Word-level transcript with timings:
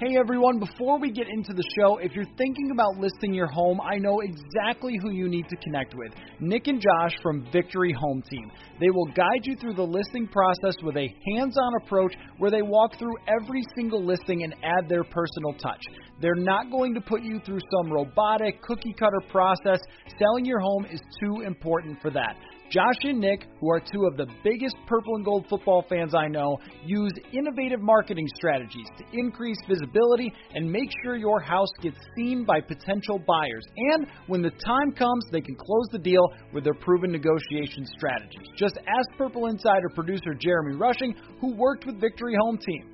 Hey 0.00 0.16
everyone, 0.18 0.58
before 0.58 0.98
we 0.98 1.10
get 1.10 1.28
into 1.28 1.52
the 1.52 1.62
show, 1.78 1.98
if 1.98 2.12
you're 2.14 2.24
thinking 2.38 2.70
about 2.72 2.96
listing 2.96 3.34
your 3.34 3.48
home, 3.48 3.82
I 3.82 3.98
know 3.98 4.20
exactly 4.20 4.94
who 5.02 5.10
you 5.10 5.28
need 5.28 5.46
to 5.50 5.56
connect 5.56 5.94
with 5.94 6.12
Nick 6.40 6.68
and 6.68 6.80
Josh 6.80 7.14
from 7.22 7.46
Victory 7.52 7.92
Home 7.92 8.22
Team. 8.22 8.50
They 8.80 8.88
will 8.88 9.04
guide 9.14 9.42
you 9.42 9.56
through 9.56 9.74
the 9.74 9.82
listing 9.82 10.26
process 10.26 10.74
with 10.82 10.96
a 10.96 11.14
hands 11.26 11.58
on 11.58 11.82
approach 11.82 12.14
where 12.38 12.50
they 12.50 12.62
walk 12.62 12.98
through 12.98 13.14
every 13.28 13.62
single 13.76 14.02
listing 14.02 14.42
and 14.42 14.54
add 14.64 14.88
their 14.88 15.04
personal 15.04 15.52
touch. 15.62 15.82
They're 16.22 16.34
not 16.34 16.70
going 16.70 16.94
to 16.94 17.02
put 17.02 17.20
you 17.20 17.38
through 17.44 17.60
some 17.70 17.92
robotic, 17.92 18.62
cookie 18.62 18.94
cutter 18.98 19.20
process. 19.28 19.80
Selling 20.18 20.46
your 20.46 20.60
home 20.60 20.86
is 20.90 21.02
too 21.20 21.42
important 21.42 22.00
for 22.00 22.10
that. 22.12 22.36
Josh 22.70 22.94
and 23.02 23.18
Nick, 23.18 23.48
who 23.58 23.68
are 23.68 23.80
two 23.80 24.04
of 24.06 24.16
the 24.16 24.26
biggest 24.44 24.76
purple 24.86 25.16
and 25.16 25.24
gold 25.24 25.44
football 25.50 25.84
fans 25.88 26.14
I 26.14 26.28
know, 26.28 26.56
use 26.84 27.12
innovative 27.32 27.80
marketing 27.80 28.28
strategies 28.36 28.86
to 28.96 29.04
increase 29.12 29.56
visibility 29.68 30.32
and 30.54 30.70
make 30.70 30.88
sure 31.02 31.16
your 31.16 31.40
house 31.40 31.70
gets 31.82 31.96
seen 32.16 32.44
by 32.44 32.60
potential 32.60 33.18
buyers. 33.26 33.64
And 33.76 34.06
when 34.28 34.40
the 34.40 34.50
time 34.50 34.92
comes, 34.92 35.24
they 35.32 35.40
can 35.40 35.56
close 35.56 35.86
the 35.90 35.98
deal 35.98 36.22
with 36.52 36.62
their 36.62 36.74
proven 36.74 37.10
negotiation 37.10 37.86
strategies. 37.86 38.46
Just 38.56 38.78
ask 38.78 39.18
Purple 39.18 39.46
Insider 39.46 39.88
producer 39.92 40.32
Jeremy 40.38 40.76
Rushing, 40.76 41.16
who 41.40 41.56
worked 41.56 41.86
with 41.86 42.00
Victory 42.00 42.36
Home 42.40 42.56
Team. 42.56 42.89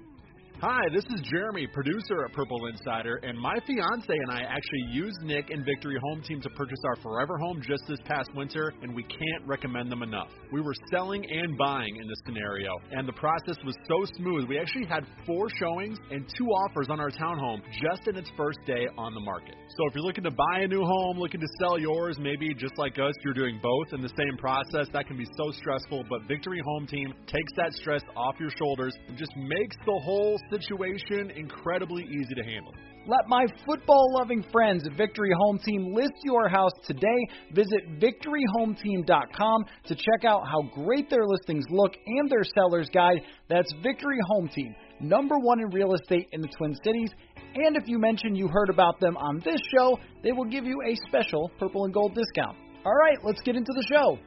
Hi, 0.62 0.80
this 0.90 1.04
is 1.14 1.20
Jeremy, 1.30 1.66
producer 1.66 2.24
at 2.24 2.32
Purple 2.32 2.68
Insider, 2.72 3.16
and 3.16 3.38
my 3.38 3.52
fiance 3.66 4.06
and 4.08 4.30
I 4.30 4.40
actually 4.40 4.86
used 4.90 5.20
Nick 5.20 5.50
and 5.50 5.66
Victory 5.66 5.98
Home 6.02 6.22
Team 6.22 6.40
to 6.40 6.48
purchase 6.48 6.78
our 6.86 6.96
forever 7.02 7.36
home 7.36 7.60
just 7.60 7.82
this 7.86 7.98
past 8.06 8.30
winter, 8.34 8.72
and 8.80 8.94
we 8.94 9.02
can't 9.02 9.44
recommend 9.44 9.92
them 9.92 10.02
enough. 10.02 10.30
We 10.50 10.62
were 10.62 10.72
selling 10.90 11.26
and 11.30 11.58
buying 11.58 11.96
in 11.96 12.08
this 12.08 12.16
scenario, 12.24 12.70
and 12.92 13.06
the 13.06 13.12
process 13.12 13.56
was 13.66 13.76
so 13.86 14.06
smooth. 14.16 14.48
We 14.48 14.58
actually 14.58 14.86
had 14.86 15.04
four 15.26 15.50
showings 15.60 15.98
and 16.10 16.24
two 16.38 16.46
offers 16.46 16.86
on 16.88 17.00
our 17.00 17.10
townhome 17.10 17.60
just 17.76 18.08
in 18.08 18.16
its 18.16 18.30
first 18.34 18.58
day 18.66 18.88
on 18.96 19.12
the 19.12 19.20
market. 19.20 19.56
So 19.76 19.84
if 19.88 19.94
you're 19.94 20.04
looking 20.04 20.24
to 20.24 20.30
buy 20.30 20.60
a 20.60 20.68
new 20.68 20.86
home, 20.86 21.18
looking 21.18 21.40
to 21.40 21.48
sell 21.60 21.78
yours, 21.78 22.16
maybe 22.18 22.54
just 22.54 22.78
like 22.78 22.98
us, 22.98 23.12
you're 23.22 23.34
doing 23.34 23.60
both 23.62 23.92
in 23.92 24.00
the 24.00 24.12
same 24.16 24.38
process, 24.38 24.88
that 24.94 25.06
can 25.06 25.18
be 25.18 25.26
so 25.36 25.50
stressful, 25.52 26.04
but 26.08 26.22
Victory 26.26 26.62
Home 26.64 26.86
Team 26.86 27.12
takes 27.26 27.52
that 27.58 27.74
stress 27.74 28.00
off 28.16 28.36
your 28.40 28.52
shoulders 28.56 28.96
and 29.06 29.18
just 29.18 29.36
makes 29.36 29.76
the 29.84 30.00
whole 30.02 30.40
situation 30.50 31.30
incredibly 31.30 32.04
easy 32.04 32.34
to 32.34 32.42
handle. 32.42 32.74
Let 33.08 33.28
my 33.28 33.46
football 33.64 34.14
loving 34.18 34.44
friends 34.50 34.84
at 34.84 34.96
Victory 34.96 35.30
Home 35.38 35.60
Team 35.60 35.94
list 35.94 36.12
your 36.24 36.48
house 36.48 36.72
today. 36.84 37.28
Visit 37.52 38.00
victoryhometeam.com 38.00 39.64
to 39.86 39.94
check 39.94 40.24
out 40.26 40.42
how 40.44 40.62
great 40.74 41.08
their 41.08 41.24
listings 41.24 41.64
look 41.70 41.92
and 42.04 42.28
their 42.28 42.42
seller's 42.42 42.88
guide. 42.92 43.20
That's 43.48 43.72
Victory 43.80 44.18
Home 44.26 44.48
Team, 44.48 44.74
number 45.00 45.38
one 45.38 45.60
in 45.60 45.68
real 45.70 45.94
estate 45.94 46.28
in 46.32 46.40
the 46.40 46.48
Twin 46.58 46.74
Cities. 46.82 47.10
And 47.54 47.76
if 47.76 47.84
you 47.86 48.00
mention 48.00 48.34
you 48.34 48.48
heard 48.48 48.70
about 48.70 48.98
them 48.98 49.16
on 49.16 49.40
this 49.44 49.60
show, 49.76 49.98
they 50.24 50.32
will 50.32 50.44
give 50.44 50.64
you 50.64 50.82
a 50.84 50.96
special 51.06 51.50
purple 51.60 51.84
and 51.84 51.94
gold 51.94 52.14
discount. 52.14 52.56
All 52.84 52.94
right, 52.94 53.18
let's 53.22 53.40
get 53.42 53.54
into 53.54 53.72
the 53.72 53.86
show. 53.88 54.18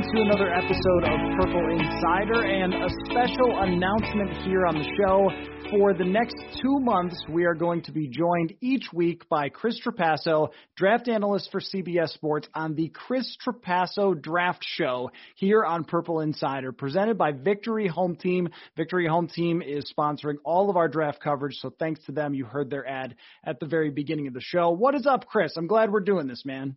Welcome 0.00 0.16
to 0.16 0.22
another 0.22 0.50
episode 0.54 1.04
of 1.04 1.18
Purple 1.38 1.78
Insider 1.78 2.44
and 2.44 2.72
a 2.72 2.88
special 3.04 3.60
announcement 3.60 4.32
here 4.46 4.66
on 4.66 4.74
the 4.74 4.88
show. 4.96 5.28
For 5.70 5.92
the 5.92 6.04
next 6.04 6.36
two 6.62 6.78
months, 6.80 7.22
we 7.28 7.44
are 7.44 7.54
going 7.54 7.82
to 7.82 7.92
be 7.92 8.08
joined 8.08 8.54
each 8.62 8.84
week 8.94 9.28
by 9.28 9.50
Chris 9.50 9.78
Trapasso, 9.84 10.48
draft 10.76 11.08
analyst 11.08 11.50
for 11.52 11.60
CBS 11.60 12.10
Sports, 12.10 12.48
on 12.54 12.74
the 12.76 12.88
Chris 12.88 13.36
Trapasso 13.46 14.20
Draft 14.20 14.64
Show 14.64 15.10
here 15.36 15.64
on 15.64 15.84
Purple 15.84 16.20
Insider, 16.20 16.72
presented 16.72 17.18
by 17.18 17.32
Victory 17.32 17.86
Home 17.88 18.16
Team. 18.16 18.48
Victory 18.76 19.06
Home 19.06 19.28
Team 19.28 19.60
is 19.60 19.92
sponsoring 19.96 20.36
all 20.44 20.70
of 20.70 20.76
our 20.76 20.88
draft 20.88 21.20
coverage, 21.20 21.56
so 21.56 21.74
thanks 21.78 22.02
to 22.06 22.12
them, 22.12 22.32
you 22.32 22.46
heard 22.46 22.70
their 22.70 22.86
ad 22.86 23.16
at 23.44 23.60
the 23.60 23.66
very 23.66 23.90
beginning 23.90 24.28
of 24.28 24.34
the 24.34 24.40
show. 24.40 24.70
What 24.70 24.94
is 24.94 25.06
up, 25.06 25.26
Chris? 25.26 25.52
I'm 25.56 25.66
glad 25.66 25.92
we're 25.92 26.00
doing 26.00 26.26
this, 26.26 26.44
man. 26.46 26.76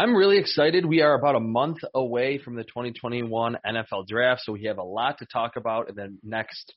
I'm 0.00 0.16
really 0.16 0.38
excited. 0.38 0.86
We 0.86 1.02
are 1.02 1.12
about 1.12 1.36
a 1.36 1.40
month 1.40 1.76
away 1.94 2.38
from 2.38 2.54
the 2.54 2.64
2021 2.64 3.58
NFL 3.66 4.06
draft, 4.06 4.40
so 4.42 4.52
we 4.52 4.64
have 4.64 4.78
a 4.78 4.82
lot 4.82 5.18
to 5.18 5.26
talk 5.26 5.56
about 5.56 5.90
in 5.90 5.94
the 5.94 6.16
next 6.22 6.72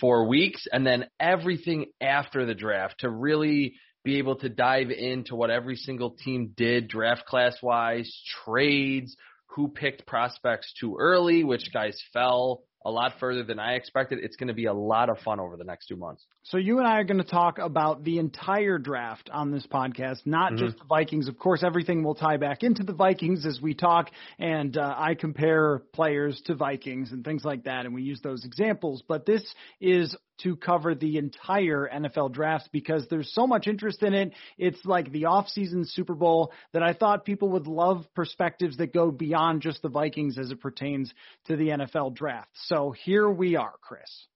four 0.00 0.26
weeks, 0.26 0.66
and 0.72 0.84
then 0.84 1.06
everything 1.20 1.86
after 2.00 2.44
the 2.44 2.54
draft 2.56 2.96
to 2.98 3.08
really 3.08 3.74
be 4.02 4.18
able 4.18 4.34
to 4.40 4.48
dive 4.48 4.90
into 4.90 5.36
what 5.36 5.50
every 5.50 5.76
single 5.76 6.16
team 6.16 6.52
did 6.56 6.88
draft 6.88 7.26
class 7.26 7.56
wise, 7.62 8.12
trades, 8.44 9.14
who 9.50 9.68
picked 9.68 10.04
prospects 10.04 10.74
too 10.80 10.96
early, 10.98 11.44
which 11.44 11.72
guys 11.72 11.96
fell 12.12 12.64
a 12.84 12.90
lot 12.90 13.14
further 13.18 13.42
than 13.42 13.58
I 13.58 13.74
expected. 13.74 14.18
It's 14.22 14.36
going 14.36 14.48
to 14.48 14.54
be 14.54 14.66
a 14.66 14.72
lot 14.72 15.08
of 15.08 15.18
fun 15.20 15.40
over 15.40 15.56
the 15.56 15.64
next 15.64 15.86
two 15.86 15.96
months. 15.96 16.24
So 16.42 16.58
you 16.58 16.78
and 16.78 16.86
I 16.86 16.98
are 16.98 17.04
going 17.04 17.22
to 17.22 17.24
talk 17.24 17.58
about 17.58 18.04
the 18.04 18.18
entire 18.18 18.78
draft 18.78 19.30
on 19.32 19.50
this 19.50 19.66
podcast, 19.66 20.26
not 20.26 20.52
mm-hmm. 20.52 20.66
just 20.66 20.78
the 20.78 20.84
Vikings. 20.84 21.28
Of 21.28 21.38
course, 21.38 21.62
everything 21.62 22.04
will 22.04 22.14
tie 22.14 22.36
back 22.36 22.62
into 22.62 22.82
the 22.82 22.92
Vikings 22.92 23.46
as 23.46 23.60
we 23.60 23.74
talk, 23.74 24.10
and 24.38 24.76
uh, 24.76 24.94
I 24.96 25.14
compare 25.14 25.82
players 25.94 26.40
to 26.46 26.54
Vikings 26.54 27.12
and 27.12 27.24
things 27.24 27.44
like 27.44 27.64
that, 27.64 27.86
and 27.86 27.94
we 27.94 28.02
use 28.02 28.20
those 28.22 28.44
examples. 28.44 29.02
But 29.06 29.24
this 29.24 29.42
is 29.80 30.14
to 30.42 30.56
cover 30.56 30.94
the 30.94 31.18
entire 31.18 31.88
NFL 31.92 32.32
draft 32.32 32.68
because 32.72 33.06
there's 33.08 33.32
so 33.32 33.46
much 33.46 33.66
interest 33.66 34.02
in 34.02 34.14
it. 34.14 34.32
It's 34.58 34.84
like 34.84 35.12
the 35.12 35.26
off-season 35.26 35.84
Super 35.86 36.14
Bowl 36.14 36.52
that 36.72 36.82
I 36.82 36.92
thought 36.92 37.24
people 37.24 37.50
would 37.50 37.66
love 37.66 38.04
perspectives 38.14 38.76
that 38.78 38.92
go 38.92 39.10
beyond 39.10 39.62
just 39.62 39.82
the 39.82 39.88
Vikings 39.88 40.38
as 40.38 40.50
it 40.50 40.60
pertains 40.60 41.12
to 41.46 41.56
the 41.56 41.68
NFL 41.68 42.14
draft. 42.14 42.50
So 42.66 42.94
here 43.04 43.28
we 43.28 43.56
are, 43.56 43.74
Chris. 43.80 44.26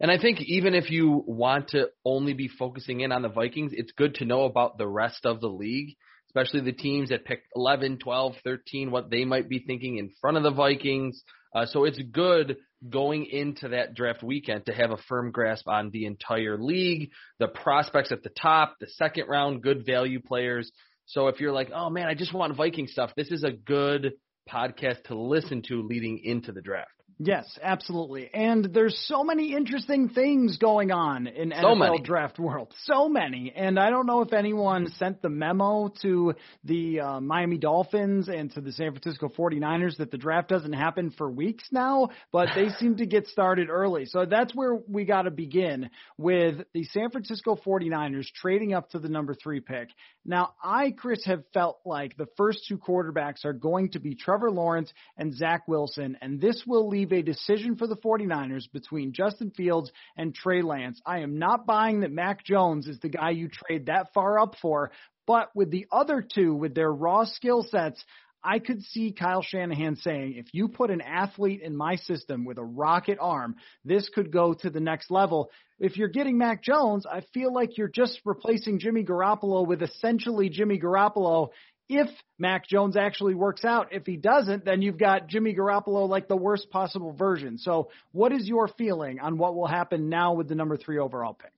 And 0.00 0.10
I 0.10 0.18
think 0.18 0.40
even 0.42 0.74
if 0.74 0.90
you 0.90 1.24
want 1.26 1.68
to 1.68 1.88
only 2.04 2.34
be 2.34 2.48
focusing 2.48 3.00
in 3.00 3.12
on 3.12 3.22
the 3.22 3.28
Vikings, 3.28 3.72
it's 3.74 3.92
good 3.92 4.16
to 4.16 4.24
know 4.24 4.44
about 4.44 4.78
the 4.78 4.88
rest 4.88 5.24
of 5.24 5.40
the 5.40 5.48
league, 5.48 5.96
especially 6.28 6.60
the 6.60 6.72
teams 6.72 7.08
that 7.08 7.24
picked 7.24 7.46
11, 7.56 7.98
12, 7.98 8.34
13, 8.44 8.90
what 8.90 9.10
they 9.10 9.24
might 9.24 9.48
be 9.48 9.64
thinking 9.66 9.96
in 9.96 10.10
front 10.20 10.36
of 10.36 10.42
the 10.42 10.50
Vikings. 10.50 11.22
Uh, 11.54 11.66
so 11.66 11.84
it's 11.84 12.00
good 12.12 12.56
going 12.88 13.26
into 13.26 13.68
that 13.68 13.94
draft 13.94 14.22
weekend 14.22 14.66
to 14.66 14.72
have 14.72 14.90
a 14.90 14.96
firm 15.08 15.30
grasp 15.30 15.68
on 15.68 15.90
the 15.90 16.06
entire 16.06 16.56
league, 16.58 17.10
the 17.38 17.48
prospects 17.48 18.12
at 18.12 18.22
the 18.22 18.30
top, 18.30 18.76
the 18.80 18.88
second 18.88 19.26
round, 19.28 19.62
good 19.62 19.84
value 19.84 20.20
players. 20.20 20.70
So 21.06 21.28
if 21.28 21.40
you're 21.40 21.52
like, 21.52 21.70
oh 21.74 21.90
man, 21.90 22.06
I 22.06 22.14
just 22.14 22.32
want 22.32 22.56
Viking 22.56 22.86
stuff, 22.86 23.10
this 23.16 23.30
is 23.30 23.44
a 23.44 23.52
good 23.52 24.12
podcast 24.48 25.04
to 25.04 25.18
listen 25.18 25.62
to 25.68 25.82
leading 25.82 26.20
into 26.24 26.52
the 26.52 26.62
draft. 26.62 26.90
Yes, 27.22 27.46
absolutely. 27.62 28.30
And 28.32 28.70
there's 28.72 28.98
so 29.06 29.22
many 29.22 29.54
interesting 29.54 30.08
things 30.08 30.56
going 30.56 30.90
on 30.90 31.26
in 31.26 31.50
so 31.50 31.66
NFL 31.66 31.78
many. 31.78 32.00
draft 32.00 32.38
world. 32.38 32.72
So 32.84 33.10
many. 33.10 33.52
And 33.54 33.78
I 33.78 33.90
don't 33.90 34.06
know 34.06 34.22
if 34.22 34.32
anyone 34.32 34.88
sent 34.96 35.20
the 35.20 35.28
memo 35.28 35.92
to 36.00 36.32
the 36.64 37.00
uh, 37.00 37.20
Miami 37.20 37.58
Dolphins 37.58 38.28
and 38.28 38.50
to 38.52 38.62
the 38.62 38.72
San 38.72 38.92
Francisco 38.92 39.28
49ers 39.28 39.98
that 39.98 40.10
the 40.10 40.16
draft 40.16 40.48
doesn't 40.48 40.72
happen 40.72 41.10
for 41.10 41.30
weeks 41.30 41.64
now, 41.70 42.08
but 42.32 42.48
they 42.54 42.68
seem 42.78 42.96
to 42.96 43.04
get 43.04 43.26
started 43.26 43.68
early. 43.68 44.06
So 44.06 44.24
that's 44.24 44.54
where 44.54 44.78
we 44.88 45.04
got 45.04 45.22
to 45.22 45.30
begin 45.30 45.90
with 46.16 46.64
the 46.72 46.84
San 46.84 47.10
Francisco 47.10 47.54
49ers 47.54 48.32
trading 48.34 48.72
up 48.72 48.88
to 48.90 48.98
the 48.98 49.10
number 49.10 49.34
3 49.34 49.60
pick. 49.60 49.88
Now, 50.24 50.54
I 50.64 50.92
Chris 50.92 51.22
have 51.26 51.42
felt 51.52 51.80
like 51.84 52.16
the 52.16 52.28
first 52.38 52.64
two 52.66 52.78
quarterbacks 52.78 53.44
are 53.44 53.52
going 53.52 53.90
to 53.90 54.00
be 54.00 54.14
Trevor 54.14 54.50
Lawrence 54.50 54.90
and 55.18 55.34
Zach 55.34 55.68
Wilson 55.68 56.16
and 56.22 56.40
this 56.40 56.62
will 56.66 56.88
leave 56.88 57.09
leave 57.10 57.20
a 57.20 57.22
decision 57.22 57.76
for 57.76 57.86
the 57.86 57.96
49ers 57.96 58.70
between 58.72 59.12
Justin 59.12 59.50
Fields 59.50 59.90
and 60.16 60.34
Trey 60.34 60.62
Lance. 60.62 61.00
I 61.04 61.20
am 61.20 61.38
not 61.38 61.66
buying 61.66 62.00
that 62.00 62.12
Mac 62.12 62.44
Jones 62.44 62.86
is 62.86 62.98
the 63.00 63.08
guy 63.08 63.30
you 63.30 63.48
trade 63.48 63.86
that 63.86 64.12
far 64.14 64.38
up 64.38 64.56
for, 64.60 64.90
but 65.26 65.50
with 65.54 65.70
the 65.70 65.86
other 65.92 66.22
two, 66.22 66.54
with 66.54 66.74
their 66.74 66.92
raw 66.92 67.24
skill 67.24 67.62
sets, 67.62 68.02
I 68.42 68.58
could 68.58 68.82
see 68.82 69.12
Kyle 69.12 69.42
Shanahan 69.42 69.96
saying, 69.96 70.34
if 70.36 70.54
you 70.54 70.68
put 70.68 70.90
an 70.90 71.02
athlete 71.02 71.60
in 71.60 71.76
my 71.76 71.96
system 71.96 72.46
with 72.46 72.56
a 72.56 72.64
rocket 72.64 73.18
arm, 73.20 73.56
this 73.84 74.08
could 74.08 74.32
go 74.32 74.54
to 74.54 74.70
the 74.70 74.80
next 74.80 75.10
level. 75.10 75.50
If 75.78 75.98
you're 75.98 76.08
getting 76.08 76.38
Mac 76.38 76.62
Jones, 76.62 77.04
I 77.10 77.22
feel 77.34 77.52
like 77.52 77.76
you're 77.76 77.88
just 77.88 78.18
replacing 78.24 78.78
Jimmy 78.78 79.04
Garoppolo 79.04 79.66
with 79.66 79.82
essentially 79.82 80.48
Jimmy 80.48 80.78
Garoppolo 80.78 81.50
if 81.90 82.08
Mac 82.38 82.68
Jones 82.68 82.96
actually 82.96 83.34
works 83.34 83.64
out. 83.64 83.88
If 83.92 84.06
he 84.06 84.16
doesn't, 84.16 84.64
then 84.64 84.80
you've 84.80 84.96
got 84.96 85.26
Jimmy 85.26 85.54
Garoppolo 85.54 86.08
like 86.08 86.28
the 86.28 86.36
worst 86.36 86.70
possible 86.70 87.12
version. 87.12 87.58
So, 87.58 87.90
what 88.12 88.32
is 88.32 88.46
your 88.46 88.68
feeling 88.68 89.18
on 89.18 89.36
what 89.36 89.56
will 89.56 89.66
happen 89.66 90.08
now 90.08 90.34
with 90.34 90.48
the 90.48 90.54
number 90.54 90.76
three 90.76 90.98
overall 90.98 91.34
pick? 91.34 91.52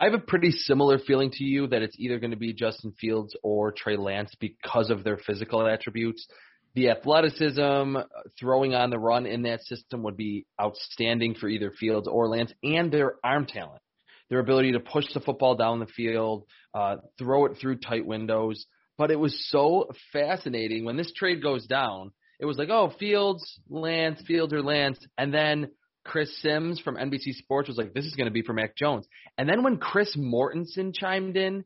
I 0.00 0.06
have 0.06 0.14
a 0.14 0.18
pretty 0.18 0.50
similar 0.50 0.98
feeling 0.98 1.30
to 1.34 1.44
you 1.44 1.68
that 1.68 1.82
it's 1.82 1.94
either 1.98 2.18
going 2.18 2.32
to 2.32 2.36
be 2.36 2.52
Justin 2.52 2.92
Fields 3.00 3.36
or 3.44 3.70
Trey 3.70 3.96
Lance 3.96 4.34
because 4.40 4.90
of 4.90 5.04
their 5.04 5.18
physical 5.18 5.64
attributes. 5.66 6.26
The 6.74 6.90
athleticism, 6.90 7.96
throwing 8.38 8.74
on 8.74 8.90
the 8.90 8.98
run 8.98 9.26
in 9.26 9.42
that 9.42 9.62
system 9.62 10.02
would 10.02 10.16
be 10.16 10.46
outstanding 10.60 11.34
for 11.34 11.48
either 11.48 11.70
Fields 11.70 12.08
or 12.08 12.26
Lance, 12.26 12.52
and 12.64 12.90
their 12.90 13.16
arm 13.22 13.46
talent, 13.46 13.82
their 14.30 14.40
ability 14.40 14.72
to 14.72 14.80
push 14.80 15.04
the 15.12 15.20
football 15.20 15.54
down 15.54 15.80
the 15.80 15.86
field, 15.86 16.44
uh, 16.74 16.96
throw 17.18 17.44
it 17.46 17.58
through 17.60 17.76
tight 17.76 18.06
windows. 18.06 18.66
But 19.00 19.10
it 19.10 19.18
was 19.18 19.48
so 19.48 19.88
fascinating 20.12 20.84
when 20.84 20.98
this 20.98 21.10
trade 21.16 21.42
goes 21.42 21.64
down. 21.66 22.12
It 22.38 22.44
was 22.44 22.58
like, 22.58 22.68
oh, 22.68 22.92
Fields, 22.98 23.58
Lance, 23.70 24.20
Fields 24.26 24.52
or 24.52 24.60
Lance, 24.60 24.98
and 25.16 25.32
then 25.32 25.70
Chris 26.04 26.30
Sims 26.42 26.80
from 26.80 26.96
NBC 26.96 27.32
Sports 27.32 27.68
was 27.68 27.78
like, 27.78 27.94
this 27.94 28.04
is 28.04 28.14
going 28.14 28.26
to 28.26 28.30
be 28.30 28.42
for 28.42 28.52
Mac 28.52 28.76
Jones. 28.76 29.06
And 29.38 29.48
then 29.48 29.62
when 29.62 29.78
Chris 29.78 30.14
Mortensen 30.18 30.94
chimed 30.94 31.38
in 31.38 31.64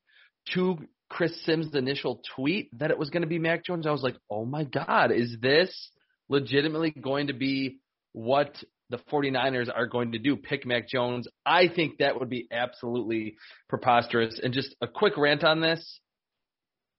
to 0.52 0.78
Chris 1.08 1.32
Sims' 1.44 1.74
initial 1.74 2.20
tweet 2.36 2.68
that 2.78 2.92
it 2.92 2.98
was 3.00 3.10
going 3.10 3.22
to 3.22 3.28
be 3.28 3.40
Mac 3.40 3.64
Jones, 3.64 3.84
I 3.84 3.90
was 3.90 4.04
like, 4.04 4.16
oh 4.30 4.44
my 4.44 4.62
God, 4.62 5.10
is 5.10 5.36
this 5.42 5.90
legitimately 6.28 6.92
going 6.92 7.26
to 7.26 7.34
be 7.34 7.80
what 8.12 8.62
the 8.90 8.98
49ers 9.10 9.68
are 9.74 9.88
going 9.88 10.12
to 10.12 10.20
do? 10.20 10.36
Pick 10.36 10.64
Mac 10.66 10.88
Jones? 10.88 11.26
I 11.44 11.66
think 11.66 11.98
that 11.98 12.20
would 12.20 12.30
be 12.30 12.46
absolutely 12.52 13.34
preposterous. 13.68 14.38
And 14.40 14.54
just 14.54 14.76
a 14.80 14.86
quick 14.86 15.16
rant 15.16 15.42
on 15.42 15.60
this 15.60 15.98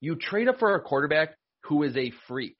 you 0.02 0.16
trade 0.16 0.48
up 0.48 0.60
for 0.60 0.76
a 0.76 0.82
quarterback 0.82 1.36
who 1.64 1.84
is 1.84 1.96
a 1.98 2.12
freak. 2.28 2.58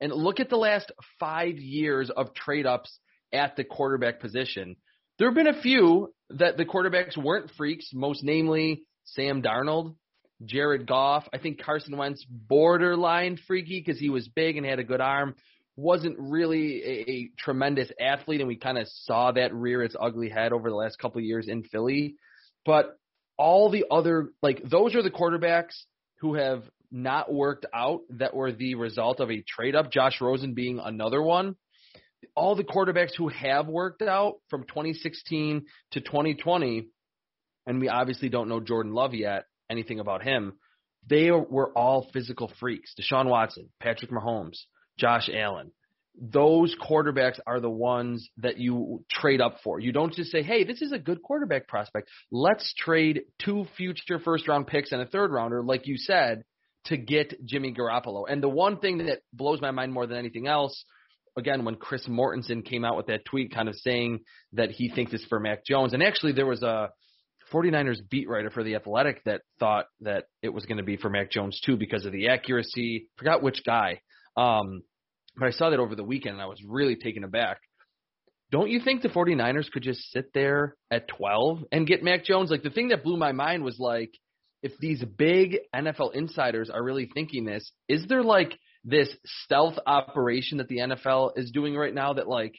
And 0.00 0.12
look 0.12 0.40
at 0.40 0.50
the 0.50 0.56
last 0.56 0.92
five 1.20 1.56
years 1.56 2.10
of 2.10 2.34
trade 2.34 2.66
ups 2.66 2.98
at 3.32 3.56
the 3.56 3.64
quarterback 3.64 4.20
position. 4.20 4.76
There 5.18 5.28
have 5.28 5.36
been 5.36 5.46
a 5.46 5.62
few 5.62 6.12
that 6.30 6.56
the 6.56 6.64
quarterbacks 6.64 7.16
weren't 7.16 7.52
freaks, 7.56 7.90
most 7.92 8.24
namely 8.24 8.82
Sam 9.04 9.42
Darnold, 9.42 9.94
Jared 10.44 10.86
Goff. 10.86 11.28
I 11.32 11.38
think 11.38 11.62
Carson 11.62 11.96
Wentz 11.96 12.24
borderline 12.28 13.38
freaky 13.46 13.80
because 13.80 14.00
he 14.00 14.10
was 14.10 14.26
big 14.28 14.56
and 14.56 14.66
had 14.66 14.80
a 14.80 14.84
good 14.84 15.00
arm. 15.00 15.36
Wasn't 15.76 16.16
really 16.18 16.82
a, 16.82 17.10
a 17.10 17.30
tremendous 17.38 17.90
athlete, 18.00 18.40
and 18.40 18.48
we 18.48 18.56
kind 18.56 18.78
of 18.78 18.88
saw 18.88 19.32
that 19.32 19.54
rear 19.54 19.82
its 19.82 19.96
ugly 19.98 20.28
head 20.28 20.52
over 20.52 20.68
the 20.68 20.76
last 20.76 20.98
couple 20.98 21.18
of 21.18 21.24
years 21.24 21.48
in 21.48 21.62
Philly. 21.64 22.16
But 22.64 22.96
all 23.36 23.70
the 23.70 23.84
other, 23.90 24.30
like, 24.42 24.62
those 24.62 24.94
are 24.94 25.02
the 25.02 25.10
quarterbacks 25.10 25.74
who 26.20 26.34
have 26.34 26.62
not 26.90 27.32
worked 27.32 27.66
out 27.74 28.00
that 28.10 28.34
were 28.34 28.52
the 28.52 28.76
result 28.76 29.20
of 29.20 29.30
a 29.30 29.42
trade 29.42 29.74
up, 29.74 29.90
Josh 29.90 30.20
Rosen 30.20 30.54
being 30.54 30.78
another 30.78 31.20
one. 31.20 31.56
All 32.36 32.54
the 32.54 32.64
quarterbacks 32.64 33.14
who 33.16 33.28
have 33.28 33.66
worked 33.66 34.02
out 34.02 34.34
from 34.48 34.62
2016 34.62 35.66
to 35.92 36.00
2020, 36.00 36.88
and 37.66 37.80
we 37.80 37.88
obviously 37.88 38.28
don't 38.28 38.48
know 38.48 38.60
Jordan 38.60 38.94
Love 38.94 39.14
yet, 39.14 39.44
anything 39.68 40.00
about 40.00 40.22
him, 40.22 40.54
they 41.06 41.30
were 41.30 41.76
all 41.76 42.08
physical 42.12 42.50
freaks. 42.60 42.94
Deshaun 42.98 43.26
Watson, 43.26 43.68
Patrick 43.80 44.10
Mahomes, 44.10 44.58
Josh 44.98 45.28
Allen. 45.32 45.72
Those 46.20 46.76
quarterbacks 46.76 47.40
are 47.46 47.60
the 47.60 47.70
ones 47.70 48.28
that 48.38 48.58
you 48.58 49.04
trade 49.10 49.40
up 49.40 49.58
for. 49.64 49.80
You 49.80 49.92
don't 49.92 50.14
just 50.14 50.30
say, 50.30 50.42
hey, 50.42 50.64
this 50.64 50.80
is 50.80 50.92
a 50.92 50.98
good 50.98 51.22
quarterback 51.22 51.66
prospect. 51.66 52.08
Let's 52.30 52.72
trade 52.78 53.22
two 53.42 53.66
future 53.76 54.20
first 54.20 54.46
round 54.46 54.66
picks 54.66 54.92
and 54.92 55.02
a 55.02 55.06
third 55.06 55.32
rounder, 55.32 55.62
like 55.62 55.86
you 55.86 55.96
said, 55.96 56.44
to 56.86 56.96
get 56.96 57.44
Jimmy 57.44 57.74
Garoppolo. 57.74 58.24
And 58.28 58.42
the 58.42 58.48
one 58.48 58.78
thing 58.78 58.98
that 58.98 59.20
blows 59.32 59.60
my 59.60 59.70
mind 59.70 59.92
more 59.92 60.06
than 60.06 60.18
anything 60.18 60.46
else, 60.46 60.84
again, 61.36 61.64
when 61.64 61.76
Chris 61.76 62.06
Mortensen 62.06 62.64
came 62.64 62.84
out 62.84 62.96
with 62.96 63.06
that 63.06 63.24
tweet 63.24 63.52
kind 63.52 63.68
of 63.68 63.74
saying 63.76 64.20
that 64.52 64.70
he 64.70 64.88
thinks 64.90 65.12
it's 65.12 65.24
for 65.24 65.40
Mac 65.40 65.64
Jones, 65.64 65.94
and 65.94 66.02
actually 66.02 66.32
there 66.32 66.46
was 66.46 66.62
a 66.62 66.90
49ers 67.52 67.98
beat 68.08 68.28
writer 68.28 68.50
for 68.50 68.62
The 68.62 68.74
Athletic 68.74 69.22
that 69.24 69.42
thought 69.58 69.86
that 70.00 70.24
it 70.42 70.50
was 70.50 70.64
going 70.66 70.78
to 70.78 70.84
be 70.84 70.96
for 70.96 71.10
Mac 71.10 71.30
Jones 71.30 71.60
too 71.64 71.76
because 71.76 72.04
of 72.04 72.12
the 72.12 72.28
accuracy. 72.28 73.08
Forgot 73.16 73.42
which 73.42 73.62
guy. 73.64 74.00
Um, 74.36 74.82
but 75.36 75.46
I 75.46 75.50
saw 75.50 75.70
that 75.70 75.80
over 75.80 75.94
the 75.94 76.04
weekend 76.04 76.34
and 76.34 76.42
I 76.42 76.46
was 76.46 76.62
really 76.66 76.96
taken 76.96 77.24
aback. 77.24 77.60
Don't 78.50 78.70
you 78.70 78.80
think 78.80 79.02
the 79.02 79.08
49ers 79.08 79.70
could 79.70 79.82
just 79.82 80.12
sit 80.12 80.32
there 80.32 80.76
at 80.90 81.08
12 81.08 81.64
and 81.72 81.86
get 81.86 82.04
Mac 82.04 82.24
Jones? 82.24 82.50
Like 82.50 82.62
the 82.62 82.70
thing 82.70 82.88
that 82.88 83.02
blew 83.02 83.16
my 83.16 83.32
mind 83.32 83.64
was 83.64 83.78
like, 83.78 84.12
if 84.62 84.72
these 84.78 85.02
big 85.04 85.58
NFL 85.74 86.14
insiders 86.14 86.70
are 86.70 86.82
really 86.82 87.10
thinking 87.12 87.44
this, 87.44 87.70
is 87.88 88.06
there 88.06 88.22
like 88.22 88.58
this 88.84 89.08
stealth 89.42 89.74
operation 89.86 90.58
that 90.58 90.68
the 90.68 90.78
NFL 90.78 91.32
is 91.36 91.50
doing 91.50 91.74
right 91.74 91.92
now 91.92 92.12
that 92.14 92.28
like 92.28 92.54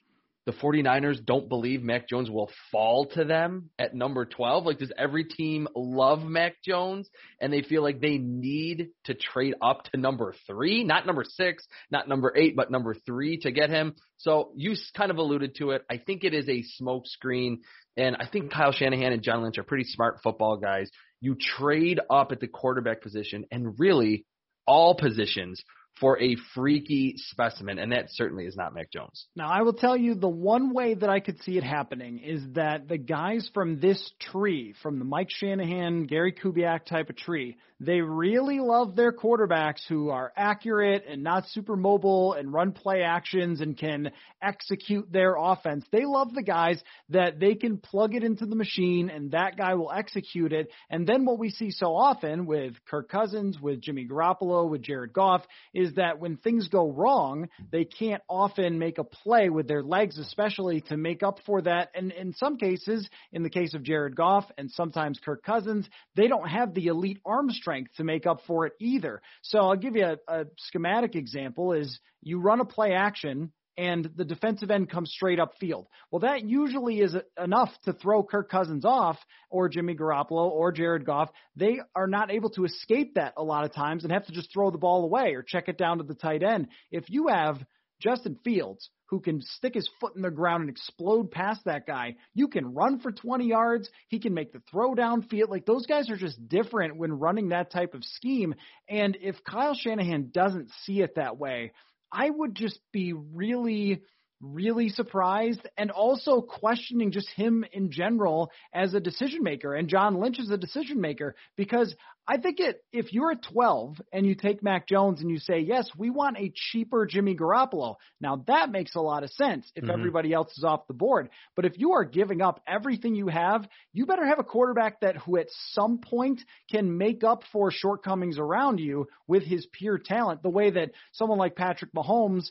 the 0.46 0.52
49ers 0.52 1.26
don't 1.26 1.50
believe 1.50 1.82
Mac 1.82 2.08
Jones 2.08 2.30
will 2.30 2.52
fall 2.72 3.08
to 3.14 3.26
them 3.26 3.70
at 3.80 3.96
number 3.96 4.26
12? 4.26 4.66
Like, 4.66 4.80
does 4.80 4.92
every 4.98 5.24
team 5.24 5.68
love 5.76 6.24
Mac 6.24 6.62
Jones 6.64 7.10
and 7.42 7.52
they 7.52 7.62
feel 7.62 7.82
like 7.82 8.00
they 8.00 8.18
need 8.18 8.90
to 9.06 9.16
trade 9.16 9.56
up 9.62 9.84
to 9.86 9.98
number 9.98 10.36
three, 10.46 10.84
not 10.84 11.06
number 11.06 11.24
six, 11.24 11.66
not 11.90 12.08
number 12.08 12.32
eight, 12.36 12.56
but 12.56 12.70
number 12.70 12.94
three 12.94 13.38
to 13.40 13.52
get 13.52 13.70
him? 13.70 13.96
So 14.18 14.52
you 14.56 14.76
kind 14.96 15.12
of 15.12 15.18
alluded 15.18 15.56
to 15.56 15.72
it. 15.72 15.84
I 15.90 15.98
think 15.98 16.24
it 16.24 16.34
is 16.34 16.48
a 16.48 16.64
smokescreen. 16.82 17.58
And 17.98 18.16
I 18.18 18.28
think 18.28 18.52
Kyle 18.52 18.72
Shanahan 18.72 19.14
and 19.14 19.24
John 19.24 19.42
Lynch 19.44 19.58
are 19.58 19.64
pretty 19.64 19.86
smart 19.86 20.20
football 20.24 20.58
guys. 20.58 20.90
You 21.22 21.36
trade 21.36 22.00
up 22.10 22.32
at 22.32 22.40
the 22.40 22.48
quarterback 22.48 23.02
position 23.02 23.46
and 23.52 23.80
really 23.80 24.26
all 24.68 24.96
positions 24.96 25.64
for 26.00 26.22
a 26.22 26.36
freaky 26.54 27.16
specimen, 27.18 27.80
and 27.80 27.92
that 27.92 28.06
certainly 28.10 28.46
is 28.46 28.56
not 28.56 28.74
Mac 28.74 28.92
Jones. 28.92 29.28
Now, 29.36 29.50
I 29.50 29.62
will 29.62 29.74
tell 29.74 29.96
you 29.96 30.16
the 30.16 30.28
one 30.28 30.74
way 30.74 30.94
that 30.94 31.10
I 31.10 31.20
could 31.20 31.42
see 31.44 31.58
it 31.58 31.64
happening 31.64 32.20
is 32.20 32.42
that 32.54 32.88
the 32.88 32.98
guys 32.98 33.50
from 33.54 33.80
this 33.80 34.12
tree, 34.20 34.74
from 34.82 35.00
the 35.00 35.06
Mike 35.06 35.30
Shanahan, 35.30 36.04
Gary 36.06 36.34
Kubiak 36.34 36.86
type 36.86 37.10
of 37.10 37.16
tree, 37.16 37.58
they 37.80 38.00
really 38.00 38.60
love 38.60 38.96
their 38.96 39.12
quarterbacks 39.12 39.82
who 39.90 40.10
are 40.10 40.32
accurate 40.38 41.04
and 41.10 41.24
not 41.24 41.46
super 41.50 41.76
mobile 41.76 42.34
and 42.34 42.54
run 42.54 42.72
play 42.72 43.02
actions 43.02 43.60
and 43.60 43.78
can 43.78 44.12
execute 44.42 45.12
their 45.12 45.36
offense. 45.38 45.86
They 45.92 46.06
love 46.06 46.34
the 46.34 46.42
guys 46.42 46.82
that 47.10 47.40
they 47.40 47.56
can 47.56 47.78
plug 47.78 48.16
it 48.16 48.24
into 48.24 48.46
the 48.46 48.56
machine 48.56 49.10
and 49.10 49.32
that 49.32 49.58
guy 49.58 49.74
will 49.74 49.92
execute 49.92 50.54
it. 50.54 50.70
And 50.90 51.06
then 51.06 51.26
what 51.26 51.38
we 51.38 51.50
see 51.50 51.70
so 51.70 51.96
often 51.96 52.46
with 52.46 52.74
Kirk 52.90 53.10
Cousins, 53.10 53.60
with 53.60 53.82
Jimmy 53.82 54.08
Garoppolo, 54.08 54.70
with 54.70 54.82
Jared 54.82 55.12
Goff 55.12 55.44
is 55.74 55.96
that 55.96 56.20
when 56.20 56.38
things 56.38 56.70
go 56.70 56.90
wrong, 56.90 57.50
they 57.72 57.84
can't 57.84 58.24
often 58.30 58.80
make 58.80 59.00
a 59.00 59.04
play 59.04 59.50
with 59.50 59.68
their 59.68 59.84
legs, 59.84 60.18
especially 60.18 60.80
to 60.82 60.96
make 60.96 61.24
up 61.24 61.40
for 61.46 61.62
that. 61.64 61.90
And 61.94 62.14
in 62.14 62.34
some 62.36 62.56
cases, 62.56 63.10
in 63.34 63.44
the 63.44 63.50
case 63.50 63.74
of 63.74 63.84
Jared 63.84 64.16
Goff 64.16 64.46
and 64.58 64.72
sometimes 64.72 65.20
Kirk 65.24 65.44
Cousins, 65.44 65.90
they 66.16 66.28
don't 66.28 66.48
have 66.48 66.74
the 66.74 66.88
elite 66.88 67.20
arm 67.26 67.50
strength 67.50 67.65
to 67.98 68.04
make 68.04 68.26
up 68.26 68.42
for 68.48 68.66
it 68.66 68.74
either. 68.80 69.22
So 69.42 69.60
I'll 69.60 69.76
give 69.76 69.96
you 69.96 70.06
a, 70.06 70.18
a 70.28 70.46
schematic 70.58 71.16
example 71.16 71.74
is 71.74 72.00
you 72.22 72.40
run 72.40 72.60
a 72.60 72.66
play 72.66 72.94
action 72.94 73.52
and 73.78 74.10
the 74.16 74.24
defensive 74.24 74.72
end 74.72 74.90
comes 74.90 75.12
straight 75.12 75.40
up 75.40 75.54
field. 75.60 75.88
Well, 76.10 76.22
that 76.22 76.48
usually 76.48 77.00
is 77.00 77.16
enough 77.42 77.70
to 77.84 77.94
throw 77.94 78.24
Kirk 78.24 78.50
Cousins 78.50 78.86
off 78.86 79.18
or 79.50 79.68
Jimmy 79.68 79.96
Garoppolo 79.96 80.50
or 80.50 80.72
Jared 80.72 81.06
Goff. 81.06 81.30
They 81.56 81.80
are 81.94 82.08
not 82.08 82.32
able 82.32 82.50
to 82.52 82.66
escape 82.66 83.16
that 83.16 83.34
a 83.38 83.44
lot 83.44 83.66
of 83.66 83.74
times 83.74 84.04
and 84.04 84.14
have 84.14 84.26
to 84.28 84.34
just 84.34 84.52
throw 84.54 84.72
the 84.72 84.78
ball 84.78 85.04
away 85.04 85.34
or 85.34 85.44
check 85.44 85.68
it 85.68 85.78
down 85.78 85.98
to 85.98 86.04
the 86.04 86.16
tight 86.16 86.44
end. 86.44 86.68
If 86.92 87.10
you 87.10 87.28
have 87.28 87.64
Justin 88.02 88.38
Fields, 88.44 88.90
who 89.08 89.20
can 89.20 89.42
stick 89.42 89.74
his 89.74 89.90
foot 90.00 90.16
in 90.16 90.22
the 90.22 90.32
ground 90.32 90.62
and 90.62 90.70
explode 90.70 91.32
past 91.32 91.66
that 91.66 91.86
guy. 91.86 92.16
You 92.34 92.48
can 92.48 92.74
run 92.74 93.00
for 93.00 93.12
20 93.12 93.46
yards. 93.46 93.90
He 94.08 94.20
can 94.20 94.34
make 94.34 94.52
the 94.52 94.62
throw 94.72 94.96
downfield. 94.96 95.50
Like 95.50 95.66
those 95.66 95.86
guys 95.86 96.10
are 96.10 96.18
just 96.18 96.48
different 96.48 96.98
when 96.98 97.14
running 97.14 97.50
that 97.50 97.72
type 97.72 97.94
of 97.94 98.04
scheme. 98.04 98.56
And 98.90 99.18
if 99.22 99.36
Kyle 99.44 99.76
Shanahan 99.76 100.30
doesn't 100.34 100.72
see 100.84 101.02
it 101.02 101.16
that 101.16 101.38
way, 101.38 101.72
I 102.12 102.30
would 102.30 102.56
just 102.56 102.80
be 102.92 103.14
really 103.14 104.02
really 104.42 104.90
surprised 104.90 105.62
and 105.78 105.92
also 105.92 106.42
questioning 106.42 107.12
just 107.12 107.30
him 107.36 107.66
in 107.72 107.90
general 107.92 108.52
as 108.74 108.94
a 108.94 109.00
decision 109.00 109.42
maker 109.44 109.74
and 109.74 109.88
John 109.88 110.20
Lynch 110.20 110.40
as 110.40 110.50
a 110.50 110.58
decision 110.58 111.00
maker 111.00 111.36
because 111.56 111.96
I 112.28 112.38
think 112.38 112.60
it 112.60 112.84
if 112.92 113.14
you're 113.14 113.32
at 113.32 113.44
12 113.44 114.02
and 114.12 114.26
you 114.26 114.34
take 114.34 114.64
Mac 114.64 114.88
Jones 114.88 115.22
and 115.22 115.30
you 115.30 115.38
say, 115.38 115.60
"Yes, 115.60 115.88
we 115.96 116.10
want 116.10 116.38
a 116.38 116.52
cheaper 116.54 117.06
Jimmy 117.06 117.36
Garoppolo." 117.36 117.96
Now 118.20 118.44
that 118.48 118.72
makes 118.72 118.96
a 118.96 119.02
lot 119.02 119.24
of 119.24 119.30
sense 119.32 119.72
if 119.76 119.84
mm-hmm. 119.84 119.92
everybody 119.92 120.34
else 120.34 120.58
is 120.58 120.64
off 120.64 120.88
the 120.88 120.96
board. 120.96 121.30
But 121.56 121.66
if 121.66 121.78
you 121.78 121.94
are 121.94 122.04
giving 122.04 122.42
up 122.42 122.62
everything 122.68 123.14
you 123.14 123.28
have, 123.28 123.68
you 123.94 124.08
better 124.08 124.26
have 124.26 124.40
a 124.40 124.44
quarterback 124.44 125.02
that 125.02 125.18
who 125.18 125.38
at 125.38 125.48
some 125.72 126.00
point 126.00 126.42
can 126.72 126.98
make 126.98 127.24
up 127.24 127.44
for 127.52 127.70
shortcomings 127.70 128.40
around 128.40 128.80
you 128.80 129.08
with 129.28 129.44
his 129.44 129.68
pure 129.72 130.00
talent, 130.00 130.42
the 130.42 130.50
way 130.50 130.72
that 130.72 130.92
someone 131.12 131.38
like 131.38 131.56
Patrick 131.56 131.94
Mahomes 131.94 132.46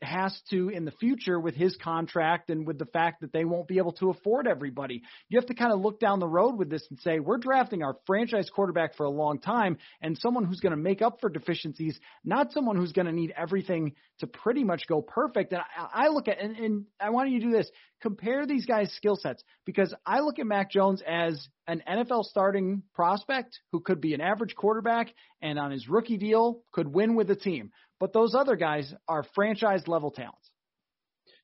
has 0.00 0.40
to 0.50 0.70
in 0.70 0.86
the 0.86 0.92
future 0.92 1.38
with 1.38 1.54
his 1.54 1.76
contract 1.76 2.48
and 2.48 2.66
with 2.66 2.78
the 2.78 2.86
fact 2.86 3.20
that 3.20 3.32
they 3.32 3.44
won't 3.44 3.68
be 3.68 3.78
able 3.78 3.92
to 3.92 4.08
afford 4.08 4.46
everybody. 4.46 5.02
You 5.28 5.38
have 5.38 5.48
to 5.48 5.54
kind 5.54 5.72
of 5.72 5.80
look 5.80 6.00
down 6.00 6.20
the 6.20 6.26
road 6.26 6.56
with 6.56 6.70
this 6.70 6.86
and 6.88 6.98
say, 7.00 7.20
"We're 7.20 7.36
drafting 7.36 7.82
our 7.82 7.98
franchise 8.06 8.48
quarterback 8.48 8.94
for 8.94 9.09
a 9.10 9.16
long 9.16 9.38
time 9.38 9.78
and 10.00 10.16
someone 10.18 10.44
who's 10.44 10.60
going 10.60 10.72
to 10.72 10.76
make 10.76 11.02
up 11.02 11.20
for 11.20 11.28
deficiencies, 11.28 11.98
not 12.24 12.52
someone 12.52 12.76
who's 12.76 12.92
going 12.92 13.06
to 13.06 13.12
need 13.12 13.32
everything 13.36 13.94
to 14.20 14.26
pretty 14.26 14.64
much 14.64 14.86
go 14.86 15.02
perfect. 15.02 15.52
And 15.52 15.62
I, 15.76 16.06
I 16.06 16.08
look 16.08 16.28
at, 16.28 16.40
and, 16.40 16.56
and 16.56 16.84
I 17.00 17.10
want 17.10 17.30
you 17.30 17.40
to 17.40 17.46
do 17.46 17.52
this, 17.52 17.70
compare 18.00 18.46
these 18.46 18.66
guys' 18.66 18.92
skill 18.94 19.16
sets 19.16 19.42
because 19.66 19.94
I 20.06 20.20
look 20.20 20.38
at 20.38 20.46
Mac 20.46 20.70
Jones 20.70 21.02
as 21.06 21.48
an 21.66 21.82
NFL 21.88 22.24
starting 22.24 22.82
prospect 22.94 23.58
who 23.72 23.80
could 23.80 24.00
be 24.00 24.14
an 24.14 24.20
average 24.20 24.54
quarterback 24.54 25.12
and 25.42 25.58
on 25.58 25.70
his 25.70 25.88
rookie 25.88 26.18
deal 26.18 26.62
could 26.72 26.88
win 26.88 27.14
with 27.14 27.28
the 27.28 27.36
team. 27.36 27.70
But 27.98 28.12
those 28.12 28.34
other 28.34 28.56
guys 28.56 28.92
are 29.08 29.24
franchise 29.34 29.86
level 29.86 30.10
talents. 30.10 30.50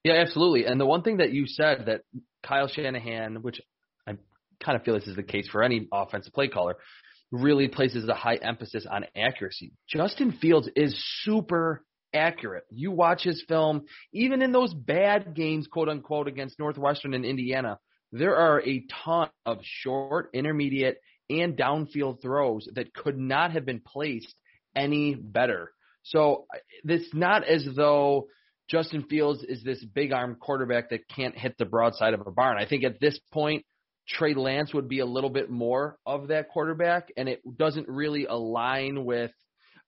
Yeah, 0.07 0.15
absolutely. 0.15 0.67
And 0.67 0.81
the 0.81 0.87
one 0.87 1.03
thing 1.03 1.17
that 1.17 1.33
you 1.33 1.47
said 1.47 1.87
that 1.87 2.03
Kyle 2.43 2.69
Shanahan, 2.69 3.43
which 3.43 3.61
I 4.07 4.13
kind 4.65 4.77
of 4.77 4.85
feel 4.85 4.95
this 4.95 5.09
is 5.09 5.17
the 5.17 5.23
case 5.23 5.49
for 5.51 5.63
any 5.63 5.89
offensive 5.93 6.33
play 6.33 6.49
caller, 6.49 6.77
really 7.33 7.69
places 7.69 8.09
a 8.09 8.15
high 8.15 8.37
emphasis 8.37 8.87
on 8.91 9.05
accuracy. 9.17 9.73
Justin 9.89 10.33
Fields 10.33 10.69
is 10.77 10.97
super 11.23 11.85
accurate. 12.15 12.65
You 12.71 12.93
watch 12.93 13.23
his 13.25 13.45
film, 13.49 13.85
even 14.13 14.43
in 14.43 14.53
those 14.53 14.73
bad 14.73 15.35
games, 15.35 15.67
quote 15.67 15.89
unquote, 15.89 16.29
against 16.29 16.59
Northwestern 16.59 17.15
and 17.15 17.25
Indiana, 17.25 17.79
there 18.13 18.37
are 18.37 18.63
a 18.63 18.85
ton 19.05 19.29
of 19.45 19.59
short, 19.63 20.31
intermediate, 20.33 20.99
and 21.29 21.57
downfield 21.57 22.23
throws 22.23 22.69
that 22.75 22.95
could 22.95 23.19
not 23.19 23.53
have 23.53 23.67
been 23.67 23.81
placed 23.81 24.35
any 24.75 25.15
better. 25.15 25.73
So 26.05 26.47
it's 26.85 27.13
not 27.13 27.45
as 27.45 27.67
though 27.75 28.29
Justin 28.69 29.05
Fields 29.05 29.43
is 29.43 29.63
this 29.63 29.85
big 29.85 30.13
arm 30.13 30.37
quarterback 30.41 30.91
that 30.91 31.09
can't 31.09 31.37
hit 31.37 31.57
the 31.59 31.65
broadside 31.65 32.15
of 32.15 32.27
a 32.27 32.31
barn. 32.31 32.59
I 32.59 32.67
think 32.67 32.85
at 32.85 33.01
this 33.01 33.19
point, 33.33 33.65
Trey 34.09 34.35
Lance 34.35 34.73
would 34.73 34.89
be 34.89 35.01
a 35.01 35.07
little 35.07 35.31
bit 35.31 35.51
more 35.51 35.99
of 36.07 36.29
that 36.29 36.49
quarterback, 36.49 37.13
and 37.17 37.29
it 37.29 37.41
doesn't 37.57 37.89
really 37.89 38.27
align 38.27 39.05
with 39.05 39.33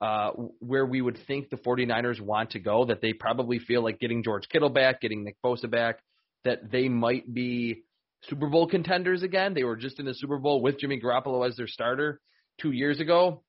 uh, 0.01 0.31
where 0.61 0.87
we 0.87 1.01
would 1.01 1.19
think 1.27 1.51
the 1.51 1.57
49ers 1.57 2.21
want 2.21 2.51
to 2.51 2.59
go, 2.59 2.85
that 2.87 3.01
they 3.01 3.13
probably 3.13 3.59
feel 3.59 3.83
like 3.83 3.99
getting 3.99 4.23
George 4.23 4.49
Kittle 4.49 4.71
back, 4.71 5.01
getting 5.01 5.25
Nick 5.25 5.37
Bosa 5.45 5.71
back, 5.71 5.99
that 6.45 6.71
they 6.71 6.89
might 6.89 7.33
be 7.33 7.83
Super 8.25 8.49
Bowl 8.49 8.69
contenders 8.69 9.23
again. 9.23 9.55
They 9.55 9.65
were 9.65 9.77
just 9.77 9.99
in 9.99 10.07
the 10.07 10.15
Super 10.15 10.39
Bowl 10.39 10.63
with 10.63 10.79
Jimmy 10.79 11.01
Garoppolo 11.01 11.47
as 11.47 11.57
their 11.57 11.67
starter 11.67 12.21
two 12.61 12.73
years 12.73 13.01
ago. 13.01 13.43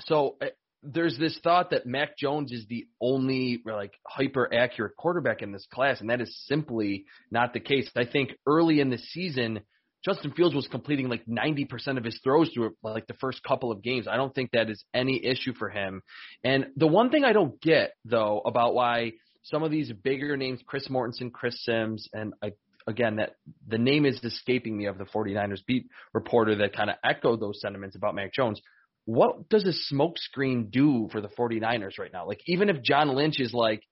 So 0.00 0.36
uh, 0.40 0.46
there's 0.82 1.16
this 1.18 1.38
thought 1.42 1.70
that 1.70 1.86
Mac 1.86 2.16
Jones 2.16 2.50
is 2.52 2.66
the 2.68 2.86
only 3.00 3.62
like 3.64 3.92
hyper 4.06 4.52
accurate 4.52 4.96
quarterback 4.96 5.42
in 5.42 5.52
this 5.52 5.66
class, 5.72 6.00
and 6.00 6.10
that 6.10 6.20
is 6.20 6.36
simply 6.46 7.04
not 7.30 7.52
the 7.52 7.60
case. 7.60 7.88
I 7.96 8.04
think 8.04 8.32
early 8.46 8.80
in 8.80 8.90
the 8.90 8.98
season, 8.98 9.60
Justin 10.04 10.32
Fields 10.32 10.54
was 10.54 10.66
completing 10.68 11.08
like 11.08 11.24
90% 11.26 11.96
of 11.96 12.04
his 12.04 12.18
throws 12.24 12.50
through 12.52 12.74
like 12.82 13.06
the 13.06 13.14
first 13.14 13.42
couple 13.42 13.70
of 13.70 13.82
games. 13.82 14.08
I 14.08 14.16
don't 14.16 14.34
think 14.34 14.50
that 14.52 14.68
is 14.68 14.84
any 14.92 15.24
issue 15.24 15.54
for 15.54 15.70
him. 15.70 16.02
And 16.42 16.66
the 16.76 16.88
one 16.88 17.10
thing 17.10 17.24
I 17.24 17.32
don't 17.32 17.60
get 17.60 17.92
though 18.04 18.42
about 18.44 18.74
why 18.74 19.12
some 19.42 19.62
of 19.62 19.70
these 19.70 19.92
bigger 19.92 20.36
names, 20.36 20.60
Chris 20.66 20.88
Mortensen, 20.88 21.32
Chris 21.32 21.64
Sims, 21.64 22.08
and 22.12 22.32
I, 22.42 22.52
again, 22.86 23.16
that 23.16 23.36
the 23.66 23.78
name 23.78 24.06
is 24.06 24.22
escaping 24.22 24.76
me 24.76 24.86
of 24.86 24.98
the 24.98 25.04
49ers 25.04 25.64
beat 25.66 25.86
reporter 26.12 26.56
that 26.56 26.76
kind 26.76 26.90
of 26.90 26.96
echoed 27.04 27.40
those 27.40 27.60
sentiments 27.60 27.96
about 27.96 28.14
Mac 28.14 28.32
Jones. 28.32 28.60
What 29.04 29.48
does 29.48 29.64
a 29.64 29.94
smokescreen 29.94 30.70
do 30.70 31.08
for 31.10 31.20
the 31.20 31.28
49ers 31.28 31.98
right 31.98 32.12
now? 32.12 32.26
Like, 32.26 32.40
even 32.46 32.68
if 32.68 32.82
John 32.82 33.14
Lynch 33.16 33.40
is 33.40 33.52
like, 33.52 33.82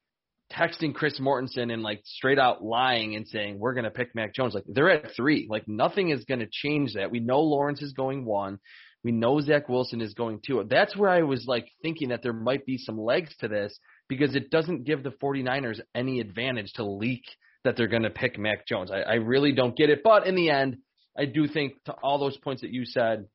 texting 0.53 0.95
Chris 0.95 1.19
Mortensen 1.21 1.73
and 1.73 1.83
like 1.83 2.01
straight 2.05 2.39
out 2.39 2.63
lying 2.63 3.15
and 3.17 3.27
saying 3.27 3.59
we're 3.59 3.75
going 3.75 3.85
to 3.85 3.91
pick 3.91 4.15
Mac 4.15 4.35
Jones. 4.35 4.55
Like 4.55 4.65
they're 4.67 4.91
at 4.91 5.15
three. 5.15 5.47
Like 5.49 5.69
nothing 5.69 6.11
is 6.11 6.25
going 6.25 6.41
to 6.41 6.49
change 6.51 6.95
that. 6.95 7.11
We 7.11 7.21
know 7.21 7.41
Lawrence 7.41 7.83
is 7.83 7.93
going 7.93 8.25
one. 8.25 8.59
We 9.03 9.13
know 9.13 9.41
Zach 9.41 9.69
Wilson 9.69 10.01
is 10.01 10.15
going 10.15 10.41
two. 10.47 10.65
That's 10.69 10.97
where 10.97 11.09
I 11.09 11.23
was 11.23 11.47
like 11.47 11.69
thinking 11.83 12.11
that 12.11 12.23
there 12.23 12.33
might 12.33 12.67
be 12.67 12.77
some 12.77 12.99
legs 12.99 13.35
to 13.41 13.49
this 13.49 13.79
because 14.09 14.35
it 14.35 14.51
doesn't 14.51 14.85
give 14.85 15.03
the 15.03 15.11
49ers 15.11 15.81
any 15.95 16.21
advantage 16.21 16.73
to 16.75 16.85
leak 16.85 17.25
that 17.65 17.77
they're 17.77 17.87
going 17.87 18.03
to 18.03 18.11
pick 18.11 18.39
Mac 18.39 18.67
Jones. 18.67 18.91
I, 18.91 19.01
I 19.01 19.15
really 19.15 19.53
don't 19.53 19.77
get 19.77 19.91
it. 19.91 20.01
But 20.03 20.27
in 20.27 20.35
the 20.35 20.51
end, 20.51 20.79
I 21.17 21.25
do 21.27 21.47
think 21.47 21.83
to 21.85 21.93
all 22.03 22.19
those 22.19 22.37
points 22.39 22.63
that 22.63 22.73
you 22.73 22.85
said, 22.85 23.27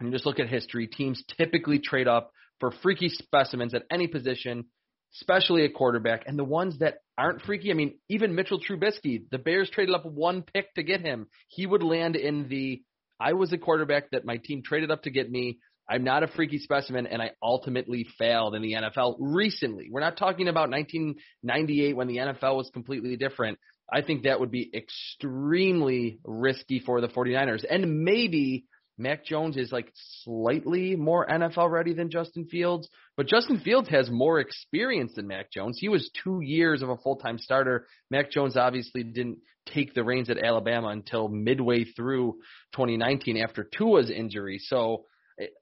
and 0.00 0.12
just 0.12 0.26
look 0.26 0.40
at 0.40 0.48
history, 0.48 0.86
teams 0.86 1.22
typically 1.36 1.78
trade 1.78 2.08
up 2.08 2.32
for 2.60 2.70
freaky 2.82 3.08
specimens 3.08 3.74
at 3.74 3.84
any 3.90 4.06
position 4.06 4.66
especially 5.14 5.64
a 5.64 5.70
quarterback, 5.70 6.24
and 6.26 6.38
the 6.38 6.44
ones 6.44 6.78
that 6.78 6.98
aren't 7.16 7.42
freaky. 7.42 7.70
I 7.70 7.74
mean, 7.74 7.98
even 8.08 8.34
Mitchell 8.34 8.60
Trubisky, 8.60 9.22
the 9.30 9.38
Bears 9.38 9.70
traded 9.70 9.94
up 9.94 10.06
one 10.06 10.42
pick 10.42 10.72
to 10.74 10.82
get 10.82 11.00
him. 11.00 11.26
He 11.48 11.66
would 11.66 11.82
land 11.82 12.16
in 12.16 12.48
the 12.48 12.82
I 13.20 13.32
was 13.32 13.52
a 13.52 13.58
quarterback 13.58 14.10
that 14.12 14.24
my 14.24 14.36
team 14.36 14.62
traded 14.64 14.90
up 14.90 15.02
to 15.02 15.10
get 15.10 15.30
me. 15.30 15.58
I'm 15.90 16.04
not 16.04 16.22
a 16.22 16.28
freaky 16.28 16.58
specimen, 16.58 17.06
and 17.06 17.20
I 17.20 17.32
ultimately 17.42 18.06
failed 18.18 18.54
in 18.54 18.62
the 18.62 18.74
NFL 18.74 19.16
recently. 19.18 19.88
We're 19.90 20.00
not 20.00 20.18
talking 20.18 20.46
about 20.48 20.70
1998 20.70 21.96
when 21.96 22.08
the 22.08 22.18
NFL 22.18 22.56
was 22.56 22.70
completely 22.70 23.16
different. 23.16 23.58
I 23.90 24.02
think 24.02 24.24
that 24.24 24.38
would 24.38 24.50
be 24.50 24.70
extremely 24.74 26.18
risky 26.24 26.78
for 26.78 27.00
the 27.00 27.08
49ers. 27.08 27.64
And 27.68 28.04
maybe 28.04 28.66
Mac 28.98 29.24
Jones 29.24 29.56
is 29.56 29.70
like 29.70 29.92
slightly 30.24 30.96
more 30.96 31.26
NFL 31.26 31.70
ready 31.70 31.92
than 31.94 32.10
Justin 32.10 32.46
Fields, 32.46 32.88
but 33.16 33.28
Justin 33.28 33.60
Fields 33.60 33.88
has 33.88 34.10
more 34.10 34.40
experience 34.40 35.12
than 35.14 35.28
Mac 35.28 35.52
Jones. 35.52 35.78
He 35.80 35.88
was 35.88 36.10
two 36.24 36.40
years 36.42 36.82
of 36.82 36.88
a 36.88 36.96
full 36.96 37.16
time 37.16 37.38
starter. 37.38 37.86
Mac 38.10 38.30
Jones 38.30 38.56
obviously 38.56 39.04
didn't 39.04 39.38
take 39.66 39.94
the 39.94 40.02
reins 40.02 40.30
at 40.30 40.42
Alabama 40.42 40.88
until 40.88 41.28
midway 41.28 41.84
through 41.84 42.38
2019 42.74 43.36
after 43.36 43.64
Tua's 43.64 44.10
injury. 44.10 44.58
So 44.58 45.04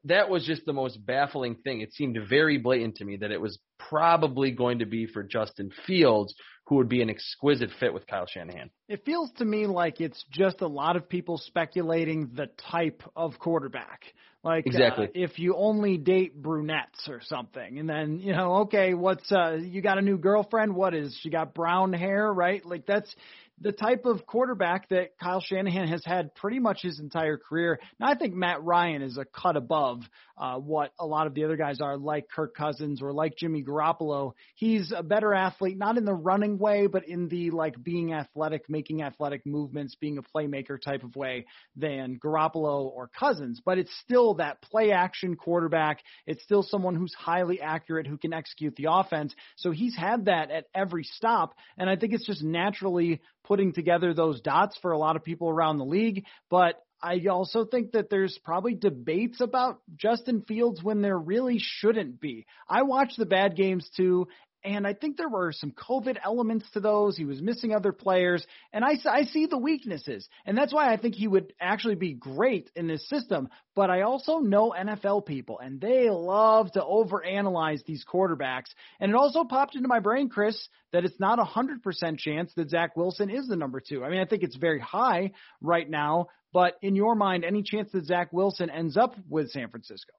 that 0.04 0.30
was 0.30 0.44
just 0.44 0.64
the 0.64 0.72
most 0.72 1.04
baffling 1.04 1.56
thing. 1.56 1.80
It 1.80 1.92
seemed 1.92 2.18
very 2.28 2.58
blatant 2.58 2.96
to 2.96 3.04
me 3.04 3.16
that 3.18 3.30
it 3.30 3.40
was 3.40 3.58
probably 3.78 4.50
going 4.50 4.78
to 4.78 4.86
be 4.86 5.06
for 5.06 5.22
Justin 5.22 5.70
Fields, 5.86 6.34
who 6.66 6.76
would 6.76 6.88
be 6.88 7.02
an 7.02 7.10
exquisite 7.10 7.70
fit 7.78 7.92
with 7.92 8.06
Kyle 8.06 8.26
Shanahan. 8.26 8.70
It 8.88 9.04
feels 9.04 9.30
to 9.38 9.44
me 9.44 9.66
like 9.66 10.00
it's 10.00 10.24
just 10.30 10.60
a 10.62 10.66
lot 10.66 10.96
of 10.96 11.08
people 11.08 11.38
speculating 11.38 12.30
the 12.34 12.48
type 12.70 13.02
of 13.14 13.38
quarterback. 13.38 14.02
Like 14.42 14.66
exactly. 14.66 15.06
Uh, 15.06 15.10
if 15.14 15.38
you 15.38 15.56
only 15.56 15.98
date 15.98 16.40
brunettes 16.40 17.08
or 17.08 17.20
something, 17.20 17.78
and 17.78 17.88
then 17.88 18.20
you 18.20 18.32
know, 18.32 18.58
okay, 18.58 18.94
what's 18.94 19.30
uh, 19.32 19.58
you 19.60 19.82
got 19.82 19.98
a 19.98 20.02
new 20.02 20.18
girlfriend? 20.18 20.74
What 20.74 20.94
is 20.94 21.18
she 21.20 21.30
got 21.30 21.52
brown 21.52 21.92
hair? 21.92 22.32
Right? 22.32 22.64
Like 22.64 22.86
that's 22.86 23.12
the 23.60 23.72
type 23.72 24.04
of 24.04 24.26
quarterback 24.26 24.88
that 24.90 25.18
Kyle 25.18 25.40
Shanahan 25.40 25.88
has 25.88 26.04
had 26.04 26.34
pretty 26.34 26.58
much 26.58 26.82
his 26.82 27.00
entire 27.00 27.38
career. 27.38 27.80
Now, 27.98 28.08
I 28.08 28.14
think 28.14 28.34
Matt 28.34 28.62
Ryan 28.62 29.02
is 29.02 29.16
a 29.16 29.24
cut 29.24 29.56
above 29.56 30.02
uh, 30.38 30.56
what 30.56 30.92
a 30.98 31.06
lot 31.06 31.26
of 31.26 31.34
the 31.34 31.44
other 31.44 31.56
guys 31.56 31.80
are, 31.80 31.96
like 31.96 32.28
Kirk 32.28 32.54
Cousins 32.54 33.00
or 33.00 33.12
like 33.12 33.36
Jimmy 33.36 33.64
Garoppolo. 33.64 34.32
He's 34.54 34.92
a 34.94 35.02
better 35.02 35.32
athlete, 35.32 35.78
not 35.78 35.96
in 35.96 36.04
the 36.04 36.12
running 36.12 36.58
way, 36.58 36.86
but 36.86 37.08
in 37.08 37.28
the 37.28 37.50
like 37.50 37.82
being 37.82 38.12
athletic, 38.12 38.68
making 38.68 39.02
athletic 39.02 39.46
movements, 39.46 39.94
being 39.94 40.18
a 40.18 40.22
playmaker 40.22 40.80
type 40.80 41.04
of 41.04 41.16
way 41.16 41.46
than 41.76 42.18
Garoppolo 42.22 42.84
or 42.84 43.08
Cousins. 43.18 43.62
But 43.64 43.78
it's 43.78 43.94
still 44.04 44.34
that 44.34 44.60
play 44.60 44.92
action 44.92 45.36
quarterback. 45.36 46.02
It's 46.26 46.42
still 46.42 46.62
someone 46.62 46.94
who's 46.94 47.14
highly 47.14 47.62
accurate, 47.62 48.06
who 48.06 48.18
can 48.18 48.34
execute 48.34 48.76
the 48.76 48.88
offense. 48.90 49.34
So 49.56 49.70
he's 49.70 49.96
had 49.96 50.26
that 50.26 50.50
at 50.50 50.66
every 50.74 51.04
stop. 51.04 51.54
And 51.78 51.88
I 51.88 51.96
think 51.96 52.12
it's 52.12 52.26
just 52.26 52.42
naturally 52.42 53.22
putting 53.46 53.72
together 53.72 54.12
those 54.12 54.40
dots 54.40 54.76
for 54.82 54.92
a 54.92 54.98
lot 54.98 55.16
of 55.16 55.24
people 55.24 55.48
around 55.48 55.78
the 55.78 55.84
league. 55.84 56.24
But 56.50 56.82
I 57.02 57.20
also 57.30 57.64
think 57.64 57.92
that 57.92 58.10
there's 58.10 58.38
probably 58.42 58.74
debates 58.74 59.40
about 59.40 59.80
Justin 59.96 60.42
Fields 60.42 60.82
when 60.82 61.02
there 61.02 61.18
really 61.18 61.58
shouldn't 61.60 62.20
be. 62.20 62.46
I 62.68 62.82
watch 62.82 63.12
the 63.16 63.26
bad 63.26 63.54
games 63.56 63.88
too, 63.96 64.28
And 64.66 64.84
I 64.84 64.94
think 64.94 65.16
there 65.16 65.28
were 65.28 65.52
some 65.52 65.70
COVID 65.70 66.16
elements 66.24 66.68
to 66.72 66.80
those. 66.80 67.16
He 67.16 67.24
was 67.24 67.40
missing 67.40 67.72
other 67.72 67.92
players. 67.92 68.44
And 68.72 68.84
I, 68.84 68.98
I 69.08 69.22
see 69.22 69.46
the 69.46 69.56
weaknesses. 69.56 70.28
And 70.44 70.58
that's 70.58 70.74
why 70.74 70.92
I 70.92 70.96
think 70.96 71.14
he 71.14 71.28
would 71.28 71.52
actually 71.60 71.94
be 71.94 72.14
great 72.14 72.68
in 72.74 72.88
this 72.88 73.08
system. 73.08 73.48
But 73.76 73.90
I 73.90 74.02
also 74.02 74.38
know 74.38 74.74
NFL 74.76 75.24
people, 75.24 75.60
and 75.60 75.80
they 75.80 76.10
love 76.10 76.72
to 76.72 76.80
overanalyze 76.80 77.84
these 77.84 78.04
quarterbacks. 78.04 78.66
And 78.98 79.10
it 79.10 79.14
also 79.14 79.44
popped 79.44 79.76
into 79.76 79.86
my 79.86 80.00
brain, 80.00 80.28
Chris, 80.28 80.68
that 80.92 81.04
it's 81.04 81.20
not 81.20 81.38
a 81.38 81.44
100% 81.44 82.18
chance 82.18 82.52
that 82.56 82.70
Zach 82.70 82.96
Wilson 82.96 83.30
is 83.30 83.46
the 83.46 83.54
number 83.54 83.80
two. 83.80 84.02
I 84.02 84.10
mean, 84.10 84.20
I 84.20 84.24
think 84.24 84.42
it's 84.42 84.56
very 84.56 84.80
high 84.80 85.30
right 85.60 85.88
now. 85.88 86.26
But 86.52 86.74
in 86.82 86.96
your 86.96 87.14
mind, 87.14 87.44
any 87.44 87.62
chance 87.62 87.92
that 87.92 88.06
Zach 88.06 88.32
Wilson 88.32 88.68
ends 88.68 88.96
up 88.96 89.14
with 89.28 89.50
San 89.50 89.68
Francisco? 89.68 90.12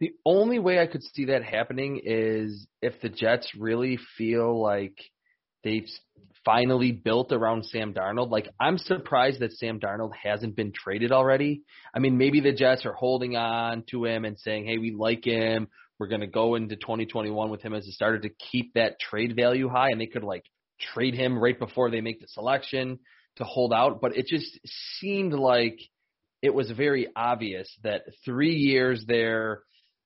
The 0.00 0.12
only 0.24 0.58
way 0.58 0.80
I 0.80 0.86
could 0.86 1.02
see 1.02 1.26
that 1.26 1.44
happening 1.44 2.00
is 2.02 2.66
if 2.80 3.00
the 3.02 3.10
Jets 3.10 3.52
really 3.54 3.98
feel 4.16 4.60
like 4.60 4.96
they've 5.62 5.88
finally 6.44 6.90
built 6.90 7.32
around 7.32 7.66
Sam 7.66 7.92
Darnold. 7.92 8.30
Like 8.30 8.48
I'm 8.58 8.78
surprised 8.78 9.40
that 9.40 9.52
Sam 9.52 9.78
Darnold 9.78 10.12
hasn't 10.14 10.56
been 10.56 10.72
traded 10.72 11.12
already. 11.12 11.62
I 11.94 11.98
mean, 11.98 12.16
maybe 12.16 12.40
the 12.40 12.52
Jets 12.52 12.86
are 12.86 12.94
holding 12.94 13.36
on 13.36 13.84
to 13.90 14.06
him 14.06 14.24
and 14.24 14.38
saying, 14.38 14.66
"Hey, 14.66 14.78
we 14.78 14.92
like 14.92 15.24
him. 15.24 15.68
We're 15.98 16.08
going 16.08 16.22
to 16.22 16.26
go 16.26 16.54
into 16.54 16.76
2021 16.76 17.50
with 17.50 17.60
him 17.60 17.74
as 17.74 17.86
a 17.86 17.92
starter 17.92 18.20
to 18.20 18.30
keep 18.50 18.72
that 18.72 18.98
trade 18.98 19.36
value 19.36 19.68
high 19.68 19.90
and 19.90 20.00
they 20.00 20.06
could 20.06 20.24
like 20.24 20.44
trade 20.80 21.14
him 21.14 21.38
right 21.38 21.58
before 21.58 21.90
they 21.90 22.00
make 22.00 22.20
the 22.20 22.28
selection 22.28 23.00
to 23.36 23.44
hold 23.44 23.74
out, 23.74 24.00
but 24.00 24.16
it 24.16 24.26
just 24.26 24.58
seemed 24.98 25.34
like 25.34 25.78
it 26.40 26.54
was 26.54 26.70
very 26.70 27.08
obvious 27.14 27.70
that 27.82 28.02
3 28.24 28.54
years 28.54 29.04
there 29.06 29.62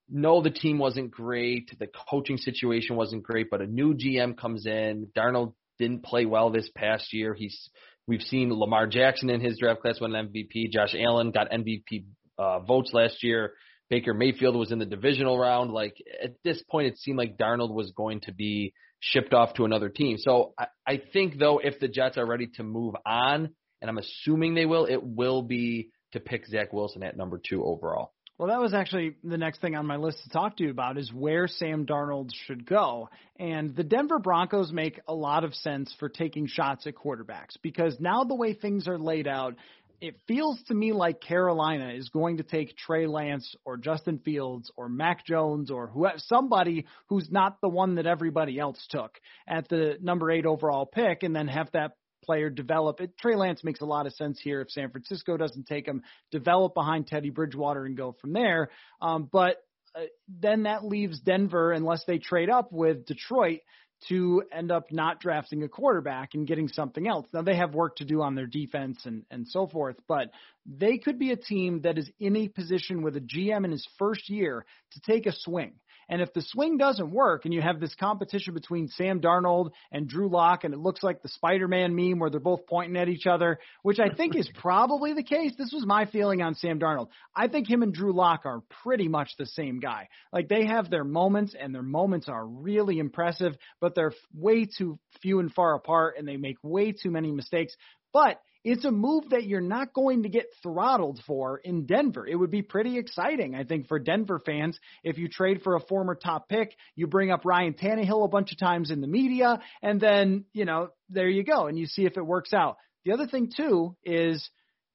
no, 0.08 0.42
the 0.42 0.50
team 0.50 0.78
wasn't 0.78 1.10
great. 1.10 1.70
The 1.78 1.88
coaching 2.10 2.36
situation 2.36 2.96
wasn't 2.96 3.22
great, 3.22 3.48
but 3.50 3.60
a 3.60 3.66
new 3.66 3.94
GM 3.94 4.36
comes 4.36 4.66
in. 4.66 5.08
Darnold 5.16 5.54
didn't 5.78 6.04
play 6.04 6.26
well 6.26 6.50
this 6.50 6.68
past 6.74 7.12
year. 7.12 7.34
He's 7.34 7.70
we've 8.06 8.22
seen 8.22 8.52
Lamar 8.52 8.86
Jackson 8.86 9.30
in 9.30 9.40
his 9.40 9.58
draft 9.58 9.80
class 9.80 10.00
win 10.00 10.14
an 10.14 10.28
MVP. 10.28 10.70
Josh 10.70 10.94
Allen 10.98 11.30
got 11.30 11.50
MVP 11.50 12.04
uh, 12.38 12.60
votes 12.60 12.92
last 12.92 13.22
year. 13.22 13.54
Baker 13.90 14.14
Mayfield 14.14 14.56
was 14.56 14.72
in 14.72 14.78
the 14.78 14.86
divisional 14.86 15.38
round. 15.38 15.70
Like 15.70 15.96
at 16.22 16.34
this 16.42 16.62
point, 16.70 16.88
it 16.88 16.98
seemed 16.98 17.18
like 17.18 17.36
Darnold 17.38 17.72
was 17.72 17.92
going 17.96 18.20
to 18.22 18.32
be 18.32 18.74
shipped 19.00 19.32
off 19.32 19.54
to 19.54 19.64
another 19.64 19.88
team. 19.88 20.16
So 20.18 20.54
I, 20.58 20.66
I 20.86 21.02
think 21.12 21.38
though, 21.38 21.58
if 21.58 21.80
the 21.80 21.88
Jets 21.88 22.18
are 22.18 22.26
ready 22.26 22.48
to 22.54 22.62
move 22.62 22.94
on, 23.06 23.50
and 23.80 23.90
I'm 23.90 23.98
assuming 23.98 24.54
they 24.54 24.66
will, 24.66 24.86
it 24.86 25.02
will 25.02 25.42
be 25.42 25.90
to 26.12 26.20
pick 26.20 26.46
Zach 26.46 26.72
Wilson 26.72 27.02
at 27.02 27.16
number 27.16 27.40
two 27.46 27.64
overall. 27.64 28.12
Well, 28.36 28.48
that 28.48 28.60
was 28.60 28.74
actually 28.74 29.14
the 29.22 29.38
next 29.38 29.60
thing 29.60 29.76
on 29.76 29.86
my 29.86 29.96
list 29.96 30.18
to 30.24 30.28
talk 30.28 30.56
to 30.56 30.64
you 30.64 30.70
about 30.70 30.98
is 30.98 31.12
where 31.12 31.46
Sam 31.46 31.86
Darnold 31.86 32.30
should 32.46 32.66
go. 32.66 33.08
And 33.38 33.76
the 33.76 33.84
Denver 33.84 34.18
Broncos 34.18 34.72
make 34.72 34.98
a 35.06 35.14
lot 35.14 35.44
of 35.44 35.54
sense 35.54 35.94
for 36.00 36.08
taking 36.08 36.48
shots 36.48 36.84
at 36.88 36.96
quarterbacks 36.96 37.56
because 37.62 37.96
now 38.00 38.24
the 38.24 38.34
way 38.34 38.52
things 38.52 38.88
are 38.88 38.98
laid 38.98 39.28
out, 39.28 39.54
it 40.00 40.16
feels 40.26 40.60
to 40.64 40.74
me 40.74 40.92
like 40.92 41.20
Carolina 41.20 41.92
is 41.94 42.08
going 42.08 42.38
to 42.38 42.42
take 42.42 42.76
Trey 42.76 43.06
Lance 43.06 43.54
or 43.64 43.76
Justin 43.76 44.18
Fields 44.18 44.68
or 44.76 44.88
Mac 44.88 45.24
Jones 45.24 45.70
or 45.70 45.86
whoever, 45.86 46.18
somebody 46.18 46.86
who's 47.08 47.28
not 47.30 47.60
the 47.60 47.68
one 47.68 47.94
that 47.94 48.06
everybody 48.06 48.58
else 48.58 48.84
took 48.90 49.16
at 49.46 49.68
the 49.68 49.96
number 50.02 50.32
eight 50.32 50.44
overall 50.44 50.86
pick 50.86 51.22
and 51.22 51.36
then 51.36 51.46
have 51.46 51.70
that 51.72 51.92
player, 52.24 52.50
develop 52.50 53.00
it. 53.00 53.16
Trey 53.18 53.36
Lance 53.36 53.62
makes 53.62 53.80
a 53.80 53.86
lot 53.86 54.06
of 54.06 54.14
sense 54.14 54.40
here 54.42 54.60
if 54.60 54.70
San 54.70 54.90
Francisco 54.90 55.36
doesn't 55.36 55.66
take 55.66 55.86
him, 55.86 56.02
develop 56.30 56.74
behind 56.74 57.06
Teddy 57.06 57.30
Bridgewater 57.30 57.84
and 57.84 57.96
go 57.96 58.16
from 58.20 58.32
there. 58.32 58.70
Um, 59.00 59.28
but 59.30 59.58
uh, 59.94 60.02
then 60.40 60.64
that 60.64 60.84
leaves 60.84 61.20
Denver, 61.20 61.72
unless 61.72 62.04
they 62.06 62.18
trade 62.18 62.50
up 62.50 62.72
with 62.72 63.06
Detroit, 63.06 63.60
to 64.08 64.42
end 64.52 64.70
up 64.70 64.90
not 64.90 65.20
drafting 65.20 65.62
a 65.62 65.68
quarterback 65.68 66.34
and 66.34 66.46
getting 66.46 66.68
something 66.68 67.08
else. 67.08 67.26
Now 67.32 67.42
they 67.42 67.56
have 67.56 67.74
work 67.74 67.96
to 67.96 68.04
do 68.04 68.22
on 68.22 68.34
their 68.34 68.46
defense 68.46 68.98
and, 69.04 69.24
and 69.30 69.46
so 69.48 69.66
forth, 69.66 69.96
but 70.06 70.30
they 70.66 70.98
could 70.98 71.18
be 71.18 71.30
a 71.30 71.36
team 71.36 71.82
that 71.82 71.96
is 71.96 72.10
in 72.20 72.36
a 72.36 72.48
position 72.48 73.02
with 73.02 73.16
a 73.16 73.20
GM 73.20 73.64
in 73.64 73.70
his 73.70 73.86
first 73.98 74.28
year 74.28 74.66
to 74.92 75.00
take 75.00 75.26
a 75.26 75.32
swing. 75.32 75.74
And 76.08 76.20
if 76.20 76.32
the 76.32 76.42
swing 76.42 76.76
doesn't 76.76 77.10
work 77.10 77.44
and 77.44 77.54
you 77.54 77.62
have 77.62 77.80
this 77.80 77.94
competition 77.94 78.54
between 78.54 78.88
Sam 78.88 79.20
Darnold 79.20 79.70
and 79.92 80.08
Drew 80.08 80.28
Lock, 80.28 80.64
and 80.64 80.74
it 80.74 80.80
looks 80.80 81.02
like 81.02 81.22
the 81.22 81.28
Spider 81.28 81.68
Man 81.68 81.94
meme 81.94 82.18
where 82.18 82.30
they're 82.30 82.40
both 82.40 82.66
pointing 82.66 82.96
at 82.96 83.08
each 83.08 83.26
other, 83.26 83.58
which 83.82 83.98
I 83.98 84.14
think 84.14 84.36
is 84.36 84.48
probably 84.54 85.12
the 85.14 85.22
case. 85.22 85.52
This 85.56 85.72
was 85.72 85.86
my 85.86 86.06
feeling 86.06 86.42
on 86.42 86.54
Sam 86.54 86.78
Darnold. 86.78 87.08
I 87.34 87.48
think 87.48 87.68
him 87.68 87.82
and 87.82 87.92
Drew 87.92 88.12
Lock 88.12 88.42
are 88.44 88.62
pretty 88.82 89.08
much 89.08 89.30
the 89.38 89.46
same 89.46 89.80
guy. 89.80 90.08
Like 90.32 90.48
they 90.48 90.66
have 90.66 90.90
their 90.90 91.04
moments, 91.04 91.54
and 91.58 91.74
their 91.74 91.82
moments 91.82 92.28
are 92.28 92.46
really 92.46 92.98
impressive, 92.98 93.54
but 93.80 93.94
they're 93.94 94.12
way 94.34 94.66
too 94.66 94.98
few 95.22 95.40
and 95.40 95.52
far 95.52 95.74
apart, 95.74 96.16
and 96.18 96.26
they 96.26 96.36
make 96.36 96.56
way 96.62 96.92
too 96.92 97.10
many 97.10 97.32
mistakes. 97.32 97.74
But 98.12 98.40
it's 98.64 98.86
a 98.86 98.90
move 98.90 99.28
that 99.30 99.44
you're 99.44 99.60
not 99.60 99.92
going 99.92 100.22
to 100.22 100.30
get 100.30 100.46
throttled 100.62 101.20
for 101.26 101.58
in 101.58 101.84
Denver. 101.84 102.26
It 102.26 102.34
would 102.34 102.50
be 102.50 102.62
pretty 102.62 102.98
exciting, 102.98 103.54
I 103.54 103.64
think, 103.64 103.88
for 103.88 103.98
Denver 103.98 104.40
fans 104.44 104.78
if 105.02 105.18
you 105.18 105.28
trade 105.28 105.60
for 105.62 105.76
a 105.76 105.80
former 105.80 106.14
top 106.14 106.48
pick, 106.48 106.74
you 106.96 107.06
bring 107.06 107.30
up 107.30 107.44
Ryan 107.44 107.74
Tannehill 107.74 108.24
a 108.24 108.28
bunch 108.28 108.52
of 108.52 108.58
times 108.58 108.90
in 108.90 109.02
the 109.02 109.06
media, 109.06 109.60
and 109.82 110.00
then, 110.00 110.46
you 110.54 110.64
know, 110.64 110.88
there 111.10 111.28
you 111.28 111.44
go, 111.44 111.66
and 111.66 111.78
you 111.78 111.86
see 111.86 112.06
if 112.06 112.16
it 112.16 112.26
works 112.26 112.54
out. 112.54 112.78
The 113.04 113.12
other 113.12 113.26
thing, 113.26 113.52
too, 113.54 113.96
is 114.02 114.48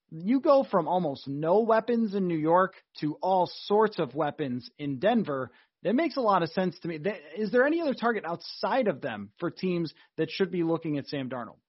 you 0.10 0.40
go 0.40 0.66
from 0.70 0.88
almost 0.88 1.28
no 1.28 1.60
weapons 1.60 2.16
in 2.16 2.28
New 2.28 2.38
York 2.38 2.74
to 3.02 3.18
all 3.22 3.48
sorts 3.66 4.00
of 4.00 4.16
weapons 4.16 4.68
in 4.80 4.98
Denver. 4.98 5.52
That 5.84 5.94
makes 5.94 6.18
a 6.18 6.22
lot 6.22 6.42
of 6.42 6.50
sense 6.50 6.78
to 6.80 6.88
me. 6.88 7.00
Is 7.38 7.52
there 7.52 7.68
any 7.68 7.82
other 7.82 7.94
target 7.94 8.26
outside 8.26 8.88
of 8.88 9.02
them 9.02 9.30
for 9.40 9.52
teams 9.52 9.94
that 10.18 10.32
should 10.32 10.50
be 10.50 10.64
looking 10.64 10.98
at 10.98 11.08
Sam 11.08 11.30
Darnold? 11.30 11.60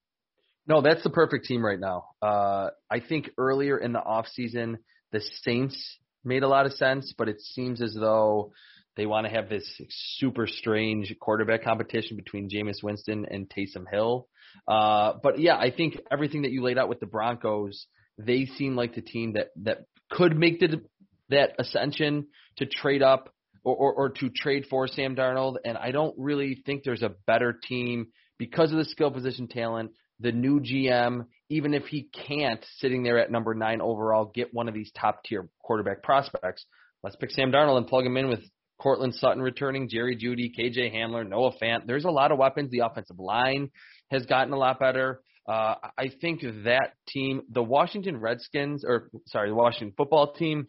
No, 0.70 0.80
that's 0.82 1.02
the 1.02 1.10
perfect 1.10 1.46
team 1.46 1.64
right 1.66 1.80
now. 1.80 2.04
Uh, 2.22 2.68
I 2.88 3.00
think 3.00 3.30
earlier 3.36 3.76
in 3.76 3.92
the 3.92 3.98
off 3.98 4.28
season, 4.28 4.78
the 5.10 5.20
Saints 5.42 5.76
made 6.24 6.44
a 6.44 6.48
lot 6.48 6.64
of 6.64 6.74
sense, 6.74 7.12
but 7.18 7.28
it 7.28 7.40
seems 7.40 7.82
as 7.82 7.92
though 7.92 8.52
they 8.96 9.04
want 9.04 9.26
to 9.26 9.32
have 9.32 9.48
this 9.48 9.68
super 9.88 10.46
strange 10.46 11.12
quarterback 11.20 11.64
competition 11.64 12.16
between 12.16 12.48
Jameis 12.48 12.84
Winston 12.84 13.26
and 13.28 13.50
Taysom 13.50 13.84
Hill. 13.90 14.28
Uh, 14.68 15.14
but 15.20 15.40
yeah, 15.40 15.56
I 15.56 15.72
think 15.72 15.98
everything 16.08 16.42
that 16.42 16.52
you 16.52 16.62
laid 16.62 16.78
out 16.78 16.88
with 16.88 17.00
the 17.00 17.06
Broncos, 17.06 17.86
they 18.16 18.46
seem 18.46 18.76
like 18.76 18.94
the 18.94 19.02
team 19.02 19.32
that 19.32 19.48
that 19.64 19.86
could 20.08 20.38
make 20.38 20.60
the 20.60 20.82
that 21.30 21.56
ascension 21.58 22.28
to 22.58 22.66
trade 22.66 23.02
up 23.02 23.34
or, 23.64 23.74
or, 23.74 23.92
or 23.94 24.08
to 24.10 24.30
trade 24.30 24.66
for 24.70 24.86
Sam 24.86 25.16
Darnold. 25.16 25.56
And 25.64 25.76
I 25.76 25.90
don't 25.90 26.14
really 26.16 26.62
think 26.64 26.84
there's 26.84 27.02
a 27.02 27.16
better 27.26 27.52
team 27.52 28.12
because 28.38 28.70
of 28.70 28.78
the 28.78 28.84
skill 28.84 29.10
position 29.10 29.48
talent, 29.48 29.90
the 30.20 30.32
new 30.32 30.60
GM, 30.60 31.26
even 31.48 31.74
if 31.74 31.86
he 31.86 32.08
can't, 32.26 32.64
sitting 32.76 33.02
there 33.02 33.18
at 33.18 33.30
number 33.30 33.54
nine 33.54 33.80
overall, 33.80 34.30
get 34.32 34.52
one 34.52 34.68
of 34.68 34.74
these 34.74 34.92
top 34.92 35.24
tier 35.24 35.48
quarterback 35.62 36.02
prospects. 36.02 36.64
Let's 37.02 37.16
pick 37.16 37.30
Sam 37.30 37.50
Darnold 37.50 37.78
and 37.78 37.86
plug 37.86 38.04
him 38.04 38.16
in 38.16 38.28
with 38.28 38.40
Courtland 38.78 39.14
Sutton 39.14 39.42
returning, 39.42 39.88
Jerry 39.88 40.16
Jeudy, 40.16 40.52
KJ 40.56 40.94
Hamler, 40.94 41.28
Noah 41.28 41.52
Fant. 41.60 41.86
There's 41.86 42.04
a 42.04 42.10
lot 42.10 42.32
of 42.32 42.38
weapons. 42.38 42.70
The 42.70 42.80
offensive 42.80 43.18
line 43.18 43.70
has 44.10 44.26
gotten 44.26 44.52
a 44.52 44.58
lot 44.58 44.78
better. 44.78 45.20
Uh, 45.48 45.74
I 45.98 46.10
think 46.20 46.42
that 46.64 46.92
team, 47.08 47.42
the 47.50 47.62
Washington 47.62 48.18
Redskins, 48.18 48.84
or 48.84 49.10
sorry, 49.26 49.48
the 49.48 49.54
Washington 49.54 49.94
football 49.96 50.32
team, 50.32 50.68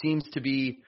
seems 0.00 0.28
to 0.30 0.40
be 0.40 0.78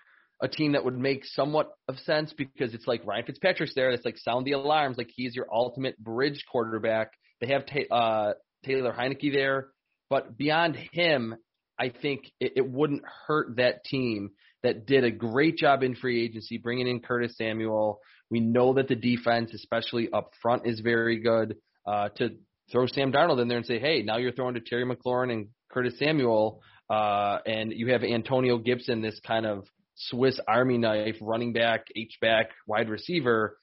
a 0.40 0.48
team 0.48 0.72
that 0.72 0.84
would 0.84 0.98
make 0.98 1.24
somewhat 1.24 1.70
of 1.88 1.98
sense 2.00 2.32
because 2.32 2.74
it's 2.74 2.86
like 2.86 3.04
Ryan 3.04 3.24
Fitzpatrick's 3.26 3.74
there. 3.74 3.90
It's 3.90 4.04
like 4.04 4.18
sound 4.18 4.46
the 4.46 4.52
alarms. 4.52 4.98
Like 4.98 5.10
he's 5.14 5.34
your 5.34 5.46
ultimate 5.52 5.98
bridge 5.98 6.44
quarterback 6.50 7.12
they 7.42 7.48
have 7.48 7.64
uh, 7.90 8.32
Taylor 8.64 8.92
Heinicke 8.92 9.32
there, 9.32 9.68
but 10.08 10.38
beyond 10.38 10.76
him, 10.92 11.34
I 11.78 11.88
think 11.88 12.30
it, 12.38 12.52
it 12.56 12.70
wouldn't 12.70 13.02
hurt 13.26 13.56
that 13.56 13.84
team 13.84 14.30
that 14.62 14.86
did 14.86 15.02
a 15.02 15.10
great 15.10 15.56
job 15.56 15.82
in 15.82 15.96
free 15.96 16.24
agency, 16.24 16.56
bringing 16.56 16.86
in 16.86 17.00
Curtis 17.00 17.36
Samuel. 17.36 17.98
We 18.30 18.38
know 18.38 18.74
that 18.74 18.86
the 18.86 18.94
defense, 18.94 19.52
especially 19.52 20.08
up 20.12 20.30
front, 20.40 20.66
is 20.66 20.78
very 20.80 21.18
good. 21.18 21.56
Uh, 21.84 22.10
to 22.10 22.36
throw 22.70 22.86
Sam 22.86 23.10
Darnold 23.10 23.42
in 23.42 23.48
there 23.48 23.58
and 23.58 23.66
say, 23.66 23.80
hey, 23.80 24.02
now 24.02 24.18
you're 24.18 24.32
throwing 24.32 24.54
to 24.54 24.60
Terry 24.60 24.84
McLaurin 24.84 25.32
and 25.32 25.48
Curtis 25.72 25.98
Samuel, 25.98 26.62
uh, 26.88 27.38
and 27.44 27.72
you 27.72 27.90
have 27.92 28.04
Antonio 28.04 28.58
Gibson, 28.58 29.02
this 29.02 29.18
kind 29.26 29.46
of 29.46 29.66
Swiss 29.96 30.38
Army 30.46 30.78
knife, 30.78 31.16
running 31.20 31.52
back, 31.52 31.86
H 31.96 32.18
back, 32.20 32.50
wide 32.68 32.88
receiver 32.88 33.58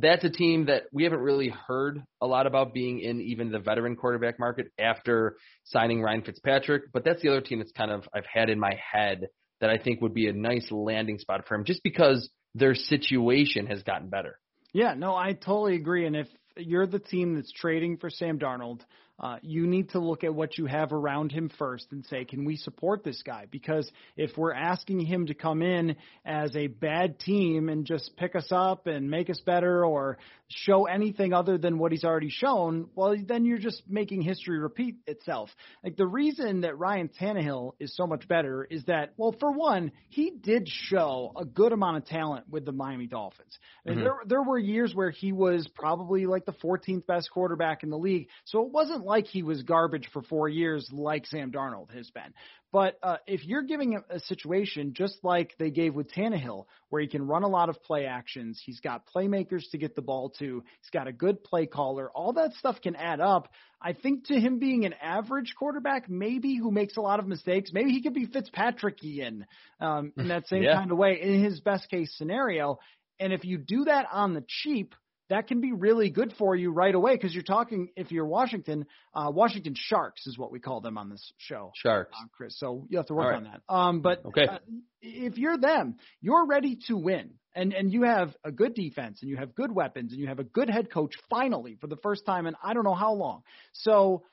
that's 0.00 0.24
a 0.24 0.30
team 0.30 0.66
that 0.66 0.84
we 0.92 1.04
haven't 1.04 1.20
really 1.20 1.48
heard 1.48 2.02
a 2.20 2.26
lot 2.26 2.46
about 2.46 2.74
being 2.74 3.00
in 3.00 3.20
even 3.20 3.50
the 3.50 3.58
veteran 3.58 3.96
quarterback 3.96 4.38
market 4.38 4.70
after 4.78 5.36
signing 5.64 6.02
Ryan 6.02 6.22
Fitzpatrick. 6.22 6.92
But 6.92 7.04
that's 7.04 7.22
the 7.22 7.28
other 7.28 7.40
team 7.40 7.58
that's 7.58 7.72
kind 7.72 7.90
of 7.90 8.08
I've 8.14 8.26
had 8.32 8.50
in 8.50 8.58
my 8.58 8.78
head 8.92 9.28
that 9.60 9.70
I 9.70 9.78
think 9.78 10.00
would 10.00 10.14
be 10.14 10.28
a 10.28 10.32
nice 10.32 10.70
landing 10.70 11.18
spot 11.18 11.46
for 11.46 11.54
him, 11.54 11.64
just 11.64 11.82
because 11.82 12.28
their 12.54 12.74
situation 12.74 13.66
has 13.66 13.82
gotten 13.82 14.08
better. 14.08 14.38
Yeah, 14.72 14.94
no, 14.94 15.14
I 15.14 15.32
totally 15.32 15.76
agree. 15.76 16.06
And 16.06 16.14
if 16.14 16.28
you're 16.56 16.86
the 16.86 16.98
team 16.98 17.34
that's 17.34 17.52
trading 17.52 17.96
for 17.96 18.10
Sam 18.10 18.38
Darnold, 18.38 18.80
uh, 19.20 19.38
you 19.42 19.66
need 19.66 19.90
to 19.90 19.98
look 19.98 20.24
at 20.24 20.34
what 20.34 20.58
you 20.58 20.66
have 20.66 20.92
around 20.92 21.32
him 21.32 21.50
first 21.58 21.86
and 21.90 22.04
say, 22.06 22.24
can 22.24 22.44
we 22.44 22.56
support 22.56 23.02
this 23.02 23.22
guy? 23.22 23.46
Because 23.50 23.90
if 24.16 24.36
we're 24.36 24.54
asking 24.54 25.00
him 25.00 25.26
to 25.26 25.34
come 25.34 25.62
in 25.62 25.96
as 26.24 26.54
a 26.54 26.68
bad 26.68 27.18
team 27.18 27.68
and 27.68 27.84
just 27.84 28.16
pick 28.16 28.36
us 28.36 28.48
up 28.52 28.86
and 28.86 29.10
make 29.10 29.28
us 29.28 29.40
better 29.44 29.84
or 29.84 30.18
show 30.48 30.86
anything 30.86 31.32
other 31.32 31.58
than 31.58 31.78
what 31.78 31.92
he's 31.92 32.04
already 32.04 32.30
shown, 32.30 32.88
well, 32.94 33.14
then 33.26 33.44
you're 33.44 33.58
just 33.58 33.82
making 33.88 34.22
history 34.22 34.58
repeat 34.58 34.96
itself. 35.06 35.50
Like 35.82 35.96
the 35.96 36.06
reason 36.06 36.62
that 36.62 36.78
Ryan 36.78 37.10
Tannehill 37.20 37.72
is 37.80 37.94
so 37.96 38.06
much 38.06 38.28
better 38.28 38.64
is 38.64 38.84
that, 38.84 39.12
well, 39.16 39.34
for 39.38 39.50
one, 39.50 39.92
he 40.08 40.30
did 40.30 40.68
show 40.68 41.32
a 41.36 41.44
good 41.44 41.72
amount 41.72 41.98
of 41.98 42.06
talent 42.06 42.48
with 42.48 42.64
the 42.64 42.72
Miami 42.72 43.06
Dolphins. 43.06 43.58
I 43.84 43.90
mean, 43.90 43.98
mm-hmm. 43.98 44.04
there 44.04 44.16
there 44.26 44.42
were 44.42 44.58
years 44.58 44.94
where 44.94 45.10
he 45.10 45.32
was 45.32 45.68
probably 45.74 46.26
like 46.26 46.46
the 46.46 46.52
14th 46.52 47.06
best 47.06 47.30
quarterback 47.30 47.82
in 47.82 47.90
the 47.90 47.98
league, 47.98 48.28
so 48.44 48.64
it 48.64 48.72
wasn't 48.72 49.04
like 49.08 49.26
he 49.26 49.42
was 49.42 49.62
garbage 49.62 50.08
for 50.12 50.22
four 50.22 50.48
years 50.48 50.88
like 50.92 51.26
Sam 51.26 51.50
Darnold 51.50 51.92
has 51.94 52.08
been. 52.10 52.32
But 52.70 52.98
uh, 53.02 53.16
if 53.26 53.46
you're 53.46 53.62
giving 53.62 53.96
a, 53.96 54.16
a 54.16 54.20
situation 54.20 54.92
just 54.94 55.18
like 55.22 55.54
they 55.58 55.70
gave 55.70 55.94
with 55.94 56.12
Tannehill, 56.12 56.66
where 56.90 57.00
he 57.00 57.08
can 57.08 57.26
run 57.26 57.42
a 57.42 57.48
lot 57.48 57.70
of 57.70 57.82
play 57.82 58.04
actions, 58.04 58.62
he's 58.64 58.80
got 58.80 59.08
playmakers 59.12 59.62
to 59.70 59.78
get 59.78 59.96
the 59.96 60.02
ball 60.02 60.30
to, 60.38 60.62
he's 60.80 60.90
got 60.92 61.08
a 61.08 61.12
good 61.12 61.42
play 61.42 61.64
caller, 61.64 62.10
all 62.10 62.34
that 62.34 62.52
stuff 62.54 62.80
can 62.82 62.94
add 62.94 63.20
up. 63.20 63.48
I 63.80 63.94
think 63.94 64.26
to 64.26 64.38
him 64.38 64.58
being 64.58 64.84
an 64.84 64.92
average 65.00 65.54
quarterback, 65.58 66.10
maybe 66.10 66.56
who 66.56 66.70
makes 66.70 66.98
a 66.98 67.00
lot 67.00 67.20
of 67.20 67.26
mistakes, 67.26 67.70
maybe 67.72 67.90
he 67.90 68.02
could 68.02 68.14
be 68.14 68.26
Fitzpatrickian 68.26 69.44
um, 69.80 70.12
in 70.18 70.28
that 70.28 70.46
same 70.48 70.62
yeah. 70.62 70.74
kind 70.74 70.92
of 70.92 70.98
way 70.98 71.18
in 71.20 71.42
his 71.42 71.60
best 71.60 71.88
case 71.88 72.14
scenario. 72.18 72.78
And 73.18 73.32
if 73.32 73.44
you 73.44 73.56
do 73.56 73.84
that 73.84 74.06
on 74.12 74.34
the 74.34 74.44
cheap– 74.46 74.94
that 75.30 75.46
can 75.46 75.60
be 75.60 75.72
really 75.72 76.10
good 76.10 76.32
for 76.38 76.56
you 76.56 76.70
right 76.70 76.94
away 76.94 77.14
because 77.14 77.34
you're 77.34 77.42
talking 77.42 77.88
if 77.96 78.10
you're 78.10 78.26
Washington, 78.26 78.86
uh, 79.14 79.30
Washington 79.30 79.74
Sharks 79.76 80.26
is 80.26 80.38
what 80.38 80.50
we 80.50 80.58
call 80.58 80.80
them 80.80 80.96
on 80.96 81.10
this 81.10 81.32
show. 81.36 81.72
Sharks, 81.74 82.16
uh, 82.18 82.26
Chris. 82.32 82.58
So 82.58 82.86
you 82.88 82.98
have 82.98 83.06
to 83.06 83.14
work 83.14 83.26
right. 83.26 83.36
on 83.36 83.44
that. 83.44 83.62
Um, 83.68 84.00
but 84.00 84.24
okay. 84.26 84.46
Uh, 84.46 84.58
if 85.02 85.36
you're 85.36 85.58
them, 85.58 85.96
you're 86.20 86.46
ready 86.46 86.78
to 86.86 86.96
win, 86.96 87.34
and 87.54 87.72
and 87.72 87.92
you 87.92 88.02
have 88.02 88.34
a 88.44 88.50
good 88.50 88.74
defense, 88.74 89.20
and 89.20 89.30
you 89.30 89.36
have 89.36 89.54
good 89.54 89.70
weapons, 89.70 90.12
and 90.12 90.20
you 90.20 90.28
have 90.28 90.38
a 90.38 90.44
good 90.44 90.70
head 90.70 90.90
coach 90.90 91.14
finally 91.28 91.76
for 91.80 91.86
the 91.86 91.96
first 91.96 92.24
time 92.24 92.46
in 92.46 92.54
I 92.62 92.74
don't 92.74 92.84
know 92.84 92.94
how 92.94 93.12
long. 93.12 93.42
So 93.72 94.24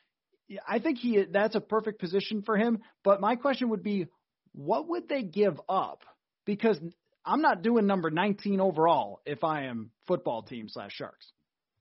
I 0.67 0.79
think 0.79 0.99
he 0.99 1.25
that's 1.29 1.55
a 1.55 1.61
perfect 1.61 1.99
position 1.99 2.41
for 2.41 2.57
him. 2.57 2.79
But 3.03 3.19
my 3.19 3.35
question 3.35 3.69
would 3.69 3.83
be, 3.83 4.07
what 4.53 4.87
would 4.89 5.09
they 5.09 5.23
give 5.23 5.59
up? 5.67 6.03
Because 6.45 6.79
I'm 7.25 7.41
not 7.41 7.61
doing 7.61 7.87
number 7.87 8.09
19 8.09 8.59
overall 8.59 9.21
if 9.25 9.43
I 9.43 9.65
am 9.65 9.91
football 10.07 10.43
team 10.43 10.67
slash 10.69 10.93
Sharks. 10.93 11.31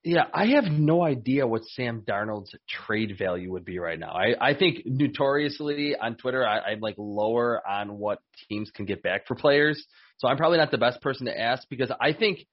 Yeah, 0.07 0.24
I 0.35 0.48
have 0.48 0.64
no 0.64 1.02
idea 1.02 1.46
what 1.46 1.64
Sam 1.64 2.02
Darnold's 2.07 2.54
trade 2.68 3.16
value 3.18 3.50
would 3.52 3.64
be 3.64 3.78
right 3.78 3.98
now. 3.98 4.11
I, 4.11 4.50
I 4.50 4.54
think 4.54 4.83
notoriously 4.85 5.96
on 5.96 6.16
Twitter, 6.16 6.46
I, 6.46 6.59
I'm 6.59 6.80
like 6.80 6.96
lower 6.98 7.66
on 7.66 7.98
what 7.98 8.18
teams 8.50 8.70
can 8.70 8.85
get 8.85 9.02
back 9.02 9.26
for 9.26 9.35
players. 9.35 9.83
So 10.18 10.28
I'm 10.28 10.37
probably 10.37 10.59
not 10.59 10.70
the 10.70 10.78
best 10.78 11.00
person 11.00 11.24
to 11.24 11.38
ask 11.38 11.66
because 11.70 11.90
I 11.98 12.12
think 12.12 12.46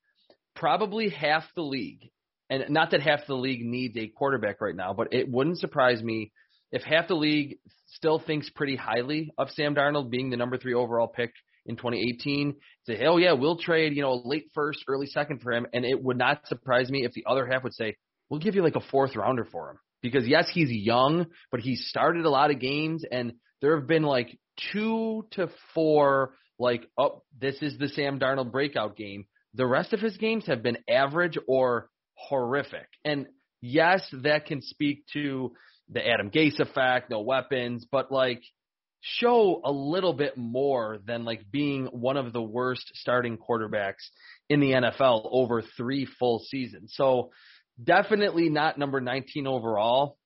probably 0.55 1.09
half 1.09 1.43
the 1.53 1.61
league, 1.61 2.09
and 2.49 2.69
not 2.69 2.91
that 2.91 3.01
half 3.01 3.27
the 3.27 3.35
league 3.35 3.65
needs 3.65 3.97
a 3.97 4.07
quarterback 4.07 4.61
right 4.61 4.75
now, 4.75 4.93
but 4.93 5.13
it 5.13 5.29
wouldn't 5.29 5.59
surprise 5.59 6.01
me 6.01 6.31
if 6.71 6.83
half 6.83 7.09
the 7.09 7.15
league 7.15 7.57
still 7.87 8.19
thinks 8.19 8.49
pretty 8.49 8.77
highly 8.77 9.33
of 9.37 9.49
Sam 9.51 9.75
Darnold 9.75 10.09
being 10.09 10.29
the 10.29 10.37
number 10.37 10.57
three 10.57 10.73
overall 10.73 11.07
pick 11.07 11.33
in 11.65 11.75
2018 11.75 12.55
say, 12.85 12.97
hell 12.97 13.19
yeah, 13.19 13.33
we'll 13.33 13.57
trade, 13.57 13.95
you 13.95 14.01
know, 14.01 14.21
late 14.25 14.49
first, 14.53 14.83
early 14.87 15.07
second 15.07 15.41
for 15.41 15.51
him, 15.51 15.67
and 15.73 15.85
it 15.85 16.01
would 16.01 16.17
not 16.17 16.47
surprise 16.47 16.89
me 16.89 17.05
if 17.05 17.13
the 17.13 17.25
other 17.27 17.45
half 17.45 17.63
would 17.63 17.73
say, 17.73 17.95
we'll 18.29 18.39
give 18.39 18.55
you 18.55 18.63
like 18.63 18.75
a 18.75 18.81
fourth 18.91 19.15
rounder 19.15 19.45
for 19.45 19.71
him. 19.71 19.77
Because 20.01 20.27
yes, 20.27 20.49
he's 20.51 20.71
young, 20.71 21.27
but 21.51 21.59
he 21.59 21.75
started 21.75 22.25
a 22.25 22.29
lot 22.29 22.49
of 22.49 22.59
games, 22.59 23.05
and 23.09 23.33
there 23.61 23.77
have 23.77 23.87
been 23.87 24.03
like 24.03 24.37
two 24.73 25.27
to 25.31 25.49
four 25.73 26.33
like, 26.57 26.87
oh, 26.97 27.23
this 27.39 27.55
is 27.61 27.77
the 27.77 27.89
Sam 27.89 28.19
Darnold 28.19 28.51
breakout 28.51 28.95
game. 28.95 29.25
The 29.53 29.65
rest 29.65 29.93
of 29.93 29.99
his 29.99 30.17
games 30.17 30.45
have 30.47 30.63
been 30.63 30.77
average 30.89 31.37
or 31.47 31.89
horrific, 32.15 32.87
and 33.05 33.27
yes, 33.61 34.07
that 34.23 34.47
can 34.47 34.61
speak 34.61 35.03
to 35.13 35.53
the 35.89 36.07
Adam 36.07 36.31
Gase 36.31 36.59
effect, 36.59 37.09
no 37.09 37.21
weapons, 37.21 37.85
but 37.91 38.11
like 38.11 38.41
show 39.01 39.61
a 39.65 39.71
little 39.71 40.13
bit 40.13 40.37
more 40.37 40.99
than 41.05 41.25
like 41.25 41.51
being 41.51 41.87
one 41.87 42.17
of 42.17 42.33
the 42.33 42.41
worst 42.41 42.91
starting 42.93 43.37
quarterbacks 43.37 44.09
in 44.47 44.59
the 44.59 44.71
NFL 44.71 45.27
over 45.31 45.61
three 45.61 46.07
full 46.19 46.39
seasons. 46.39 46.93
So 46.95 47.31
definitely 47.83 48.49
not 48.49 48.77
number 48.77 49.01
19 49.01 49.47
overall. 49.47 50.17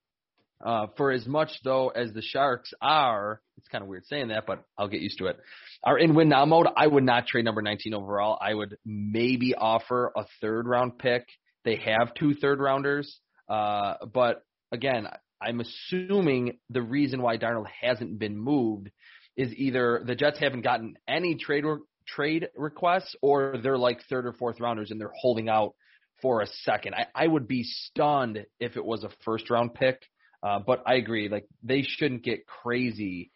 Uh, 0.64 0.88
for 0.98 1.12
as 1.12 1.26
much 1.28 1.52
though 1.64 1.90
as 1.90 2.14
the 2.14 2.22
Sharks 2.22 2.74
are, 2.82 3.42
it's 3.58 3.68
kind 3.68 3.82
of 3.82 3.88
weird 3.88 4.06
saying 4.08 4.30
that, 4.30 4.46
but 4.46 4.64
I'll 4.78 4.88
get 4.88 5.02
used 5.02 5.20
to 5.20 5.28
it. 5.28 5.38
Are 5.84 5.98
in 5.98 6.16
win 6.16 6.30
now 6.30 6.46
mode. 6.46 6.68
I 6.76 6.88
would 6.88 7.04
not 7.04 7.28
trade 7.28 7.46
number 7.46 7.62
19 7.62 7.94
overall. 7.94 8.38
I 8.42 8.54
would 8.54 8.78
maybe 8.86 9.54
offer 9.54 10.12
a 10.16 10.26
third 10.42 10.66
round 10.68 10.98
pick. 10.98 11.26
They 11.64 11.76
have 11.78 12.14
two 12.14 12.34
third 12.36 12.60
rounders, 12.60 13.20
uh, 13.50 13.96
but 14.14 14.44
again, 14.72 15.08
I'm 15.42 15.60
assuming 15.60 16.60
the 16.70 16.82
reason 16.82 17.22
why 17.22 17.38
Darnold 17.38 17.68
hasn't 17.82 18.20
been 18.20 18.38
moved 18.38 18.90
is 19.36 19.54
either 19.54 20.02
the 20.06 20.16
Jets 20.16 20.40
haven't 20.40 20.62
gotten 20.62 20.96
any 21.08 21.36
trade 21.36 21.66
re- 21.66 21.80
trade 22.08 22.50
requests 22.56 23.16
or 23.22 23.56
they're 23.62 23.78
like 23.78 24.00
third 24.10 24.26
or 24.26 24.34
fourth 24.34 24.60
rounders 24.60 24.92
and 24.92 25.00
they're 25.00 25.12
holding 25.20 25.50
out 25.50 25.76
for 26.22 26.42
a 26.42 26.48
second. 26.64 26.96
I, 26.96 27.08
I 27.14 27.28
would 27.28 27.48
be 27.48 27.64
stunned 27.64 28.46
if 28.60 28.78
it 28.78 28.86
was 28.86 29.04
a 29.04 29.10
first 29.24 29.50
round 29.50 29.74
pick. 29.74 30.02
Uh, 30.42 30.60
but 30.60 30.84
I 30.86 30.96
agree, 30.96 31.28
like 31.28 31.48
they 31.64 31.82
shouldn't 31.82 32.24
get 32.24 32.46
crazy, 32.46 33.32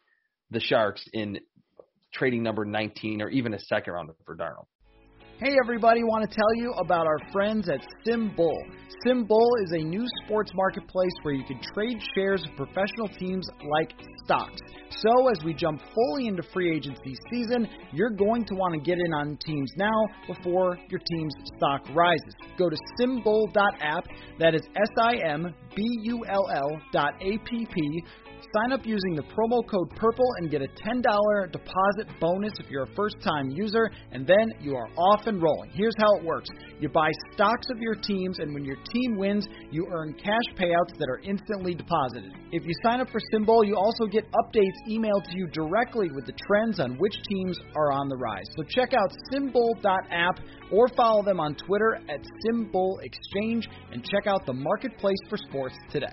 the 0.51 0.59
Sharks 0.59 1.03
in 1.11 1.39
trading 2.13 2.43
number 2.43 2.65
19 2.65 3.21
or 3.21 3.29
even 3.29 3.53
a 3.53 3.59
second 3.59 3.93
rounder 3.93 4.13
for 4.25 4.35
Darnold. 4.35 4.67
Hey 5.41 5.55
everybody, 5.63 6.03
want 6.03 6.29
to 6.29 6.35
tell 6.35 6.53
you 6.57 6.73
about 6.73 7.07
our 7.07 7.17
friends 7.31 7.69
at 7.69 7.79
SimBull. 8.05 8.57
SimBull 9.05 9.47
is 9.63 9.71
a 9.71 9.85
new 9.85 10.05
sports 10.25 10.51
marketplace 10.53 11.13
where 11.21 11.33
you 11.33 11.45
can 11.45 11.61
trade 11.73 11.97
shares 12.13 12.43
of 12.43 12.57
professional 12.57 13.07
teams 13.17 13.47
like 13.79 13.93
stocks. 14.25 14.59
So, 14.89 15.29
as 15.29 15.41
we 15.45 15.53
jump 15.53 15.81
fully 15.95 16.27
into 16.27 16.43
free 16.51 16.75
agency 16.75 17.15
season, 17.31 17.69
you're 17.93 18.09
going 18.09 18.43
to 18.47 18.53
want 18.53 18.73
to 18.73 18.81
get 18.81 18.97
in 18.99 19.13
on 19.13 19.37
teams 19.37 19.71
now 19.77 20.07
before 20.27 20.77
your 20.89 20.99
team's 21.09 21.33
stock 21.55 21.83
rises. 21.95 22.35
Go 22.57 22.69
to 22.69 22.75
simbull.app, 22.99 24.07
that 24.39 24.55
is 24.55 24.63
S 24.75 24.89
I 25.01 25.15
M 25.23 25.55
B 25.73 25.83
U 26.03 26.25
L 26.27 26.49
L 26.53 26.81
dot 26.91 27.13
A 27.21 27.37
P 27.49 27.65
P 27.73 28.03
Sign 28.55 28.71
up 28.71 28.85
using 28.85 29.15
the 29.15 29.23
promo 29.23 29.67
code 29.69 29.89
PURPLE 29.97 30.25
and 30.37 30.49
get 30.49 30.61
a 30.61 30.67
$10 30.67 31.51
deposit 31.51 32.07
bonus 32.21 32.53
if 32.57 32.69
you're 32.69 32.83
a 32.83 32.95
first 32.95 33.17
time 33.21 33.49
user, 33.49 33.91
and 34.11 34.25
then 34.25 34.49
you 34.61 34.75
are 34.75 34.87
off 34.97 35.27
and 35.27 35.41
rolling. 35.41 35.69
Here's 35.73 35.93
how 35.99 36.15
it 36.17 36.23
works 36.23 36.49
you 36.79 36.87
buy 36.87 37.11
stocks 37.33 37.67
of 37.69 37.77
your 37.79 37.95
teams, 37.95 38.39
and 38.39 38.53
when 38.53 38.63
your 38.63 38.77
team 38.93 39.17
wins, 39.17 39.45
you 39.71 39.87
earn 39.91 40.13
cash 40.13 40.55
payouts 40.57 40.97
that 40.97 41.09
are 41.09 41.19
instantly 41.19 41.75
deposited. 41.75 42.31
If 42.51 42.65
you 42.65 42.73
sign 42.81 43.01
up 43.01 43.09
for 43.09 43.19
SimBull, 43.33 43.67
you 43.67 43.75
also 43.75 44.05
get 44.05 44.25
updates 44.31 44.89
emailed 44.89 45.25
to 45.25 45.37
you 45.37 45.47
directly 45.47 46.09
with 46.09 46.25
the 46.25 46.33
trends 46.47 46.79
on 46.79 46.97
which 46.97 47.15
teams 47.27 47.59
are 47.75 47.91
on 47.91 48.07
the 48.07 48.15
rise. 48.15 48.45
So 48.55 48.63
check 48.63 48.93
out 48.93 49.11
simbull.app 49.31 50.39
or 50.71 50.87
follow 50.95 51.23
them 51.23 51.39
on 51.39 51.55
Twitter 51.55 51.99
at 52.09 52.21
SimBull 52.47 53.03
Exchange 53.03 53.67
and 53.91 54.03
check 54.03 54.27
out 54.27 54.45
the 54.45 54.53
marketplace 54.53 55.19
for 55.29 55.37
sports 55.37 55.75
today. 55.91 56.07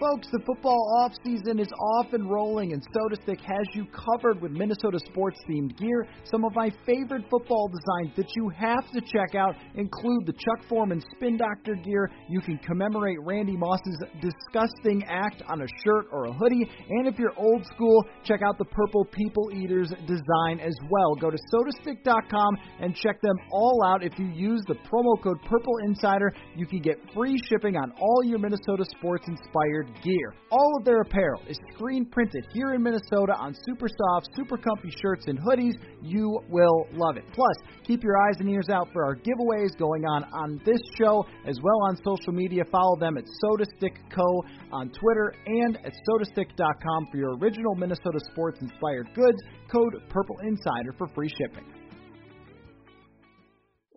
Folks, 0.00 0.28
the 0.32 0.40
football 0.46 0.80
offseason 1.04 1.60
is 1.60 1.68
off 1.78 2.14
and 2.14 2.30
rolling, 2.30 2.72
and 2.72 2.82
SotaStick 2.88 3.38
has 3.40 3.66
you 3.74 3.84
covered 3.92 4.40
with 4.40 4.50
Minnesota 4.50 4.98
sports 5.04 5.38
themed 5.46 5.76
gear. 5.76 6.06
Some 6.24 6.42
of 6.46 6.54
my 6.54 6.72
favorite 6.86 7.24
football 7.30 7.68
designs 7.68 8.16
that 8.16 8.34
you 8.34 8.48
have 8.48 8.90
to 8.92 9.02
check 9.02 9.34
out 9.34 9.54
include 9.74 10.24
the 10.24 10.32
Chuck 10.32 10.66
Foreman 10.70 11.02
Spin 11.14 11.36
Doctor 11.36 11.74
gear. 11.84 12.10
You 12.30 12.40
can 12.40 12.56
commemorate 12.64 13.18
Randy 13.20 13.58
Moss's 13.58 14.02
disgusting 14.22 15.04
act 15.06 15.42
on 15.50 15.60
a 15.60 15.66
shirt 15.84 16.06
or 16.12 16.24
a 16.24 16.32
hoodie. 16.32 16.66
And 16.88 17.06
if 17.06 17.18
you're 17.18 17.36
old 17.36 17.66
school, 17.66 18.02
check 18.24 18.40
out 18.40 18.56
the 18.56 18.64
Purple 18.64 19.04
People 19.04 19.50
Eaters 19.52 19.90
design 20.06 20.60
as 20.60 20.74
well. 20.88 21.14
Go 21.16 21.28
to 21.28 21.36
sotastick.com 21.52 22.56
and 22.80 22.96
check 22.96 23.20
them 23.20 23.36
all 23.52 23.84
out. 23.84 24.02
If 24.02 24.18
you 24.18 24.28
use 24.28 24.62
the 24.66 24.76
promo 24.76 25.22
code 25.22 25.42
Purple 25.44 25.74
Insider, 25.84 26.32
you 26.56 26.64
can 26.64 26.80
get 26.80 26.96
free 27.12 27.36
shipping 27.50 27.76
on 27.76 27.92
all 28.00 28.24
your 28.24 28.38
Minnesota 28.38 28.86
sports 28.96 29.26
inspired 29.28 29.89
gear. 30.02 30.34
All 30.50 30.76
of 30.78 30.84
their 30.84 31.00
apparel 31.02 31.42
is 31.48 31.58
screen 31.74 32.06
printed 32.06 32.46
here 32.52 32.74
in 32.74 32.82
Minnesota 32.82 33.34
on 33.38 33.54
super 33.66 33.88
soft, 33.88 34.28
super 34.36 34.56
comfy 34.56 34.90
shirts 35.02 35.26
and 35.26 35.38
hoodies. 35.38 35.74
You 36.02 36.40
will 36.48 36.86
love 36.92 37.16
it. 37.16 37.24
Plus, 37.32 37.56
keep 37.84 38.02
your 38.02 38.16
eyes 38.16 38.36
and 38.38 38.48
ears 38.48 38.68
out 38.70 38.88
for 38.92 39.04
our 39.04 39.16
giveaways 39.16 39.76
going 39.78 40.04
on 40.04 40.24
on 40.32 40.60
this 40.64 40.80
show 40.98 41.24
as 41.46 41.56
well 41.62 41.80
on 41.88 41.96
social 41.96 42.32
media. 42.32 42.62
Follow 42.70 42.98
them 42.98 43.16
at 43.16 43.24
SotaStick 43.44 43.96
Co. 44.14 44.42
on 44.72 44.90
Twitter 44.90 45.34
and 45.46 45.76
at 45.84 45.92
sotastick.com 46.08 47.06
for 47.10 47.16
your 47.16 47.36
original 47.38 47.74
Minnesota 47.74 48.20
sports 48.32 48.58
inspired 48.60 49.08
goods. 49.14 49.38
Code 49.70 50.02
Purple 50.08 50.36
Insider 50.42 50.92
for 50.98 51.08
free 51.08 51.30
shipping. 51.38 51.79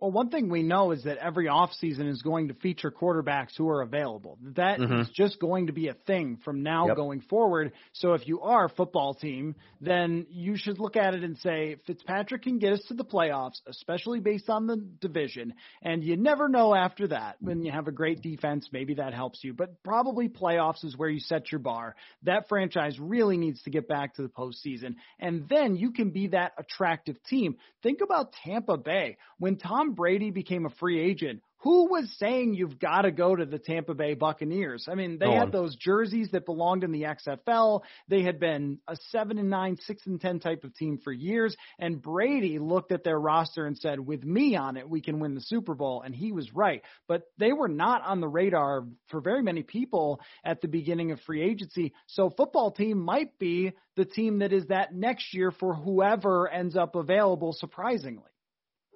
Well, 0.04 0.12
one 0.12 0.28
thing 0.28 0.50
we 0.50 0.62
know 0.62 0.90
is 0.90 1.04
that 1.04 1.16
every 1.16 1.46
offseason 1.46 2.10
is 2.10 2.20
going 2.20 2.48
to 2.48 2.54
feature 2.54 2.90
quarterbacks 2.90 3.56
who 3.56 3.70
are 3.70 3.80
available. 3.80 4.36
That 4.54 4.78
mm-hmm. 4.78 5.00
is 5.00 5.08
just 5.08 5.40
going 5.40 5.68
to 5.68 5.72
be 5.72 5.88
a 5.88 5.94
thing 5.94 6.38
from 6.44 6.62
now 6.62 6.88
yep. 6.88 6.96
going 6.96 7.22
forward. 7.22 7.72
So 7.94 8.12
if 8.12 8.28
you 8.28 8.42
are 8.42 8.66
a 8.66 8.68
football 8.68 9.14
team, 9.14 9.54
then 9.80 10.26
you 10.28 10.58
should 10.58 10.78
look 10.78 10.96
at 10.96 11.14
it 11.14 11.24
and 11.24 11.38
say 11.38 11.76
Fitzpatrick 11.86 12.42
can 12.42 12.58
get 12.58 12.74
us 12.74 12.82
to 12.88 12.94
the 12.94 13.04
playoffs, 13.04 13.62
especially 13.66 14.20
based 14.20 14.50
on 14.50 14.66
the 14.66 14.76
division. 14.76 15.54
And 15.80 16.04
you 16.04 16.18
never 16.18 16.50
know 16.50 16.74
after 16.74 17.08
that. 17.08 17.36
When 17.40 17.62
you 17.62 17.72
have 17.72 17.88
a 17.88 17.92
great 17.92 18.20
defense, 18.20 18.68
maybe 18.72 18.96
that 18.96 19.14
helps 19.14 19.42
you. 19.42 19.54
But 19.54 19.82
probably 19.82 20.28
playoffs 20.28 20.84
is 20.84 20.98
where 20.98 21.08
you 21.08 21.20
set 21.20 21.50
your 21.50 21.60
bar. 21.60 21.96
That 22.24 22.50
franchise 22.50 22.98
really 23.00 23.38
needs 23.38 23.62
to 23.62 23.70
get 23.70 23.88
back 23.88 24.16
to 24.16 24.22
the 24.22 24.28
postseason. 24.28 24.96
And 25.18 25.48
then 25.48 25.76
you 25.76 25.92
can 25.92 26.10
be 26.10 26.26
that 26.26 26.52
attractive 26.58 27.16
team. 27.30 27.56
Think 27.82 28.02
about 28.02 28.34
Tampa 28.44 28.76
Bay. 28.76 29.16
When 29.38 29.56
Tom 29.56 29.93
Brady 29.94 30.30
became 30.30 30.66
a 30.66 30.70
free 30.70 31.00
agent, 31.00 31.42
who 31.64 31.88
was 31.88 32.14
saying 32.18 32.52
you've 32.52 32.78
got 32.78 33.02
to 33.02 33.10
go 33.10 33.34
to 33.34 33.46
the 33.46 33.58
Tampa 33.58 33.94
Bay 33.94 34.12
Buccaneers? 34.12 34.86
I 34.86 34.94
mean, 34.94 35.18
they 35.18 35.32
had 35.32 35.50
those 35.50 35.74
jerseys 35.76 36.28
that 36.32 36.44
belonged 36.44 36.84
in 36.84 36.92
the 36.92 37.04
XFL. 37.04 37.80
They 38.06 38.22
had 38.22 38.38
been 38.38 38.80
a 38.86 38.98
seven 39.08 39.38
and 39.38 39.48
nine, 39.48 39.78
six 39.86 40.06
and 40.06 40.20
ten 40.20 40.40
type 40.40 40.64
of 40.64 40.74
team 40.74 40.98
for 41.02 41.10
years. 41.10 41.56
And 41.78 42.02
Brady 42.02 42.58
looked 42.58 42.92
at 42.92 43.02
their 43.02 43.18
roster 43.18 43.64
and 43.66 43.78
said, 43.78 43.98
"With 43.98 44.22
me 44.22 44.56
on 44.56 44.76
it, 44.76 44.90
we 44.90 45.00
can 45.00 45.20
win 45.20 45.34
the 45.34 45.40
Super 45.40 45.74
Bowl." 45.74 46.02
And 46.02 46.14
he 46.14 46.32
was 46.32 46.54
right. 46.54 46.82
But 47.08 47.22
they 47.38 47.54
were 47.54 47.68
not 47.68 48.02
on 48.04 48.20
the 48.20 48.28
radar 48.28 48.84
for 49.06 49.22
very 49.22 49.42
many 49.42 49.62
people 49.62 50.20
at 50.44 50.60
the 50.60 50.68
beginning 50.68 51.12
of 51.12 51.20
free 51.22 51.40
agency. 51.40 51.94
So 52.08 52.28
football 52.28 52.72
team 52.72 52.98
might 52.98 53.38
be 53.38 53.72
the 53.96 54.04
team 54.04 54.40
that 54.40 54.52
is 54.52 54.66
that 54.66 54.94
next 54.94 55.32
year 55.32 55.50
for 55.50 55.72
whoever 55.72 56.46
ends 56.46 56.76
up 56.76 56.94
available. 56.94 57.54
Surprisingly. 57.54 58.33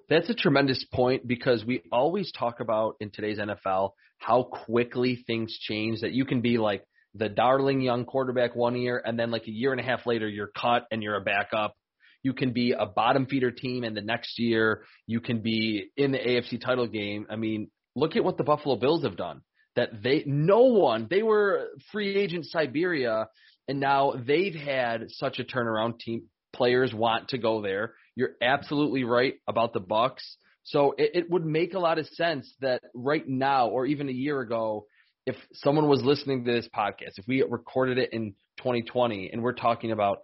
That's 0.09 0.29
a 0.29 0.33
tremendous 0.33 0.83
point 0.91 1.27
because 1.27 1.63
we 1.63 1.83
always 1.91 2.31
talk 2.31 2.61
about 2.61 2.95
in 2.99 3.11
today's 3.11 3.37
NFL 3.37 3.91
how 4.17 4.43
quickly 4.43 5.23
things 5.27 5.55
change 5.61 6.01
that 6.01 6.13
you 6.13 6.25
can 6.25 6.41
be 6.41 6.57
like 6.57 6.83
the 7.13 7.29
darling 7.29 7.81
young 7.81 8.05
quarterback 8.05 8.55
one 8.55 8.75
year 8.75 9.01
and 9.05 9.19
then 9.19 9.29
like 9.29 9.47
a 9.47 9.51
year 9.51 9.71
and 9.71 9.79
a 9.79 9.83
half 9.83 10.07
later 10.07 10.27
you're 10.27 10.51
cut 10.59 10.87
and 10.91 11.03
you're 11.03 11.15
a 11.15 11.21
backup. 11.21 11.75
You 12.23 12.33
can 12.33 12.53
be 12.53 12.71
a 12.71 12.87
bottom 12.87 13.27
feeder 13.27 13.51
team 13.51 13.83
and 13.83 13.95
the 13.95 14.01
next 14.01 14.39
year 14.39 14.83
you 15.05 15.21
can 15.21 15.41
be 15.41 15.91
in 15.95 16.11
the 16.11 16.17
AFC 16.17 16.59
title 16.59 16.87
game. 16.87 17.27
I 17.29 17.35
mean, 17.35 17.69
look 17.95 18.15
at 18.15 18.23
what 18.23 18.37
the 18.37 18.43
Buffalo 18.43 18.77
Bills 18.77 19.03
have 19.03 19.15
done. 19.15 19.41
That 19.75 20.01
they 20.01 20.23
no 20.25 20.61
one, 20.61 21.05
they 21.07 21.21
were 21.21 21.67
free 21.91 22.15
agent 22.15 22.45
Siberia 22.47 23.27
and 23.67 23.79
now 23.79 24.13
they've 24.17 24.55
had 24.55 25.11
such 25.11 25.37
a 25.37 25.43
turnaround 25.43 25.99
team 25.99 26.23
players 26.51 26.93
want 26.93 27.29
to 27.29 27.37
go 27.37 27.61
there. 27.61 27.93
You're 28.19 28.35
absolutely 28.41 29.05
right 29.05 29.35
about 29.47 29.71
the 29.71 29.79
Bucs. 29.79 30.35
So 30.63 30.93
it, 30.97 31.11
it 31.13 31.29
would 31.29 31.45
make 31.45 31.73
a 31.73 31.79
lot 31.79 31.99
of 31.99 32.07
sense 32.07 32.53
that 32.59 32.81
right 32.93 33.25
now, 33.25 33.69
or 33.69 33.85
even 33.85 34.09
a 34.09 34.11
year 34.11 34.41
ago, 34.41 34.87
if 35.25 35.37
someone 35.53 35.87
was 35.87 36.03
listening 36.03 36.43
to 36.43 36.51
this 36.51 36.67
podcast, 36.75 37.13
if 37.15 37.25
we 37.29 37.41
recorded 37.43 37.97
it 37.97 38.11
in 38.11 38.33
2020 38.57 39.29
and 39.31 39.41
we're 39.41 39.53
talking 39.53 39.93
about 39.93 40.17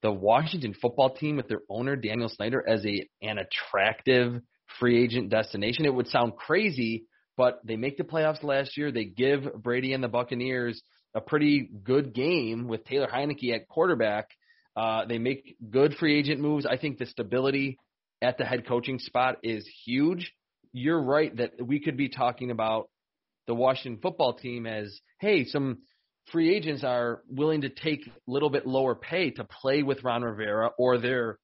the 0.00 0.10
Washington 0.10 0.72
football 0.80 1.14
team 1.14 1.36
with 1.36 1.46
their 1.46 1.60
owner 1.68 1.94
Daniel 1.94 2.30
Snyder 2.30 2.66
as 2.66 2.86
a 2.86 3.06
an 3.20 3.36
attractive 3.36 4.40
free 4.80 5.04
agent 5.04 5.28
destination, 5.28 5.84
it 5.84 5.92
would 5.92 6.08
sound 6.08 6.36
crazy, 6.36 7.04
but 7.36 7.60
they 7.66 7.76
make 7.76 7.98
the 7.98 8.02
playoffs 8.02 8.42
last 8.42 8.78
year. 8.78 8.90
They 8.90 9.04
give 9.04 9.42
Brady 9.62 9.92
and 9.92 10.02
the 10.02 10.08
Buccaneers 10.08 10.80
a 11.14 11.20
pretty 11.20 11.68
good 11.84 12.14
game 12.14 12.66
with 12.66 12.86
Taylor 12.86 13.08
Heinicke 13.12 13.54
at 13.54 13.68
quarterback. 13.68 14.30
Uh, 14.76 15.04
they 15.04 15.18
make 15.18 15.56
good 15.70 15.94
free 15.94 16.18
agent 16.18 16.40
moves. 16.40 16.66
I 16.66 16.76
think 16.76 16.98
the 16.98 17.06
stability 17.06 17.78
at 18.22 18.38
the 18.38 18.44
head 18.44 18.66
coaching 18.66 18.98
spot 18.98 19.36
is 19.42 19.68
huge. 19.84 20.32
You're 20.72 21.02
right 21.02 21.36
that 21.36 21.52
we 21.64 21.80
could 21.80 21.96
be 21.96 22.08
talking 22.08 22.50
about 22.50 22.88
the 23.46 23.54
Washington 23.54 24.00
football 24.00 24.34
team 24.34 24.66
as, 24.66 25.00
hey, 25.20 25.44
some 25.44 25.78
free 26.30 26.54
agents 26.54 26.84
are 26.84 27.22
willing 27.28 27.62
to 27.62 27.68
take 27.68 28.06
a 28.06 28.10
little 28.26 28.48
bit 28.48 28.66
lower 28.66 28.94
pay 28.94 29.30
to 29.30 29.44
play 29.44 29.82
with 29.82 30.04
Ron 30.04 30.22
Rivera, 30.22 30.70
or 30.78 30.98
they're 30.98 31.38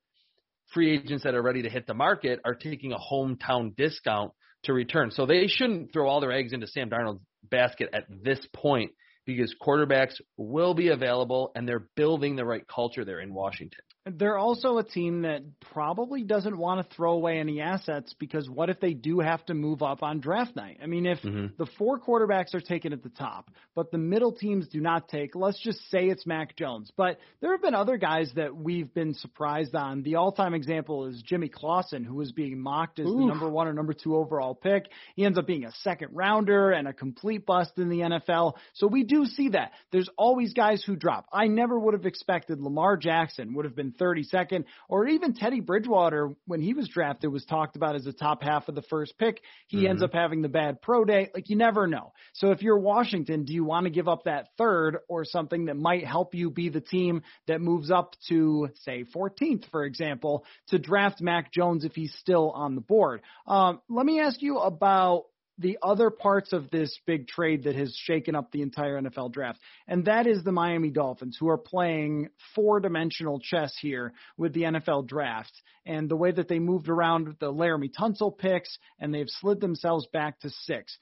free 0.73 0.97
agents 0.97 1.25
that 1.25 1.35
are 1.35 1.43
ready 1.43 1.63
to 1.63 1.71
hit 1.71 1.87
the 1.87 1.95
market 1.95 2.41
are 2.45 2.55
taking 2.55 2.93
a 2.93 2.99
hometown 2.99 3.75
discount 3.77 4.33
to 4.65 4.73
return. 4.73 5.11
So 5.11 5.27
they 5.27 5.47
shouldn't 5.47 5.93
throw 5.93 6.09
all 6.09 6.21
their 6.21 6.33
eggs 6.33 6.53
into 6.53 6.67
Sam 6.67 6.91
Darnold's 6.91 7.21
basket 7.51 7.91
at 7.93 8.05
this 8.23 8.41
point 8.55 8.93
because 9.29 9.55
quarterbacks 9.61 10.23
will 10.39 10.73
be 10.73 10.89
available 10.89 11.53
and 11.55 11.69
they're 11.69 11.87
building 11.97 12.35
the 12.35 12.47
right 12.47 12.67
culture 12.67 13.05
there 13.05 13.21
in 13.21 13.35
Washington. 13.35 13.83
They're 14.07 14.39
also 14.39 14.79
a 14.79 14.85
team 14.85 15.23
that 15.23 15.43
probably 15.61 16.23
doesn't 16.23 16.57
want 16.57 16.89
to 16.89 16.97
throw 16.97 17.13
away 17.13 17.39
any 17.39 17.61
assets 17.61 18.15
because 18.19 18.49
what 18.49 18.71
if 18.71 18.81
they 18.81 18.95
do 18.95 19.21
have 19.21 19.45
to 19.47 19.55
move 19.55 19.83
up 19.83 20.03
on 20.03 20.21
draft 20.21 20.57
night? 20.57 20.79
I 20.83 20.87
mean, 20.87 21.05
if 21.05 21.19
mm-hmm. 21.19 21.47
the 21.59 21.67
four 21.77 22.01
quarterbacks 22.01 22.55
are 22.55 22.61
taken 22.61 22.93
at 22.93 23.03
the 23.03 23.11
top, 23.11 23.51
but 23.75 23.91
the 23.91 23.99
middle 23.99 24.33
teams 24.33 24.67
do 24.69 24.81
not 24.81 25.09
take, 25.09 25.35
let's 25.35 25.61
just 25.61 25.79
say 25.91 26.07
it's 26.07 26.27
Mac 26.27 26.57
Jones. 26.57 26.91
But 26.97 27.19
there 27.41 27.53
have 27.53 27.61
been 27.61 27.75
other 27.75 27.97
guys 27.97 28.31
that 28.37 28.57
we've 28.57 28.93
been 28.95 29.15
surprised 29.15 29.75
on. 29.75 30.03
The 30.03 30.15
all 30.15 30.33
time 30.33 30.55
example 30.55 31.07
is 31.07 31.23
Jimmy 31.23 31.49
Clausen, 31.49 32.05
who 32.05 32.15
was 32.15 32.33
being 32.33 32.59
mocked 32.59 33.01
as 33.01 33.07
Oof. 33.07 33.19
the 33.19 33.27
number 33.27 33.49
one 33.49 33.69
or 33.69 33.75
number 33.75 33.93
two 33.93 34.17
overall 34.17 34.55
pick. 34.55 34.87
He 35.17 35.25
ends 35.25 35.39
up 35.39 35.47
being 35.47 35.65
a 35.65 35.73
second 35.83 36.11
rounder 36.13 36.71
and 36.71 36.89
a 36.89 36.93
complete 36.93 37.45
bust 37.45 37.73
in 37.77 37.91
the 37.91 37.99
NFL. 37.99 38.55
So 38.75 38.87
we 38.87 39.05
do 39.05 39.27
see 39.27 39.51
that. 39.51 39.73
There's 39.93 40.09
always 40.17 40.55
guys 40.55 40.83
who 40.83 40.97
drop. 40.97 41.27
I 41.33 41.49
never 41.49 41.79
would 41.79 41.95
have 41.95 42.07
expected 42.07 42.61
Lamar 42.61 42.97
Jackson 42.97 43.55
would 43.55 43.67
have 43.67 43.77
been 43.77 43.93
32nd, 43.99 44.65
or 44.89 45.07
even 45.07 45.35
Teddy 45.35 45.61
Bridgewater, 45.61 46.35
when 46.47 46.61
he 46.61 46.75
was 46.75 46.89
drafted, 46.89 47.33
was 47.33 47.45
talked 47.45 47.77
about 47.77 47.95
as 47.95 48.05
the 48.05 48.13
top 48.13 48.43
half 48.43 48.69
of 48.69 48.75
the 48.75 48.83
first 48.83 49.19
pick. 49.19 49.41
He 49.67 49.79
mm-hmm. 49.79 49.87
ends 49.89 50.03
up 50.03 50.13
having 50.13 50.43
the 50.43 50.49
bad 50.49 50.81
pro 50.81 51.05
day. 51.05 51.31
Like, 51.35 51.49
you 51.51 51.57
never 51.57 51.87
know. 51.87 52.13
So 52.35 52.51
if 52.51 52.63
you're 52.63 52.79
Washington, 52.79 53.45
do 53.45 53.53
you 53.53 53.65
want 53.65 53.85
to 53.85 53.91
give 53.91 54.09
up 54.09 54.25
that 54.25 54.49
third 54.57 54.99
or 55.09 55.25
something 55.25 55.67
that 55.67 55.77
might 55.77 56.07
help 56.07 56.35
you 56.35 56.51
be 56.51 56.69
the 56.69 56.81
team 56.81 57.23
that 57.47 57.61
moves 57.61 57.91
up 57.91 58.15
to, 58.29 58.69
say, 58.83 59.05
14th, 59.15 59.69
for 59.71 59.85
example, 59.85 60.45
to 60.69 60.79
draft 60.79 61.21
Mac 61.21 61.53
Jones 61.53 61.85
if 61.85 61.95
he's 61.95 62.15
still 62.15 62.51
on 62.51 62.75
the 62.75 62.81
board? 62.81 63.23
Um, 63.47 63.81
let 63.89 64.07
me 64.07 64.21
ask 64.21 64.41
you 64.43 64.59
about 64.59 65.25
the 65.59 65.79
other 65.83 66.11
parts 66.11 66.53
of 66.53 66.71
this 66.71 66.97
big 67.07 67.27
trade 67.27 67.65
that 67.65 67.75
has 67.75 67.95
shaken 68.05 68.35
up 68.35 68.53
the 68.53 68.63
entire 68.63 69.01
NFL 69.01 69.33
draft, 69.33 69.59
and 69.87 70.05
that 70.05 70.27
is 70.27 70.45
the 70.45 70.53
Miami 70.53 70.91
Dolphins, 70.91 71.37
who 71.39 71.49
are 71.49 71.59
playing 71.59 72.29
four 72.55 72.81
dimensional 72.81 73.41
chess 73.41 73.75
here 73.81 74.13
with 74.37 74.53
the 74.53 74.63
NFL 74.63 75.07
draft. 75.07 75.53
And 75.85 76.09
the 76.09 76.17
way 76.17 76.31
that 76.31 76.49
they 76.49 76.59
moved 76.59 76.89
around 76.89 77.37
the 77.41 77.53
Laremy 77.53 77.91
Tunsil 77.93 78.37
picks, 78.37 78.79
and 79.01 79.13
they've 79.13 79.29
slid 79.29 79.61
themselves 79.61 80.07
back 80.13 80.41
to 80.41 80.51
six. 80.51 80.97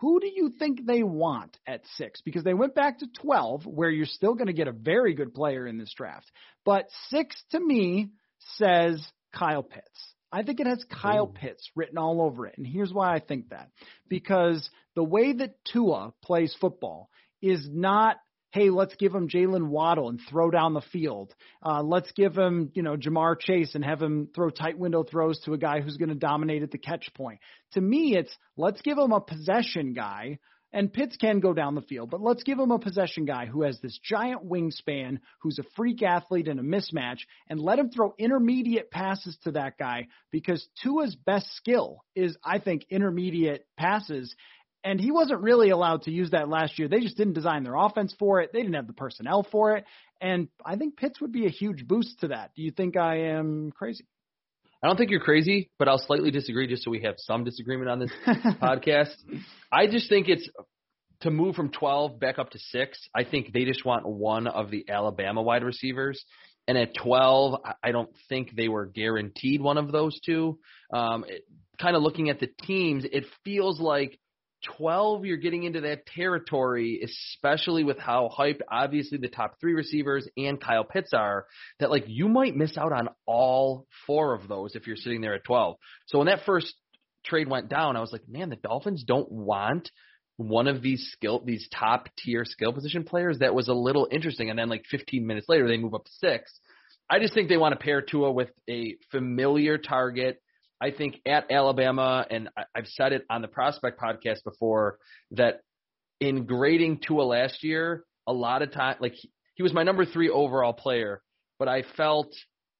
Who 0.00 0.20
do 0.20 0.28
you 0.28 0.52
think 0.58 0.84
they 0.84 1.02
want 1.02 1.56
at 1.66 1.80
six? 1.96 2.20
Because 2.20 2.44
they 2.44 2.54
went 2.54 2.74
back 2.74 2.98
to 2.98 3.06
12, 3.22 3.66
where 3.66 3.88
you're 3.88 4.04
still 4.04 4.34
going 4.34 4.48
to 4.48 4.52
get 4.52 4.68
a 4.68 4.72
very 4.72 5.14
good 5.14 5.32
player 5.32 5.66
in 5.66 5.78
this 5.78 5.92
draft. 5.96 6.30
But 6.64 6.86
six 7.08 7.42
to 7.52 7.60
me 7.60 8.10
says 8.56 9.02
Kyle 9.32 9.62
Pitts. 9.62 10.14
I 10.30 10.42
think 10.42 10.60
it 10.60 10.66
has 10.66 10.84
Kyle 10.84 11.24
Ooh. 11.24 11.38
Pitts 11.38 11.70
written 11.74 11.98
all 11.98 12.20
over 12.20 12.46
it. 12.46 12.56
And 12.58 12.66
here's 12.66 12.92
why 12.92 13.14
I 13.14 13.20
think 13.20 13.50
that. 13.50 13.70
Because 14.08 14.68
the 14.94 15.04
way 15.04 15.32
that 15.32 15.56
Tua 15.72 16.12
plays 16.22 16.54
football 16.60 17.08
is 17.40 17.66
not, 17.70 18.16
hey, 18.52 18.70
let's 18.70 18.94
give 18.96 19.14
him 19.14 19.28
Jaylen 19.28 19.68
Waddle 19.68 20.08
and 20.08 20.20
throw 20.28 20.50
down 20.50 20.74
the 20.74 20.82
field. 20.92 21.34
Uh, 21.64 21.82
let's 21.82 22.10
give 22.12 22.36
him, 22.36 22.70
you 22.74 22.82
know, 22.82 22.96
Ja'Marr 22.96 23.38
Chase 23.40 23.74
and 23.74 23.84
have 23.84 24.02
him 24.02 24.28
throw 24.34 24.50
tight 24.50 24.78
window 24.78 25.02
throws 25.02 25.40
to 25.40 25.54
a 25.54 25.58
guy 25.58 25.80
who's 25.80 25.96
going 25.96 26.08
to 26.10 26.14
dominate 26.14 26.62
at 26.62 26.70
the 26.70 26.78
catch 26.78 27.08
point. 27.14 27.40
To 27.72 27.80
me, 27.80 28.16
it's 28.16 28.34
let's 28.56 28.82
give 28.82 28.98
him 28.98 29.12
a 29.12 29.20
possession 29.20 29.94
guy 29.94 30.38
and 30.72 30.92
Pitts 30.92 31.16
can 31.16 31.40
go 31.40 31.54
down 31.54 31.74
the 31.74 31.82
field, 31.82 32.10
but 32.10 32.20
let's 32.20 32.42
give 32.42 32.58
him 32.58 32.70
a 32.70 32.78
possession 32.78 33.24
guy 33.24 33.46
who 33.46 33.62
has 33.62 33.80
this 33.80 33.98
giant 34.02 34.48
wingspan, 34.48 35.18
who's 35.40 35.58
a 35.58 35.64
freak 35.76 36.02
athlete 36.02 36.48
and 36.48 36.60
a 36.60 36.62
mismatch, 36.62 37.20
and 37.48 37.60
let 37.60 37.78
him 37.78 37.90
throw 37.90 38.14
intermediate 38.18 38.90
passes 38.90 39.36
to 39.44 39.52
that 39.52 39.78
guy 39.78 40.08
because 40.30 40.66
Tua's 40.82 41.16
best 41.16 41.46
skill 41.56 42.04
is, 42.14 42.36
I 42.44 42.58
think, 42.58 42.86
intermediate 42.90 43.66
passes. 43.76 44.34
And 44.84 45.00
he 45.00 45.10
wasn't 45.10 45.40
really 45.40 45.70
allowed 45.70 46.02
to 46.02 46.12
use 46.12 46.30
that 46.30 46.48
last 46.48 46.78
year. 46.78 46.88
They 46.88 47.00
just 47.00 47.16
didn't 47.16 47.32
design 47.32 47.64
their 47.64 47.74
offense 47.74 48.14
for 48.18 48.40
it. 48.40 48.52
They 48.52 48.60
didn't 48.60 48.74
have 48.74 48.86
the 48.86 48.92
personnel 48.92 49.46
for 49.50 49.76
it. 49.76 49.84
And 50.20 50.48
I 50.64 50.76
think 50.76 50.96
Pitts 50.96 51.20
would 51.20 51.32
be 51.32 51.46
a 51.46 51.50
huge 51.50 51.86
boost 51.86 52.20
to 52.20 52.28
that. 52.28 52.50
Do 52.54 52.62
you 52.62 52.70
think 52.70 52.96
I 52.96 53.30
am 53.30 53.72
crazy? 53.72 54.04
I 54.82 54.86
don't 54.86 54.96
think 54.96 55.10
you're 55.10 55.20
crazy, 55.20 55.70
but 55.78 55.88
I'll 55.88 55.98
slightly 55.98 56.30
disagree 56.30 56.68
just 56.68 56.84
so 56.84 56.90
we 56.90 57.02
have 57.02 57.16
some 57.18 57.44
disagreement 57.44 57.90
on 57.90 57.98
this 57.98 58.12
podcast. 58.62 59.16
I 59.72 59.88
just 59.88 60.08
think 60.08 60.28
it's 60.28 60.48
to 61.22 61.30
move 61.30 61.56
from 61.56 61.70
12 61.70 62.20
back 62.20 62.38
up 62.38 62.50
to 62.50 62.58
6. 62.58 62.98
I 63.14 63.24
think 63.24 63.52
they 63.52 63.64
just 63.64 63.84
want 63.84 64.06
one 64.06 64.46
of 64.46 64.70
the 64.70 64.88
Alabama 64.88 65.42
wide 65.42 65.64
receivers. 65.64 66.24
And 66.68 66.78
at 66.78 66.94
12, 66.94 67.60
I 67.82 67.92
don't 67.92 68.10
think 68.28 68.54
they 68.54 68.68
were 68.68 68.86
guaranteed 68.86 69.60
one 69.60 69.78
of 69.78 69.90
those 69.90 70.20
two. 70.20 70.58
Um, 70.92 71.24
it, 71.26 71.42
kind 71.80 71.96
of 71.96 72.02
looking 72.02 72.28
at 72.28 72.40
the 72.40 72.50
teams, 72.62 73.04
it 73.10 73.24
feels 73.44 73.80
like 73.80 74.18
12, 74.76 75.24
you're 75.24 75.36
getting 75.36 75.64
into 75.64 75.82
that 75.82 76.06
territory, 76.06 77.00
especially 77.04 77.84
with 77.84 77.98
how 77.98 78.30
hyped, 78.36 78.60
obviously, 78.70 79.18
the 79.18 79.28
top 79.28 79.60
three 79.60 79.74
receivers 79.74 80.28
and 80.36 80.60
Kyle 80.60 80.84
Pitts 80.84 81.12
are, 81.12 81.46
that 81.80 81.90
like 81.90 82.04
you 82.06 82.28
might 82.28 82.56
miss 82.56 82.76
out 82.76 82.92
on 82.92 83.08
all 83.26 83.86
four 84.06 84.34
of 84.34 84.48
those 84.48 84.74
if 84.74 84.86
you're 84.86 84.96
sitting 84.96 85.20
there 85.20 85.34
at 85.34 85.44
12. 85.44 85.76
So 86.06 86.18
when 86.18 86.26
that 86.26 86.44
first 86.44 86.74
trade 87.24 87.48
went 87.48 87.68
down, 87.68 87.96
I 87.96 88.00
was 88.00 88.12
like, 88.12 88.28
man, 88.28 88.50
the 88.50 88.56
Dolphins 88.56 89.04
don't 89.04 89.30
want 89.30 89.90
one 90.36 90.68
of 90.68 90.82
these 90.82 91.10
skill 91.12 91.42
these 91.44 91.68
top 91.68 92.08
tier 92.16 92.44
skill 92.44 92.72
position 92.72 93.04
players. 93.04 93.40
That 93.40 93.54
was 93.54 93.68
a 93.68 93.74
little 93.74 94.08
interesting. 94.10 94.50
And 94.50 94.58
then 94.58 94.68
like 94.68 94.84
15 94.90 95.26
minutes 95.26 95.48
later, 95.48 95.68
they 95.68 95.76
move 95.76 95.94
up 95.94 96.04
to 96.04 96.10
six. 96.12 96.58
I 97.10 97.18
just 97.18 97.34
think 97.34 97.48
they 97.48 97.56
want 97.56 97.72
to 97.72 97.84
pair 97.84 98.02
Tua 98.02 98.30
with 98.30 98.50
a 98.68 98.96
familiar 99.10 99.78
target. 99.78 100.40
I 100.80 100.90
think 100.90 101.20
at 101.26 101.50
Alabama, 101.50 102.24
and 102.30 102.48
I've 102.74 102.86
said 102.86 103.12
it 103.12 103.24
on 103.28 103.42
the 103.42 103.48
Prospect 103.48 104.00
podcast 104.00 104.44
before, 104.44 104.98
that 105.32 105.60
in 106.20 106.46
grading 106.46 107.00
Tua 107.06 107.22
last 107.22 107.64
year, 107.64 108.04
a 108.26 108.32
lot 108.32 108.62
of 108.62 108.72
time, 108.72 108.96
like 109.00 109.14
he, 109.14 109.30
he 109.54 109.62
was 109.62 109.72
my 109.72 109.82
number 109.82 110.04
three 110.04 110.28
overall 110.28 110.72
player, 110.72 111.20
but 111.58 111.68
I 111.68 111.82
felt 111.96 112.32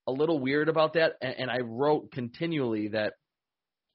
a 0.07 0.13
little 0.13 0.39
weird 0.39 0.69
about 0.69 0.95
that, 0.95 1.15
and, 1.21 1.35
and 1.39 1.51
I 1.51 1.59
wrote 1.59 2.13
continually 2.13 2.89
that 2.89 3.15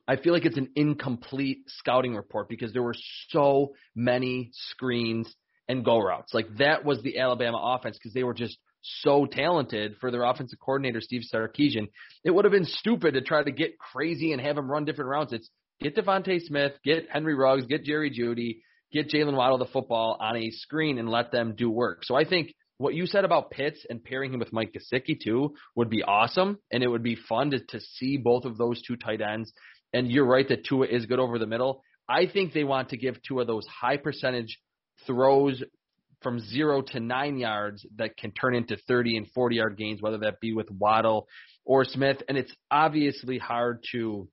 I 0.08 0.18
feel 0.18 0.34
like 0.34 0.46
it's 0.46 0.58
an 0.58 0.72
incomplete 0.76 1.60
scouting 1.68 2.16
report 2.16 2.50
because 2.50 2.74
there 2.74 2.84
were 2.84 2.96
so 3.30 3.74
many 3.96 4.50
screens 4.52 5.34
and 5.70 5.86
go 5.86 6.00
routes. 6.00 6.34
Like 6.34 6.58
that 6.58 6.84
was 6.84 7.02
the 7.02 7.20
Alabama 7.20 7.58
offense 7.58 7.98
because 7.98 8.14
they 8.14 8.24
were 8.24 8.34
just 8.34 8.58
so 8.84 9.26
talented 9.26 9.96
for 10.00 10.12
their 10.12 10.24
offensive 10.24 10.60
coordinator 10.60 11.02
Steve 11.02 11.24
Sarkisian. 11.34 11.88
It 12.24 12.32
would 12.32 12.46
have 12.46 12.52
been 12.52 12.66
stupid 12.66 13.14
to 13.14 13.22
try 13.22 13.44
to 13.44 13.52
get 13.52 13.80
crazy 13.80 14.32
and 14.32 14.42
have 14.42 14.58
him 14.58 14.70
run 14.70 14.86
different 14.86 15.10
routes. 15.10 15.34
It's 15.34 15.50
get 15.82 15.96
DeVonta 15.96 16.42
Smith, 16.42 16.74
get 16.84 17.08
Henry 17.10 17.36
Ruggs, 17.36 17.66
get 17.66 17.84
Jerry 17.84 18.12
Jeudy, 18.12 18.62
get 18.92 19.10
Jaylen 19.10 19.36
Waddle 19.36 19.58
the 19.58 19.66
football 19.66 20.18
on 20.20 20.36
a 20.38 20.52
screen 20.52 21.00
and 21.00 21.10
let 21.10 21.32
them 21.32 21.56
do 21.56 21.70
work. 21.70 22.04
So 22.04 22.16
I 22.16 22.26
think 22.26 22.54
what 22.78 22.94
you 22.94 23.06
said 23.06 23.26
about 23.26 23.52
Pitts 23.52 23.86
and 23.90 24.04
pairing 24.04 24.34
him 24.34 24.40
with 24.40 24.54
Mike 24.54 24.74
Gesicki 24.74 25.20
too 25.20 25.56
would 25.76 25.90
be 25.90 26.04
awesome, 26.04 26.60
and 26.72 26.84
it 26.84 26.88
would 26.88 27.04
be 27.04 27.16
fun 27.16 27.52
to, 27.52 27.60
to 27.60 27.80
see 27.80 28.18
both 28.18 28.46
of 28.46 28.58
those 28.58 28.82
two 28.82 28.98
tight 28.98 29.22
ends 29.22 29.54
and 29.94 30.12
you're 30.12 30.26
right 30.26 30.48
that 30.50 30.66
Tua 30.66 30.88
is 30.88 31.06
good 31.06 31.20
over 31.20 31.40
the 31.40 31.46
middle. 31.46 31.84
I 32.10 32.26
think 32.26 32.52
they 32.52 32.64
want 32.64 32.90
to 32.90 32.98
give 32.98 33.22
Tua 33.22 33.46
those 33.46 33.66
high 33.68 33.98
percentage 33.98 34.60
throws 35.06 35.64
from 36.24 36.40
zero 36.40 36.82
to 36.82 37.00
nine 37.00 37.38
yards 37.38 37.86
that 37.98 38.18
can 38.18 38.32
turn 38.32 38.56
into 38.56 38.78
30 38.88 39.18
and 39.18 39.28
40 39.32 39.56
yard 39.58 39.78
gains, 39.78 40.02
whether 40.02 40.20
that 40.20 40.40
be 40.40 40.54
with 40.54 40.72
Waddle 40.72 41.28
or 41.66 41.86
Smith. 41.86 42.24
And 42.28 42.38
it's 42.38 42.54
obviously 42.72 43.38
hard 43.38 43.84
to 43.92 44.28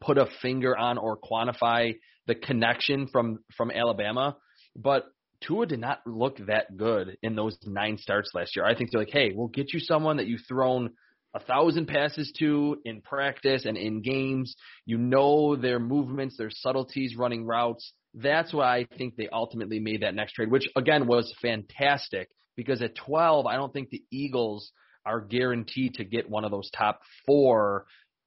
put 0.00 0.18
a 0.18 0.26
finger 0.42 0.76
on 0.76 0.98
or 0.98 1.18
quantify 1.18 1.94
the 2.26 2.34
connection 2.34 3.08
from 3.08 3.38
from 3.56 3.70
Alabama, 3.70 4.36
but 4.74 5.06
Tua 5.42 5.66
did 5.66 5.80
not 5.80 6.00
look 6.06 6.38
that 6.46 6.76
good 6.76 7.16
in 7.22 7.36
those 7.36 7.56
nine 7.64 7.98
starts 7.98 8.30
last 8.34 8.56
year. 8.56 8.64
I 8.64 8.74
think 8.76 8.90
they're 8.90 9.02
like, 9.02 9.10
hey, 9.12 9.32
we'll 9.34 9.48
get 9.48 9.72
you 9.72 9.80
someone 9.80 10.16
that 10.16 10.26
you've 10.26 10.46
thrown 10.48 10.90
a 11.36 11.40
thousand 11.40 11.86
passes 11.86 12.32
to 12.38 12.78
in 12.84 13.02
practice 13.02 13.66
and 13.66 13.76
in 13.76 14.00
games. 14.00 14.56
You 14.86 14.96
know 14.96 15.54
their 15.54 15.78
movements, 15.78 16.36
their 16.38 16.50
subtleties 16.50 17.14
running 17.14 17.44
routes. 17.44 17.92
That's 18.14 18.54
why 18.54 18.78
I 18.78 18.86
think 18.96 19.16
they 19.16 19.28
ultimately 19.28 19.78
made 19.78 20.02
that 20.02 20.14
next 20.14 20.32
trade, 20.32 20.50
which 20.50 20.66
again 20.76 21.06
was 21.06 21.34
fantastic 21.42 22.30
because 22.56 22.80
at 22.80 22.96
12, 22.96 23.46
I 23.46 23.56
don't 23.56 23.72
think 23.72 23.90
the 23.90 24.02
Eagles 24.10 24.72
are 25.04 25.20
guaranteed 25.20 25.94
to 25.94 26.04
get 26.04 26.28
one 26.28 26.44
of 26.44 26.50
those 26.50 26.70
top 26.70 27.00
four 27.26 27.84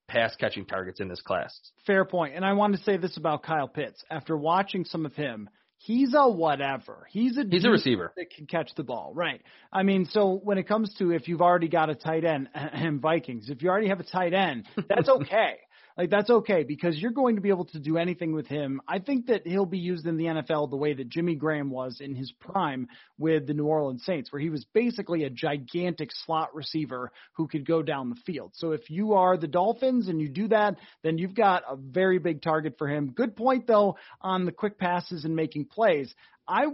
pass 0.08 0.36
catching 0.36 0.66
targets 0.66 1.00
in 1.00 1.08
this 1.08 1.22
class. 1.22 1.60
Fair 1.88 2.06
point. 2.06 2.36
And 2.36 2.46
I 2.46 2.54
want 2.54 2.76
to 2.76 2.84
say 2.84 2.98
this 2.98 3.18
about 3.18 3.42
Kyle 3.42 3.68
Pitts. 3.68 4.04
After 4.12 4.38
watching 4.38 4.86
some 4.86 5.06
of 5.06 5.16
him, 5.16 5.50
he's 5.80 6.14
a 6.16 6.30
whatever. 6.30 7.08
He's 7.10 7.38
a 7.38 7.44
he's 7.50 7.66
a 7.66 7.70
receiver 7.70 8.14
that 8.16 8.30
can 8.30 8.46
catch 8.46 8.70
the 8.76 8.84
ball, 8.84 9.12
right? 9.16 9.42
I 9.74 9.84
mean, 9.84 10.06
so 10.12 10.40
when 10.44 10.58
it 10.58 10.68
comes 10.68 10.94
to 11.00 11.12
if 11.12 11.28
you've 11.28 11.42
already 11.42 11.68
got 11.68 11.90
a 11.90 11.96
tight 11.96 12.26
end 12.26 12.50
and 12.54 13.02
Vikings, 13.02 13.50
if 13.50 13.62
you 13.62 13.70
already 13.70 13.90
have 13.90 14.00
a 14.00 14.04
tight 14.04 14.34
end, 14.34 14.66
that's 14.88 15.10
okay. 15.22 15.56
Like 16.00 16.12
that's 16.12 16.30
okay 16.30 16.64
because 16.64 16.98
you're 16.98 17.12
going 17.12 17.36
to 17.36 17.42
be 17.42 17.50
able 17.50 17.66
to 17.66 17.80
do 17.80 17.98
anything 17.98 18.32
with 18.32 18.48
him. 18.48 18.80
I 18.88 19.00
think 19.00 19.26
that 19.26 19.46
he'll 19.46 19.66
be 19.66 19.80
used 19.80 20.08
in 20.08 20.16
the 20.16 20.28
NFL 20.28 20.70
the 20.70 20.78
way 20.78 20.94
that 20.94 21.10
Jimmy 21.10 21.36
Graham 21.36 21.70
was 21.70 22.00
in 22.00 22.16
his 22.16 22.32
prime 22.32 22.88
with 23.18 23.48
the 23.48 23.54
New 23.54 23.66
Orleans 23.66 24.06
Saints, 24.06 24.32
where 24.32 24.42
he 24.42 24.50
was 24.50 24.64
basically 24.74 25.26
a 25.26 25.30
gigantic 25.30 26.12
slot 26.26 26.56
receiver 26.56 27.12
who 27.34 27.50
could 27.50 27.68
go 27.68 27.84
down 27.84 28.10
the 28.10 28.16
field. 28.26 28.54
So 28.56 28.72
if 28.72 28.90
you 28.90 29.16
are 29.16 29.36
the 29.36 29.50
Dolphins 29.50 30.08
and 30.08 30.22
you 30.22 30.30
do 30.30 30.48
that, 30.48 30.78
then 31.04 31.18
you've 31.18 31.36
got 31.36 31.64
a 31.70 31.76
very 31.76 32.18
big 32.18 32.42
target 32.42 32.76
for 32.78 32.88
him. 32.88 33.12
Good 33.12 33.36
point 33.36 33.68
though 33.68 33.98
on 34.22 34.46
the 34.46 34.54
quick 34.54 34.80
passes 34.80 35.26
and 35.26 35.36
making 35.36 35.66
plays. 35.66 36.16
I 36.48 36.68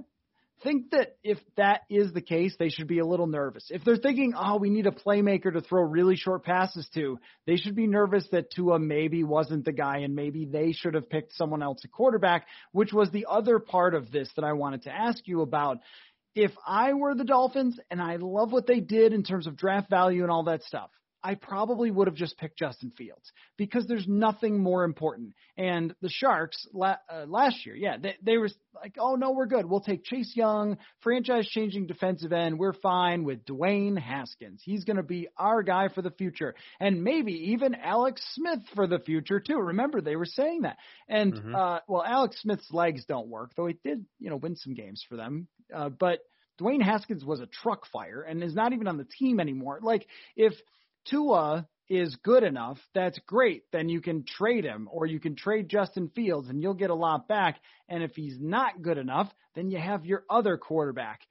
think 0.64 0.92
that 0.92 1.16
if 1.24 1.38
that 1.58 1.82
is 1.90 2.14
the 2.14 2.22
case, 2.22 2.56
they 2.58 2.70
should 2.70 2.88
be 2.88 3.00
a 3.00 3.06
little 3.06 3.28
nervous. 3.28 3.68
If 3.70 3.84
they're 3.84 3.98
thinking, 3.98 4.34
oh, 4.38 4.58
we 4.58 4.70
need 4.70 4.88
a 4.88 4.92
playmaker 4.92 5.52
to 5.54 5.62
throw 5.62 5.82
really 5.84 6.16
short 6.16 6.44
passes 6.44 6.88
to, 6.94 7.20
they 7.46 7.58
should 7.58 7.76
be 7.76 7.88
nervous 7.88 8.28
that 8.32 8.52
Tua 8.52 8.80
maybe 8.80 9.24
wasn't 9.24 9.66
the 9.66 9.72
guy 9.72 10.00
and 10.00 10.16
maybe 10.16 10.46
they 10.46 10.72
should 10.72 10.94
have 10.94 11.10
picked 11.10 11.34
someone 11.34 11.62
else 11.62 11.82
at 11.84 11.92
quarterback, 11.92 12.48
which 12.72 12.94
was 12.94 13.12
the 13.12 13.28
other 13.30 13.60
part 13.60 13.96
of 13.96 14.12
this 14.12 14.30
that 14.36 14.46
I 14.46 14.54
wanted 14.54 14.84
to 14.84 14.92
ask 14.92 15.28
you 15.28 15.42
about. 15.42 15.80
If 16.36 16.52
I 16.68 16.94
were 16.94 17.16
the 17.16 17.24
Dolphins 17.24 17.80
and 17.90 18.02
I 18.02 18.18
love 18.18 18.52
what 18.52 18.68
they 18.68 18.80
did 18.80 19.14
in 19.14 19.24
terms 19.24 19.48
of 19.48 19.56
draft 19.56 19.90
value 19.90 20.24
and 20.24 20.32
all 20.32 20.44
that 20.44 20.64
stuff, 20.64 20.90
I 21.26 21.34
probably 21.34 21.90
would 21.90 22.06
have 22.06 22.16
just 22.16 22.38
picked 22.38 22.60
Justin 22.60 22.92
Fields 22.96 23.32
because 23.58 23.88
there's 23.88 24.08
nothing 24.08 24.60
more 24.60 24.84
important. 24.84 25.34
And 25.58 25.96
the 26.00 26.10
Sharks 26.10 26.68
la- 26.72 26.98
uh, 27.12 27.26
last 27.28 27.66
year, 27.66 27.76
yeah, 27.76 27.98
they, 27.98 28.16
they 28.22 28.38
were 28.38 28.50
like, 28.76 28.98
oh 29.00 29.16
no, 29.16 29.32
we're 29.32 29.48
good. 29.48 29.66
We'll 29.66 29.80
take 29.80 30.04
Chase 30.04 30.34
Young, 30.36 30.78
franchise 31.00 31.48
changing 31.48 31.88
defensive 31.88 32.32
end. 32.32 32.60
We're 32.60 32.74
fine 32.74 33.24
with 33.24 33.44
Dwayne 33.44 33.98
Haskins. 33.98 34.62
He's 34.64 34.84
going 34.84 34.98
to 34.98 35.04
be 35.04 35.28
our 35.36 35.64
guy 35.64 35.88
for 35.88 36.04
the 36.04 36.12
future, 36.12 36.54
and 36.80 37.04
maybe 37.04 37.32
even 37.54 37.74
Alex 37.74 38.22
Smith 38.36 38.60
for 38.76 38.86
the 38.86 39.00
future 39.00 39.40
too. 39.40 39.58
Remember, 39.58 40.02
they 40.02 40.16
were 40.16 40.26
saying 40.26 40.62
that. 40.62 40.78
And 41.10 41.34
mm-hmm. 41.34 41.56
uh, 41.56 41.80
well, 41.88 42.04
Alex 42.06 42.40
Smith's 42.40 42.72
legs 42.72 43.04
don't 43.06 43.30
work, 43.30 43.54
though 43.58 43.66
he 43.66 43.78
did, 43.84 44.06
you 44.20 44.30
know, 44.30 44.36
win 44.36 44.56
some 44.58 44.76
games 44.76 45.04
for 45.10 45.16
them. 45.16 45.48
Uh, 45.74 45.90
but 45.90 46.20
Dwayne 46.62 46.84
Haskins 46.84 47.26
was 47.26 47.40
a 47.40 47.48
truck 47.48 47.88
fire 47.92 48.22
and 48.22 48.44
is 48.44 48.54
not 48.54 48.74
even 48.74 48.88
on 48.88 48.98
the 48.98 49.08
team 49.20 49.40
anymore. 49.40 49.80
Like 49.82 50.06
if 50.36 50.54
Tua 51.10 51.68
is 51.88 52.16
good 52.24 52.44
enough, 52.44 52.80
that's 52.94 53.20
great. 53.28 53.64
Then 53.72 53.90
you 53.90 54.02
can 54.02 54.24
trade 54.24 54.64
him 54.64 54.90
or 54.92 55.06
you 55.06 55.20
can 55.20 55.36
trade 55.36 55.70
Justin 55.70 56.10
Fields 56.16 56.50
and 56.50 56.62
you'll 56.62 56.74
get 56.74 56.90
a 56.90 56.96
lot 56.96 57.28
back. 57.28 57.60
And 57.88 58.04
if 58.04 58.16
he's 58.16 58.38
not 58.40 58.82
good 58.82 58.98
enough, 58.98 59.32
then 59.56 59.70
you 59.70 59.78
have 59.78 60.06
your 60.06 60.24
other 60.30 60.58
quarterback. 60.58 61.22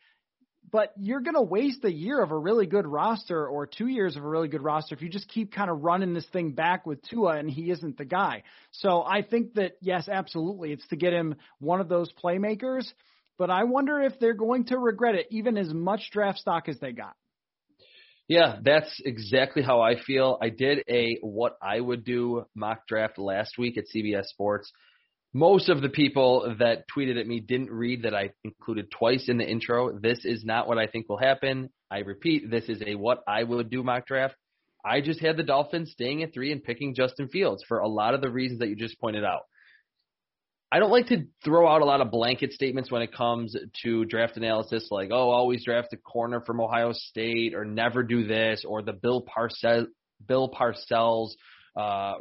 But 0.70 0.92
you're 0.96 1.20
going 1.20 1.34
to 1.34 1.42
waste 1.42 1.84
a 1.84 1.92
year 1.92 2.22
of 2.22 2.30
a 2.30 2.38
really 2.38 2.66
good 2.66 2.86
roster 2.86 3.46
or 3.46 3.66
two 3.66 3.86
years 3.86 4.16
of 4.16 4.24
a 4.24 4.28
really 4.28 4.48
good 4.48 4.62
roster 4.62 4.94
if 4.94 5.02
you 5.02 5.08
just 5.08 5.28
keep 5.28 5.52
kind 5.52 5.70
of 5.70 5.82
running 5.82 6.14
this 6.14 6.26
thing 6.32 6.52
back 6.52 6.86
with 6.86 7.02
Tua 7.02 7.36
and 7.36 7.50
he 7.50 7.70
isn't 7.70 7.98
the 7.98 8.04
guy. 8.04 8.44
So 8.70 9.02
I 9.02 9.22
think 9.22 9.54
that, 9.54 9.72
yes, 9.80 10.08
absolutely. 10.08 10.72
It's 10.72 10.86
to 10.88 10.96
get 10.96 11.12
him 11.12 11.34
one 11.58 11.80
of 11.80 11.88
those 11.88 12.12
playmakers. 12.12 12.86
But 13.36 13.50
I 13.50 13.64
wonder 13.64 14.00
if 14.00 14.18
they're 14.20 14.34
going 14.34 14.66
to 14.66 14.78
regret 14.78 15.16
it, 15.16 15.26
even 15.30 15.58
as 15.58 15.72
much 15.72 16.10
draft 16.12 16.38
stock 16.38 16.68
as 16.68 16.78
they 16.78 16.92
got. 16.92 17.14
Yeah, 18.28 18.56
that's 18.62 19.00
exactly 19.04 19.62
how 19.62 19.82
I 19.82 20.00
feel. 20.00 20.38
I 20.40 20.48
did 20.48 20.82
a 20.88 21.18
what 21.20 21.56
I 21.62 21.78
would 21.78 22.04
do 22.04 22.46
mock 22.54 22.86
draft 22.88 23.18
last 23.18 23.58
week 23.58 23.76
at 23.76 23.84
CBS 23.94 24.24
Sports. 24.24 24.72
Most 25.34 25.68
of 25.68 25.82
the 25.82 25.88
people 25.88 26.54
that 26.60 26.84
tweeted 26.96 27.20
at 27.20 27.26
me 27.26 27.40
didn't 27.40 27.70
read 27.70 28.04
that 28.04 28.14
I 28.14 28.30
included 28.44 28.90
twice 28.90 29.28
in 29.28 29.36
the 29.36 29.44
intro. 29.44 29.98
This 29.98 30.24
is 30.24 30.44
not 30.44 30.68
what 30.68 30.78
I 30.78 30.86
think 30.86 31.08
will 31.08 31.18
happen. 31.18 31.70
I 31.90 31.98
repeat, 31.98 32.50
this 32.50 32.64
is 32.68 32.80
a 32.86 32.94
what 32.94 33.22
I 33.28 33.42
would 33.42 33.68
do 33.68 33.82
mock 33.82 34.06
draft. 34.06 34.36
I 34.84 35.00
just 35.00 35.20
had 35.20 35.36
the 35.36 35.42
Dolphins 35.42 35.90
staying 35.90 36.22
at 36.22 36.32
three 36.32 36.52
and 36.52 36.62
picking 36.62 36.94
Justin 36.94 37.28
Fields 37.28 37.64
for 37.66 37.78
a 37.78 37.88
lot 37.88 38.14
of 38.14 38.20
the 38.20 38.30
reasons 38.30 38.60
that 38.60 38.68
you 38.68 38.76
just 38.76 39.00
pointed 39.00 39.24
out. 39.24 39.42
I 40.74 40.80
don't 40.80 40.90
like 40.90 41.06
to 41.06 41.28
throw 41.44 41.68
out 41.68 41.82
a 41.82 41.84
lot 41.84 42.00
of 42.00 42.10
blanket 42.10 42.52
statements 42.52 42.90
when 42.90 43.00
it 43.00 43.14
comes 43.14 43.54
to 43.84 44.04
draft 44.06 44.36
analysis, 44.36 44.88
like 44.90 45.10
oh, 45.12 45.30
always 45.30 45.64
draft 45.64 45.92
a 45.92 45.96
corner 45.96 46.40
from 46.40 46.60
Ohio 46.60 46.90
State, 46.92 47.54
or 47.54 47.64
never 47.64 48.02
do 48.02 48.26
this, 48.26 48.64
or 48.66 48.82
the 48.82 48.92
Bill 48.92 49.24
Parcells 49.24 49.86
Bill 50.26 50.50
Parcells 50.50 51.28
uh, 51.76 52.14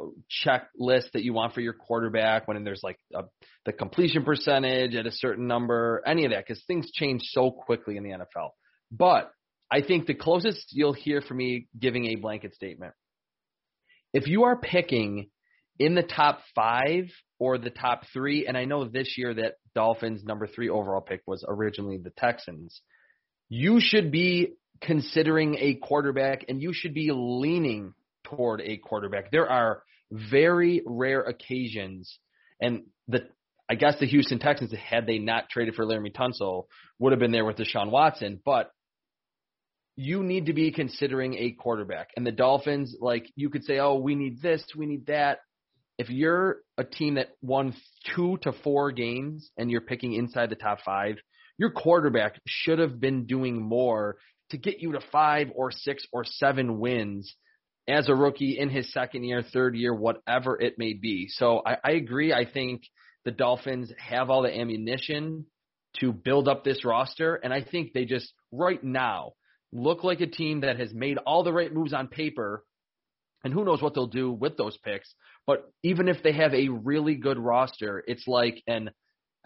checklist 0.46 1.10
that 1.14 1.24
you 1.24 1.32
want 1.32 1.52
for 1.52 1.62
your 1.62 1.72
quarterback 1.72 2.46
when 2.46 2.62
there's 2.62 2.82
like 2.84 3.00
a, 3.12 3.24
the 3.66 3.72
completion 3.72 4.22
percentage 4.22 4.94
at 4.94 5.04
a 5.04 5.12
certain 5.12 5.48
number, 5.48 6.00
any 6.06 6.24
of 6.24 6.30
that, 6.30 6.46
because 6.46 6.62
things 6.68 6.92
change 6.92 7.22
so 7.24 7.50
quickly 7.50 7.96
in 7.96 8.04
the 8.04 8.10
NFL. 8.10 8.50
But 8.92 9.32
I 9.68 9.82
think 9.82 10.06
the 10.06 10.14
closest 10.14 10.68
you'll 10.70 10.92
hear 10.92 11.22
from 11.22 11.38
me 11.38 11.66
giving 11.76 12.06
a 12.06 12.14
blanket 12.14 12.54
statement, 12.54 12.94
if 14.12 14.28
you 14.28 14.44
are 14.44 14.56
picking 14.56 15.30
in 15.78 15.94
the 15.94 16.02
top 16.02 16.40
five 16.54 17.10
or 17.38 17.58
the 17.58 17.70
top 17.70 18.02
three. 18.12 18.46
And 18.46 18.56
I 18.56 18.64
know 18.64 18.84
this 18.84 19.14
year 19.16 19.34
that 19.34 19.54
Dolphins' 19.74 20.24
number 20.24 20.46
three 20.46 20.68
overall 20.68 21.00
pick 21.00 21.22
was 21.26 21.44
originally 21.46 21.98
the 21.98 22.10
Texans. 22.10 22.80
You 23.48 23.78
should 23.80 24.10
be 24.10 24.54
considering 24.80 25.56
a 25.58 25.74
quarterback 25.74 26.44
and 26.48 26.60
you 26.62 26.72
should 26.72 26.94
be 26.94 27.10
leaning 27.12 27.94
toward 28.24 28.60
a 28.60 28.76
quarterback. 28.78 29.30
There 29.30 29.50
are 29.50 29.82
very 30.10 30.82
rare 30.86 31.22
occasions, 31.22 32.18
and 32.60 32.84
the 33.08 33.26
I 33.68 33.76
guess 33.76 33.98
the 33.98 34.06
Houston 34.06 34.38
Texans, 34.38 34.72
had 34.72 35.06
they 35.06 35.18
not 35.18 35.48
traded 35.48 35.74
for 35.74 35.86
Laremy 35.86 36.14
Tunsil, 36.14 36.66
would 36.98 37.12
have 37.12 37.18
been 37.18 37.32
there 37.32 37.46
with 37.46 37.56
Deshaun 37.56 37.90
Watson. 37.90 38.40
But 38.44 38.70
you 39.96 40.22
need 40.22 40.46
to 40.46 40.52
be 40.52 40.70
considering 40.70 41.34
a 41.34 41.52
quarterback. 41.52 42.08
And 42.16 42.26
the 42.26 42.32
Dolphins, 42.32 42.96
like 43.00 43.26
you 43.36 43.48
could 43.48 43.64
say, 43.64 43.78
oh, 43.78 43.94
we 43.94 44.14
need 44.14 44.42
this, 44.42 44.62
we 44.76 44.86
need 44.86 45.06
that 45.06 45.38
if 45.98 46.10
you're 46.10 46.58
a 46.76 46.84
team 46.84 47.14
that 47.14 47.30
won 47.40 47.74
two 48.14 48.38
to 48.42 48.52
four 48.64 48.92
games 48.92 49.50
and 49.56 49.70
you're 49.70 49.80
picking 49.80 50.14
inside 50.14 50.50
the 50.50 50.56
top 50.56 50.78
five, 50.84 51.16
your 51.56 51.70
quarterback 51.70 52.40
should 52.46 52.78
have 52.78 53.00
been 53.00 53.26
doing 53.26 53.62
more 53.62 54.16
to 54.50 54.58
get 54.58 54.80
you 54.80 54.92
to 54.92 55.00
five 55.12 55.48
or 55.54 55.70
six 55.70 56.04
or 56.12 56.24
seven 56.24 56.78
wins 56.78 57.34
as 57.86 58.08
a 58.08 58.14
rookie 58.14 58.58
in 58.58 58.70
his 58.70 58.92
second 58.92 59.24
year, 59.24 59.42
third 59.42 59.76
year, 59.76 59.94
whatever 59.94 60.60
it 60.60 60.74
may 60.78 60.94
be. 60.94 61.28
So 61.28 61.62
I, 61.64 61.76
I 61.84 61.90
agree. 61.92 62.32
I 62.32 62.44
think 62.50 62.82
the 63.24 63.30
Dolphins 63.30 63.92
have 63.98 64.30
all 64.30 64.42
the 64.42 64.54
ammunition 64.54 65.46
to 66.00 66.12
build 66.12 66.48
up 66.48 66.64
this 66.64 66.84
roster, 66.84 67.36
and 67.36 67.52
I 67.52 67.62
think 67.62 67.92
they 67.92 68.04
just 68.04 68.32
right 68.50 68.82
now 68.82 69.32
look 69.72 70.02
like 70.04 70.20
a 70.20 70.26
team 70.26 70.60
that 70.60 70.78
has 70.78 70.92
made 70.92 71.18
all 71.18 71.44
the 71.44 71.52
right 71.52 71.72
moves 71.72 71.92
on 71.92 72.08
paper. 72.08 72.64
And 73.44 73.52
who 73.52 73.64
knows 73.64 73.82
what 73.82 73.94
they'll 73.94 74.06
do 74.06 74.32
with 74.32 74.56
those 74.56 74.76
picks. 74.78 75.14
But 75.46 75.70
even 75.82 76.08
if 76.08 76.22
they 76.22 76.32
have 76.32 76.54
a 76.54 76.68
really 76.68 77.14
good 77.14 77.38
roster, 77.38 78.02
it's 78.06 78.26
like 78.26 78.62
an, 78.66 78.90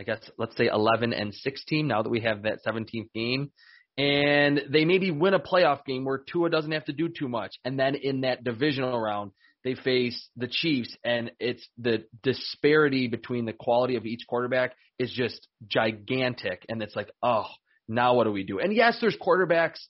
I 0.00 0.04
guess, 0.04 0.20
let's 0.38 0.56
say 0.56 0.68
11 0.72 1.12
and 1.12 1.34
16 1.34 1.86
now 1.86 2.02
that 2.02 2.08
we 2.08 2.20
have 2.20 2.42
that 2.42 2.60
17th 2.64 3.12
game 3.12 3.50
and 3.98 4.62
they 4.70 4.84
maybe 4.84 5.10
win 5.10 5.34
a 5.34 5.40
playoff 5.40 5.84
game 5.84 6.04
where 6.04 6.18
Tua 6.18 6.48
doesn't 6.48 6.70
have 6.70 6.84
to 6.84 6.92
do 6.92 7.08
too 7.08 7.28
much. 7.28 7.56
And 7.64 7.78
then 7.78 7.96
in 7.96 8.20
that 8.20 8.44
divisional 8.44 8.98
round, 8.98 9.32
they 9.64 9.74
face 9.74 10.28
the 10.36 10.46
Chiefs, 10.46 10.96
and 11.04 11.32
it's 11.40 11.68
the 11.78 12.04
disparity 12.22 13.08
between 13.08 13.44
the 13.44 13.52
quality 13.52 13.96
of 13.96 14.06
each 14.06 14.20
quarterback 14.28 14.76
is 15.00 15.12
just 15.12 15.48
gigantic. 15.66 16.64
And 16.68 16.80
it's 16.80 16.94
like, 16.94 17.10
oh, 17.24 17.46
now 17.88 18.14
what 18.14 18.24
do 18.24 18.30
we 18.30 18.44
do? 18.44 18.60
And 18.60 18.72
yes, 18.72 18.98
there's 19.00 19.16
quarterbacks 19.16 19.80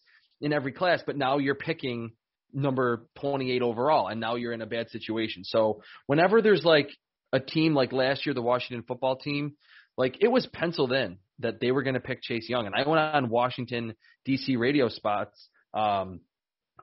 in 0.41 0.55
every 0.55 0.73
class, 0.73 1.03
but 1.05 1.19
now 1.19 1.37
you're 1.37 1.55
picking 1.55 2.13
number 2.53 3.07
28 3.21 3.63
overall, 3.63 4.09
and 4.09 4.21
now 4.21 4.37
you're 4.37 4.53
in 4.53 4.63
a 4.63 4.67
bad 4.67 4.91
situation. 4.91 5.45
So 5.45 5.83
whenever 6.07 6.43
there's 6.43 6.65
like 6.65 6.89
a 7.33 7.41
team 7.41 7.75
like 7.75 7.93
last 7.93 8.27
year, 8.27 8.35
the 8.35 8.43
Washington 8.43 8.85
football 8.87 9.17
team, 9.17 9.55
like 9.97 10.17
it 10.21 10.29
was 10.29 10.47
penciled 10.47 10.93
in 10.93 11.19
that 11.41 11.61
they 11.61 11.71
were 11.71 11.83
going 11.83 11.95
to 11.95 12.01
pick 12.01 12.23
Chase 12.23 12.49
Young, 12.49 12.67
and 12.67 12.75
I 12.75 12.89
went 12.89 13.01
on 13.01 13.29
Washington 13.29 13.95
D.C. 14.25 14.57
radio 14.57 14.89
spots 14.89 15.49
um, 15.75 16.21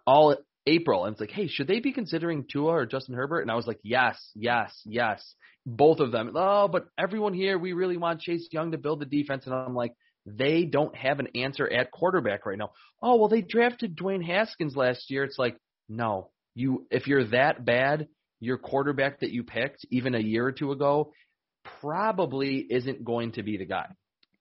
all 0.06 0.36
April, 0.68 1.06
and 1.06 1.14
it's 1.14 1.22
like, 1.22 1.32
hey, 1.32 1.48
should 1.48 1.68
they 1.68 1.80
be 1.80 1.92
considering 1.92 2.46
Tua 2.52 2.72
or 2.72 2.86
Justin 2.86 3.16
Herbert? 3.16 3.42
And 3.42 3.52
I 3.52 3.56
was 3.56 3.68
like, 3.68 3.80
yes, 3.84 4.18
yes, 4.36 4.74
yes, 4.86 5.36
both 5.66 6.00
of 6.00 6.12
them. 6.12 6.32
Oh, 6.36 6.68
but 6.68 6.88
everyone 6.98 7.34
here, 7.34 7.58
we 7.58 7.74
really 7.74 7.98
want 7.98 8.22
Chase 8.22 8.48
Young 8.52 8.72
to 8.72 8.78
build 8.78 9.00
the 9.00 9.06
defense, 9.06 9.46
and 9.46 9.54
I'm 9.54 9.76
like, 9.76 9.94
they 10.26 10.66
don't 10.66 10.96
have 10.96 11.20
an 11.20 11.28
answer 11.36 11.72
at 11.72 11.92
quarterback 11.92 12.46
right 12.46 12.58
now. 12.58 12.72
Oh, 13.02 13.16
well, 13.16 13.30
they 13.30 13.42
drafted 13.42 13.96
Dwayne 13.96 14.26
Haskins 14.26 14.76
last 14.76 15.10
year. 15.12 15.24
It's 15.24 15.38
like, 15.38 15.58
no, 15.88 16.32
you 16.56 16.88
if 16.90 17.08
you're 17.08 17.26
that 17.26 17.64
bad, 17.64 18.08
your 18.40 18.58
quarterback 18.58 19.20
that 19.20 19.32
you 19.32 19.44
picked 19.44 19.86
even 19.92 20.16
a 20.16 20.20
year 20.20 20.46
or 20.46 20.52
two 20.52 20.72
ago 20.72 21.12
probably 21.82 22.58
isn't 22.58 23.04
going 23.04 23.34
to 23.34 23.44
be 23.44 23.58
the 23.58 23.66
guy. 23.66 23.88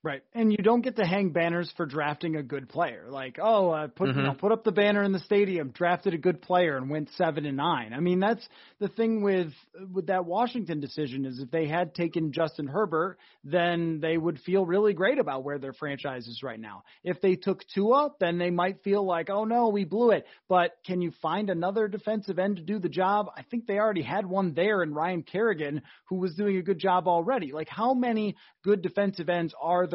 Right, 0.04 0.22
and 0.34 0.52
you 0.52 0.58
don't 0.58 0.82
get 0.82 0.96
to 0.96 1.06
hang 1.06 1.30
banners 1.30 1.72
for 1.78 1.86
drafting 1.86 2.36
a 2.36 2.42
good 2.42 2.68
player. 2.68 3.06
Like, 3.08 3.38
oh, 3.40 3.72
I 3.72 3.86
put 3.86 4.10
mm-hmm. 4.10 4.18
you 4.18 4.24
know, 4.26 4.34
put 4.34 4.52
up 4.52 4.62
the 4.62 4.70
banner 4.70 5.02
in 5.02 5.12
the 5.12 5.18
stadium, 5.20 5.70
drafted 5.70 6.12
a 6.12 6.18
good 6.18 6.42
player, 6.42 6.76
and 6.76 6.90
went 6.90 7.08
seven 7.16 7.46
and 7.46 7.56
nine. 7.56 7.94
I 7.94 8.00
mean, 8.00 8.20
that's 8.20 8.46
the 8.80 8.88
thing 8.88 9.22
with 9.22 9.54
with 9.94 10.08
that 10.08 10.26
Washington 10.26 10.78
decision 10.78 11.24
is 11.24 11.38
if 11.38 11.50
they 11.50 11.66
had 11.66 11.94
taken 11.94 12.32
Justin 12.32 12.66
Herbert, 12.66 13.16
then 13.44 14.00
they 14.02 14.18
would 14.18 14.40
feel 14.40 14.66
really 14.66 14.92
great 14.92 15.18
about 15.18 15.42
where 15.42 15.58
their 15.58 15.72
franchise 15.72 16.26
is 16.26 16.42
right 16.42 16.60
now. 16.60 16.82
If 17.02 17.22
they 17.22 17.36
took 17.36 17.62
Tua, 17.74 18.10
then 18.20 18.36
they 18.36 18.50
might 18.50 18.82
feel 18.82 19.06
like, 19.06 19.30
oh 19.30 19.44
no, 19.44 19.68
we 19.68 19.84
blew 19.84 20.10
it. 20.10 20.26
But 20.50 20.72
can 20.84 21.00
you 21.00 21.12
find 21.22 21.48
another 21.48 21.88
defensive 21.88 22.38
end 22.38 22.56
to 22.56 22.62
do 22.62 22.78
the 22.78 22.90
job? 22.90 23.30
I 23.34 23.42
think 23.42 23.66
they 23.66 23.78
already 23.78 24.02
had 24.02 24.26
one 24.26 24.52
there 24.52 24.82
in 24.82 24.92
Ryan 24.92 25.22
Kerrigan, 25.22 25.80
who 26.10 26.16
was 26.16 26.34
doing 26.34 26.58
a 26.58 26.62
good 26.62 26.78
job 26.78 27.08
already. 27.08 27.52
Like, 27.52 27.70
how 27.70 27.94
many 27.94 28.36
good 28.62 28.82
defensive 28.82 29.30
ends 29.30 29.54
are 29.58 29.86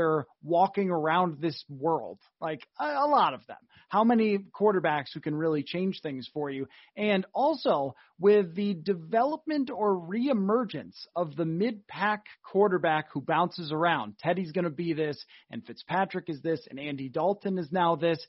walking 0.44 0.90
around 0.90 1.42
this 1.42 1.64
world? 1.70 2.20
Like 2.40 2.68
a, 2.80 2.86
a 2.86 3.08
lot 3.08 3.34
of 3.34 3.46
them. 3.48 3.58
How 3.90 4.04
many 4.04 4.38
quarterbacks 4.38 5.14
who 5.14 5.20
can 5.20 5.36
really 5.36 5.64
change 5.64 6.02
things 6.02 6.30
for 6.32 6.50
you? 6.50 6.68
And 6.96 7.26
also 7.34 7.96
with 8.20 8.56
the 8.56 8.76
development 8.76 9.72
or 9.72 9.96
reemergence 9.96 10.96
of 11.16 11.36
the 11.36 11.46
mid-pack 11.46 12.26
quarterback 12.44 13.08
who 13.12 13.22
bounces 13.22 13.72
around. 13.72 14.20
Teddy's 14.20 14.52
going 14.52 14.66
to 14.66 14.70
be 14.70 14.94
this, 14.94 15.24
and 15.50 15.66
Fitzpatrick 15.66 16.30
is 16.30 16.42
this, 16.42 16.68
and 16.70 16.80
Andy 16.80 17.10
Dalton 17.10 17.58
is 17.58 17.72
now 17.72 17.96
this 17.96 18.20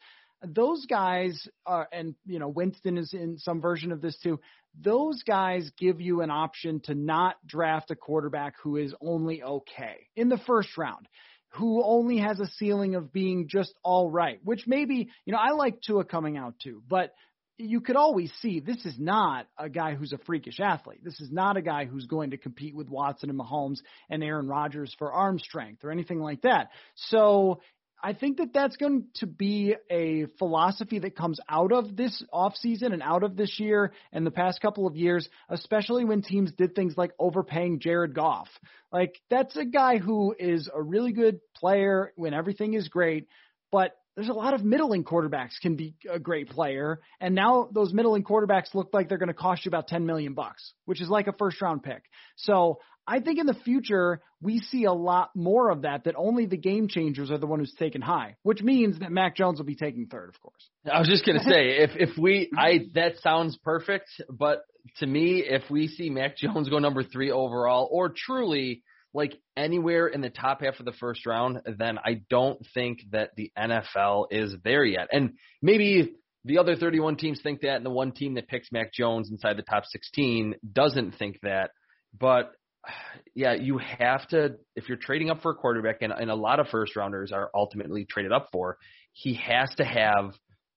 those 0.43 0.87
guys 0.87 1.47
uh, 1.67 1.85
and 1.93 2.15
you 2.27 2.39
know 2.39 2.49
Winston 2.49 2.99
is 2.99 3.13
in 3.13 3.39
some 3.39 3.61
version 3.61 3.93
of 3.93 4.01
this 4.01 4.19
too. 4.19 4.41
Those 4.81 5.23
guys 5.25 5.71
give 5.79 6.01
you 6.01 6.23
an 6.23 6.31
option 6.31 6.81
to 6.85 6.95
not 6.95 7.37
draft 7.47 7.91
a 7.91 7.97
quarterback 7.97 8.55
who 8.63 8.77
is 8.77 8.95
only 9.01 9.43
okay 9.43 10.07
in 10.17 10.29
the 10.29 10.39
first 10.39 10.79
round, 10.79 11.09
who 11.51 11.83
only 11.85 12.19
has 12.19 12.41
a 12.41 12.47
ceiling 12.47 12.95
of 12.95 13.13
being 13.13 13.49
just 13.49 13.75
all 13.83 14.11
right. 14.11 14.41
Which 14.45 14.67
maybe 14.67 15.09
you 15.25 15.33
know 15.33 15.39
I 15.39 15.53
like 15.53 15.81
Tua 15.83 16.05
coming 16.05 16.37
out 16.37 16.55
too, 16.63 16.83
but 16.89 17.13
you 17.61 17.81
could 17.81 17.97
always 17.97 18.33
see 18.41 18.61
this 18.61 18.85
is 18.87 18.99
not 18.99 19.47
a 19.59 19.69
guy 19.69 19.95
who's 19.95 20.13
a 20.13 20.19
freakish 20.19 20.61
athlete. 20.61 21.05
This 21.05 21.21
is 21.21 21.31
not 21.31 21.57
a 21.57 21.63
guy 21.63 21.85
who's 21.85 22.07
going 22.07 22.31
to 22.31 22.39
compete 22.39 22.75
with 22.75 22.89
Watson 22.89 23.29
and 23.29 23.39
Mahomes 23.39 23.81
and 24.09 24.25
Aaron 24.25 24.49
Rodgers 24.49 24.95
for 24.99 25.13
arm 25.13 25.39
strength 25.39 25.85
or 25.85 25.91
anything 25.91 26.21
like 26.21 26.43
that. 26.43 26.71
So 26.95 27.61
I 28.03 28.15
think 28.15 28.39
that 28.39 28.53
that's 28.53 28.77
going 28.77 29.05
to 29.17 29.27
be 29.27 29.75
a 29.91 30.27
philosophy 30.39 30.99
that 31.01 31.17
comes 31.17 31.39
out 31.49 31.73
of 31.73 31.97
this 31.97 32.23
offseason 32.33 32.93
and 32.93 33.03
out 33.03 33.23
of 33.23 33.37
this 33.37 33.61
year 33.61 33.93
and 34.13 34.27
the 34.27 34.31
past 34.31 34.61
couple 34.61 34.87
of 34.87 34.97
years, 34.97 35.29
especially 35.49 36.05
when 36.05 36.23
teams 36.23 36.53
did 36.53 36.75
things 36.75 36.95
like 36.97 37.13
overpaying 37.19 37.81
Jared 37.81 38.15
Goff. 38.15 38.49
Like, 38.93 39.21
that's 39.29 39.57
a 39.57 39.65
guy 39.65 39.99
who 39.99 40.35
is 40.39 40.69
a 40.73 40.83
really 40.83 41.13
good 41.13 41.41
player 41.57 42.13
when 42.17 42.35
everything 42.35 42.75
is 42.75 42.89
great, 42.89 43.29
but 43.71 43.97
there's 44.17 44.29
a 44.29 44.35
lot 44.35 44.55
of 44.55 44.65
middling 44.65 45.05
quarterbacks 45.05 45.61
can 45.63 45.77
be 45.77 45.95
a 46.11 46.19
great 46.19 46.51
player, 46.51 47.01
and 47.21 47.35
now 47.35 47.69
those 47.73 47.93
middling 47.93 48.25
quarterbacks 48.25 48.75
look 48.75 48.91
like 48.93 49.09
they're 49.09 49.19
going 49.19 49.29
to 49.29 49.35
cost 49.35 49.65
you 49.65 49.71
about 49.71 49.89
10 49.89 50.05
million 50.05 50.35
bucks, 50.35 50.73
which 50.85 51.01
is 51.01 51.09
like 51.09 51.27
a 51.27 51.33
first 51.33 51.61
round 51.63 51.83
pick. 51.83 52.03
So 52.37 52.81
I 53.11 53.19
think 53.19 53.41
in 53.41 53.47
the 53.47 53.55
future 53.55 54.21
we 54.41 54.61
see 54.61 54.85
a 54.85 54.93
lot 54.93 55.31
more 55.35 55.71
of 55.71 55.83
that. 55.83 56.05
That 56.05 56.15
only 56.17 56.47
the 56.47 56.57
game 56.57 56.87
changers 56.87 57.31
are 57.33 57.39
the 57.39 57.47
one 57.47 57.59
who's 57.59 57.75
taken 57.75 58.01
high, 58.01 58.37
which 58.45 58.63
means 58.63 59.01
that 59.01 59.11
Mac 59.11 59.37
Jones 59.37 59.59
will 59.59 59.67
be 59.67 59.75
taking 59.75 60.07
third, 60.07 60.29
of 60.29 60.41
course. 60.41 60.71
I 60.91 61.01
was 61.01 61.09
just 61.09 61.27
gonna 61.27 61.43
say 61.43 61.79
if 61.79 61.91
if 61.97 62.17
we 62.17 62.51
I 62.57 62.87
that 62.95 63.19
sounds 63.19 63.59
perfect, 63.65 64.09
but 64.31 64.63
to 64.99 65.07
me, 65.07 65.41
if 65.41 65.69
we 65.69 65.89
see 65.89 66.09
Mac 66.09 66.37
Jones 66.37 66.69
go 66.69 66.79
number 66.79 67.03
three 67.03 67.33
overall, 67.33 67.89
or 67.91 68.13
truly 68.17 68.83
like 69.13 69.37
anywhere 69.57 70.07
in 70.07 70.21
the 70.21 70.31
top 70.31 70.63
half 70.63 70.79
of 70.79 70.85
the 70.85 70.93
first 70.93 71.27
round, 71.27 71.61
then 71.67 71.99
I 71.99 72.23
don't 72.31 72.65
think 72.75 73.01
that 73.11 73.31
the 73.37 73.51
NFL 73.59 74.27
is 74.31 74.55
there 74.63 74.85
yet. 74.85 75.09
And 75.11 75.33
maybe 75.61 76.15
the 76.45 76.59
other 76.59 76.77
31 76.77 77.17
teams 77.17 77.41
think 77.43 77.63
that, 77.63 77.75
and 77.75 77.85
the 77.85 77.91
one 77.91 78.13
team 78.13 78.35
that 78.35 78.47
picks 78.47 78.71
Mac 78.71 78.93
Jones 78.93 79.29
inside 79.29 79.57
the 79.57 79.63
top 79.63 79.85
16 79.85 80.55
doesn't 80.73 81.17
think 81.17 81.41
that. 81.43 81.71
But 82.17 82.53
yeah, 83.35 83.55
you 83.55 83.79
have 83.79 84.27
to, 84.29 84.57
if 84.77 84.89
you're 84.89 84.99
trading 84.99 85.31
up 85.31 85.43
for 85.43 85.53
a 85.53 85.55
quarterback, 85.55 86.03
and, 86.03 86.13
and 86.13 86.31
a 86.31 86.35
lot 86.35 86.61
of 86.61 86.69
first 86.69 86.97
rounders 86.97 87.33
are 87.33 87.51
ultimately 87.55 88.05
traded 88.05 88.33
up 88.33 88.49
for, 88.53 88.79
he 89.13 89.35
has 89.35 89.75
to 89.77 89.85
have 89.85 90.33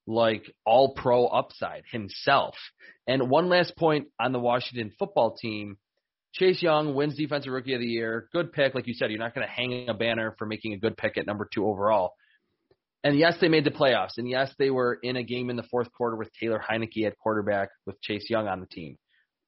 like 0.06 0.44
all 0.66 0.94
pro 0.94 1.26
upside 1.28 1.84
himself. 1.92 2.56
And 3.08 3.30
one 3.30 3.50
last 3.50 3.76
point 3.78 4.08
on 4.20 4.32
the 4.34 4.40
Washington 4.40 4.92
football 4.98 5.36
team 5.36 5.78
Chase 6.34 6.64
Young 6.64 6.96
wins 6.96 7.16
Defensive 7.16 7.54
Rookie 7.54 7.76
of 7.76 7.80
the 7.80 7.86
Year. 7.86 8.28
Good 8.34 8.54
pick. 8.54 8.74
Like 8.74 8.88
you 8.88 8.96
said, 8.96 9.12
you're 9.12 9.20
not 9.20 9.36
going 9.36 9.46
to 9.46 9.54
hang 9.54 9.88
a 9.88 9.94
banner 9.94 10.36
for 10.40 10.48
making 10.48 10.74
a 10.74 10.78
good 10.78 10.98
pick 10.98 11.18
at 11.18 11.28
number 11.28 11.48
two 11.52 11.66
overall. 11.66 12.14
And 13.04 13.18
yes, 13.20 13.36
they 13.40 13.50
made 13.50 13.66
the 13.66 13.72
playoffs. 13.72 14.18
And 14.18 14.28
yes, 14.28 14.52
they 14.58 14.72
were 14.72 14.98
in 15.04 15.16
a 15.16 15.24
game 15.24 15.50
in 15.50 15.58
the 15.58 15.68
fourth 15.70 15.92
quarter 15.92 16.16
with 16.16 16.30
Taylor 16.40 16.60
Heinicke 16.60 17.06
at 17.06 17.20
quarterback 17.20 17.70
with 17.86 18.02
Chase 18.02 18.30
Young 18.30 18.48
on 18.48 18.62
the 18.62 18.66
team. 18.66 18.98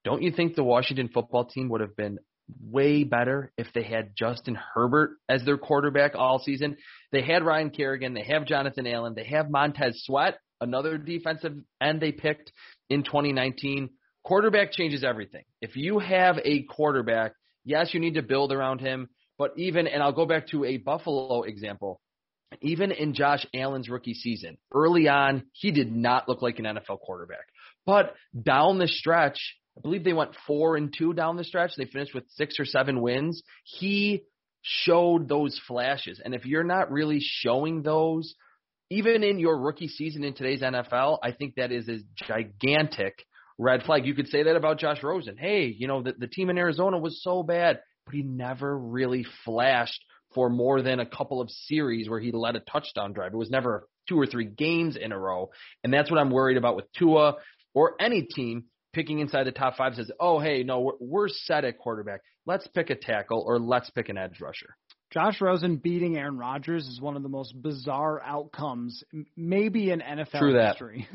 Don't 0.03 0.21
you 0.21 0.31
think 0.31 0.55
the 0.55 0.63
Washington 0.63 1.09
football 1.11 1.45
team 1.45 1.69
would 1.69 1.81
have 1.81 1.95
been 1.95 2.19
way 2.61 3.03
better 3.03 3.51
if 3.57 3.67
they 3.73 3.83
had 3.83 4.15
Justin 4.15 4.57
Herbert 4.73 5.11
as 5.29 5.43
their 5.43 5.57
quarterback 5.57 6.15
all 6.15 6.39
season? 6.39 6.77
They 7.11 7.21
had 7.21 7.43
Ryan 7.43 7.69
Kerrigan. 7.69 8.13
They 8.13 8.23
have 8.23 8.45
Jonathan 8.45 8.87
Allen. 8.87 9.13
They 9.15 9.25
have 9.25 9.49
Montez 9.49 10.03
Sweat, 10.05 10.39
another 10.61 10.97
defensive 10.97 11.53
end 11.81 12.01
they 12.01 12.11
picked 12.11 12.51
in 12.89 13.03
2019 13.03 13.89
quarterback 14.25 14.71
changes 14.71 15.03
everything. 15.03 15.43
If 15.61 15.77
you 15.77 15.99
have 15.99 16.37
a 16.43 16.63
quarterback, 16.63 17.33
yes, 17.63 17.93
you 17.93 17.99
need 18.01 18.15
to 18.15 18.21
build 18.21 18.51
around 18.51 18.81
him, 18.81 19.07
but 19.37 19.53
even, 19.55 19.87
and 19.87 20.03
I'll 20.03 20.11
go 20.11 20.25
back 20.25 20.47
to 20.47 20.65
a 20.65 20.77
Buffalo 20.77 21.43
example, 21.43 22.01
even 22.61 22.91
in 22.91 23.13
Josh 23.13 23.45
Allen's 23.53 23.89
rookie 23.89 24.13
season, 24.13 24.57
early 24.73 25.07
on, 25.07 25.43
he 25.53 25.71
did 25.71 25.95
not 25.95 26.27
look 26.27 26.41
like 26.41 26.59
an 26.59 26.65
NFL 26.65 26.99
quarterback. 27.01 27.45
But 27.85 28.15
down 28.39 28.79
the 28.79 28.87
stretch, 28.87 29.39
I 29.77 29.81
believe 29.81 30.03
they 30.03 30.13
went 30.13 30.35
four 30.47 30.77
and 30.77 30.93
two 30.95 31.13
down 31.13 31.35
the 31.35 31.43
stretch. 31.43 31.71
They 31.77 31.85
finished 31.85 32.13
with 32.13 32.23
six 32.29 32.59
or 32.59 32.65
seven 32.65 33.01
wins. 33.01 33.43
He 33.63 34.23
showed 34.61 35.27
those 35.27 35.59
flashes. 35.67 36.21
And 36.23 36.33
if 36.33 36.45
you're 36.45 36.63
not 36.63 36.91
really 36.91 37.19
showing 37.21 37.83
those, 37.83 38.33
even 38.89 39.23
in 39.23 39.39
your 39.39 39.57
rookie 39.57 39.87
season 39.87 40.23
in 40.23 40.33
today's 40.33 40.61
NFL, 40.61 41.19
I 41.21 41.31
think 41.31 41.55
that 41.55 41.71
is 41.71 41.89
a 41.89 41.99
gigantic 42.15 43.25
red 43.57 43.83
flag. 43.83 44.05
You 44.05 44.15
could 44.15 44.27
say 44.27 44.43
that 44.43 44.55
about 44.55 44.79
Josh 44.79 45.03
Rosen. 45.03 45.37
Hey, 45.37 45.65
you 45.67 45.87
know, 45.87 46.01
the, 46.01 46.13
the 46.17 46.27
team 46.27 46.49
in 46.49 46.57
Arizona 46.57 46.97
was 46.97 47.21
so 47.21 47.43
bad, 47.43 47.79
but 48.05 48.15
he 48.15 48.21
never 48.21 48.77
really 48.77 49.25
flashed 49.43 50.03
for 50.33 50.49
more 50.49 50.81
than 50.81 50.99
a 50.99 51.05
couple 51.05 51.41
of 51.41 51.49
series 51.49 52.09
where 52.09 52.19
he 52.19 52.31
led 52.31 52.55
a 52.55 52.59
touchdown 52.59 53.13
drive. 53.13 53.33
It 53.33 53.37
was 53.37 53.49
never 53.49 53.87
two 54.07 54.19
or 54.19 54.25
three 54.25 54.45
games 54.45 54.95
in 54.95 55.11
a 55.11 55.19
row. 55.19 55.49
And 55.83 55.93
that's 55.93 56.11
what 56.11 56.19
I'm 56.19 56.29
worried 56.29 56.57
about 56.57 56.75
with 56.75 56.91
Tua 56.93 57.35
or 57.73 57.95
any 57.99 58.23
team 58.23 58.65
picking 58.95 59.19
inside 59.19 59.43
the 59.43 59.51
top 59.51 59.75
five 59.75 59.93
says, 59.95 60.09
oh, 60.19 60.39
hey, 60.39 60.63
no, 60.63 60.79
we're, 60.79 60.93
we're 60.99 61.27
set 61.27 61.65
at 61.65 61.77
quarterback. 61.77 62.21
Let's 62.45 62.65
pick 62.67 62.89
a 62.89 62.95
tackle 62.95 63.43
or 63.45 63.59
let's 63.59 63.89
pick 63.91 64.07
an 64.09 64.17
edge 64.17 64.39
rusher. 64.39 64.75
Josh 65.11 65.39
Rosen 65.41 65.75
beating 65.77 66.17
Aaron 66.17 66.37
Rodgers 66.37 66.87
is 66.87 66.99
one 67.01 67.15
of 67.17 67.21
the 67.23 67.29
most 67.29 67.53
bizarre 67.61 68.21
outcomes, 68.23 69.03
maybe 69.35 69.91
in 69.91 69.99
NFL 69.99 70.39
True 70.39 70.53
that. 70.53 70.69
history. 70.71 71.07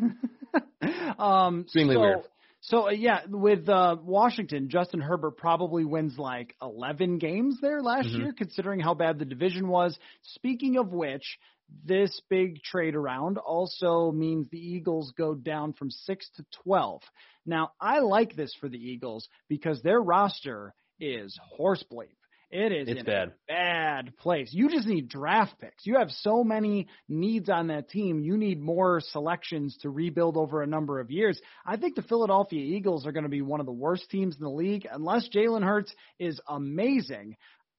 um, 1.19 1.63
Extremely 1.63 1.95
so, 1.97 2.01
weird. 2.01 2.19
So 2.63 2.89
uh, 2.89 2.91
yeah, 2.91 3.21
with 3.29 3.69
uh, 3.69 3.97
Washington, 4.03 4.69
Justin 4.69 5.01
Herbert 5.01 5.39
probably 5.39 5.85
wins 5.85 6.19
like 6.19 6.55
11 6.63 7.19
games 7.19 7.59
there 7.63 7.83
last 7.83 8.09
Mhm. 8.09 8.19
year, 8.19 8.35
considering 8.37 8.81
how 8.81 8.93
bad 8.95 9.19
the 9.19 9.25
division 9.25 9.69
was. 9.69 9.99
Speaking 10.35 10.77
of 10.77 10.93
which, 10.93 11.39
this 11.85 12.21
big 12.29 12.63
trade 12.63 12.95
around 12.95 13.39
also 13.39 14.13
means 14.13 14.49
the 14.49 14.59
Eagles 14.59 15.13
go 15.17 15.35
down 15.35 15.73
from 15.73 15.91
six 15.91 16.29
to 16.37 16.45
12. 16.65 17.03
Now, 17.47 17.73
I 17.81 18.01
like 18.01 18.37
this 18.37 18.55
for 18.61 18.69
the 18.69 18.79
Eagles 18.79 19.29
because 19.49 19.81
their 19.83 20.01
roster 20.01 20.75
is 20.99 21.39
horse 21.57 21.85
bleep. 21.91 22.09
It 22.53 22.73
is 22.73 22.89
It's 22.89 22.99
in 23.01 23.07
bad. 23.07 23.29
a 23.29 23.33
bad 23.47 24.17
place. 24.17 24.51
You 24.53 24.69
just 24.69 24.89
need 24.89 25.09
draft 25.09 25.61
picks. 25.61 25.87
You 25.87 25.99
have 25.99 26.11
so 26.11 26.43
many 26.43 26.89
needs 27.09 27.49
on 27.49 27.69
that 27.69 27.89
team. 27.89 28.19
You 28.19 28.37
need 28.37 28.61
more 28.61 29.01
selections 29.01 29.77
to 29.83 29.91
rebuild 29.91 30.37
over 30.37 30.61
a 30.61 30.67
number 30.67 30.99
of 30.99 31.13
years. 31.13 31.41
I 31.65 31.77
think 31.77 31.95
the 31.95 32.03
Philadelphia 32.03 32.61
Eagles 32.61 33.07
are 33.07 33.13
going 33.13 33.23
to 33.23 33.29
be 33.31 33.41
one 33.43 33.61
of 33.61 33.67
the 33.67 33.73
worst 33.73 34.11
teams 34.11 34.35
in 34.37 34.43
the 34.43 34.51
league 34.51 34.85
unless 34.91 35.29
Jalen 35.29 35.63
Hurts 35.63 35.95
is 36.19 36.41
amazing. 36.49 37.37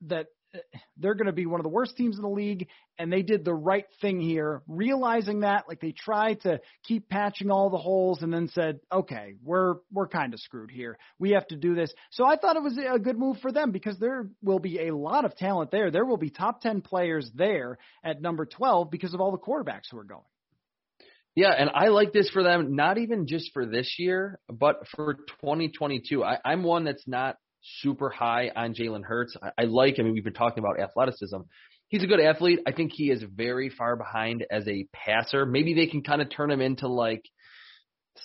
That 0.08 0.28
they're 0.98 1.16
going 1.16 1.28
to 1.28 1.34
be 1.34 1.46
one 1.46 1.60
of 1.60 1.64
the 1.64 1.70
worst 1.70 1.96
teams 1.98 2.18
in 2.18 2.22
the 2.22 2.30
league, 2.30 2.68
and 2.98 3.12
they 3.12 3.22
did 3.22 3.46
the 3.46 3.54
right 3.54 3.86
thing 4.02 4.20
here, 4.20 4.62
realizing 4.68 5.42
that. 5.42 5.66
Like 5.68 5.80
they 5.80 5.94
tried 5.94 6.42
to 6.42 6.60
keep 6.84 7.10
patching 7.10 7.50
all 7.50 7.70
the 7.70 7.78
holes, 7.78 8.22
and 8.22 8.34
then 8.34 8.50
said, 8.50 8.80
"Okay, 8.92 9.36
we're 9.44 9.76
we're 9.92 10.08
kind 10.08 10.34
of 10.34 10.40
screwed 10.40 10.72
here. 10.72 10.98
We 11.20 11.32
have 11.32 11.48
to 11.48 11.56
do 11.56 11.76
this." 11.76 11.94
So 12.12 12.26
I 12.26 12.36
thought 12.36 12.56
it 12.56 12.64
was 12.64 12.78
a 12.78 13.00
good 13.00 13.18
move 13.18 13.38
for 13.42 13.52
them 13.52 13.72
because 13.72 13.98
there 14.00 14.28
will 14.42 14.60
be 14.60 14.88
a 14.88 14.96
lot 14.96 15.26
of 15.26 15.36
talent 15.36 15.72
there. 15.72 15.92
There 15.92 16.06
will 16.06 16.18
be 16.18 16.30
top 16.30 16.62
ten 16.62 16.82
players 16.82 17.30
there 17.34 17.78
at 18.04 18.22
number 18.22 18.46
twelve 18.46 18.92
because 18.92 19.14
of 19.14 19.22
all 19.22 19.32
the 19.32 19.38
quarterbacks 19.38 19.90
who 19.90 19.98
are 19.98 20.04
going. 20.04 20.24
Yeah, 21.34 21.52
and 21.58 21.70
I 21.74 21.88
like 21.88 22.12
this 22.12 22.30
for 22.30 22.44
them, 22.44 22.76
not 22.76 22.98
even 22.98 23.26
just 23.26 23.54
for 23.54 23.66
this 23.66 23.96
year, 23.98 24.38
but 24.50 24.86
for 24.94 25.14
2022. 25.14 26.26
I, 26.26 26.38
I'm 26.44 26.62
one 26.62 26.84
that's 26.84 27.08
not 27.08 27.38
super 27.62 28.10
high 28.10 28.52
on 28.56 28.74
Jalen 28.74 29.04
Hurts. 29.04 29.36
I, 29.42 29.52
I 29.58 29.64
like, 29.66 29.98
mean, 29.98 30.14
we've 30.14 30.24
been 30.24 30.34
talking 30.34 30.64
about 30.64 30.80
athleticism. 30.80 31.38
He's 31.90 32.04
a 32.04 32.08
good 32.08 32.22
athlete. 32.22 32.60
I 32.66 32.72
think 32.72 32.92
he 32.94 33.12
is 33.12 33.24
very 33.24 33.70
far 33.70 33.96
behind 33.96 34.46
as 34.50 34.68
a 34.68 34.88
passer. 34.94 35.46
Maybe 35.46 35.74
they 35.74 35.88
can 35.88 36.04
kind 36.04 36.22
of 36.22 36.30
turn 36.30 36.50
him 36.50 36.62
into 36.62 36.88
like 36.88 37.24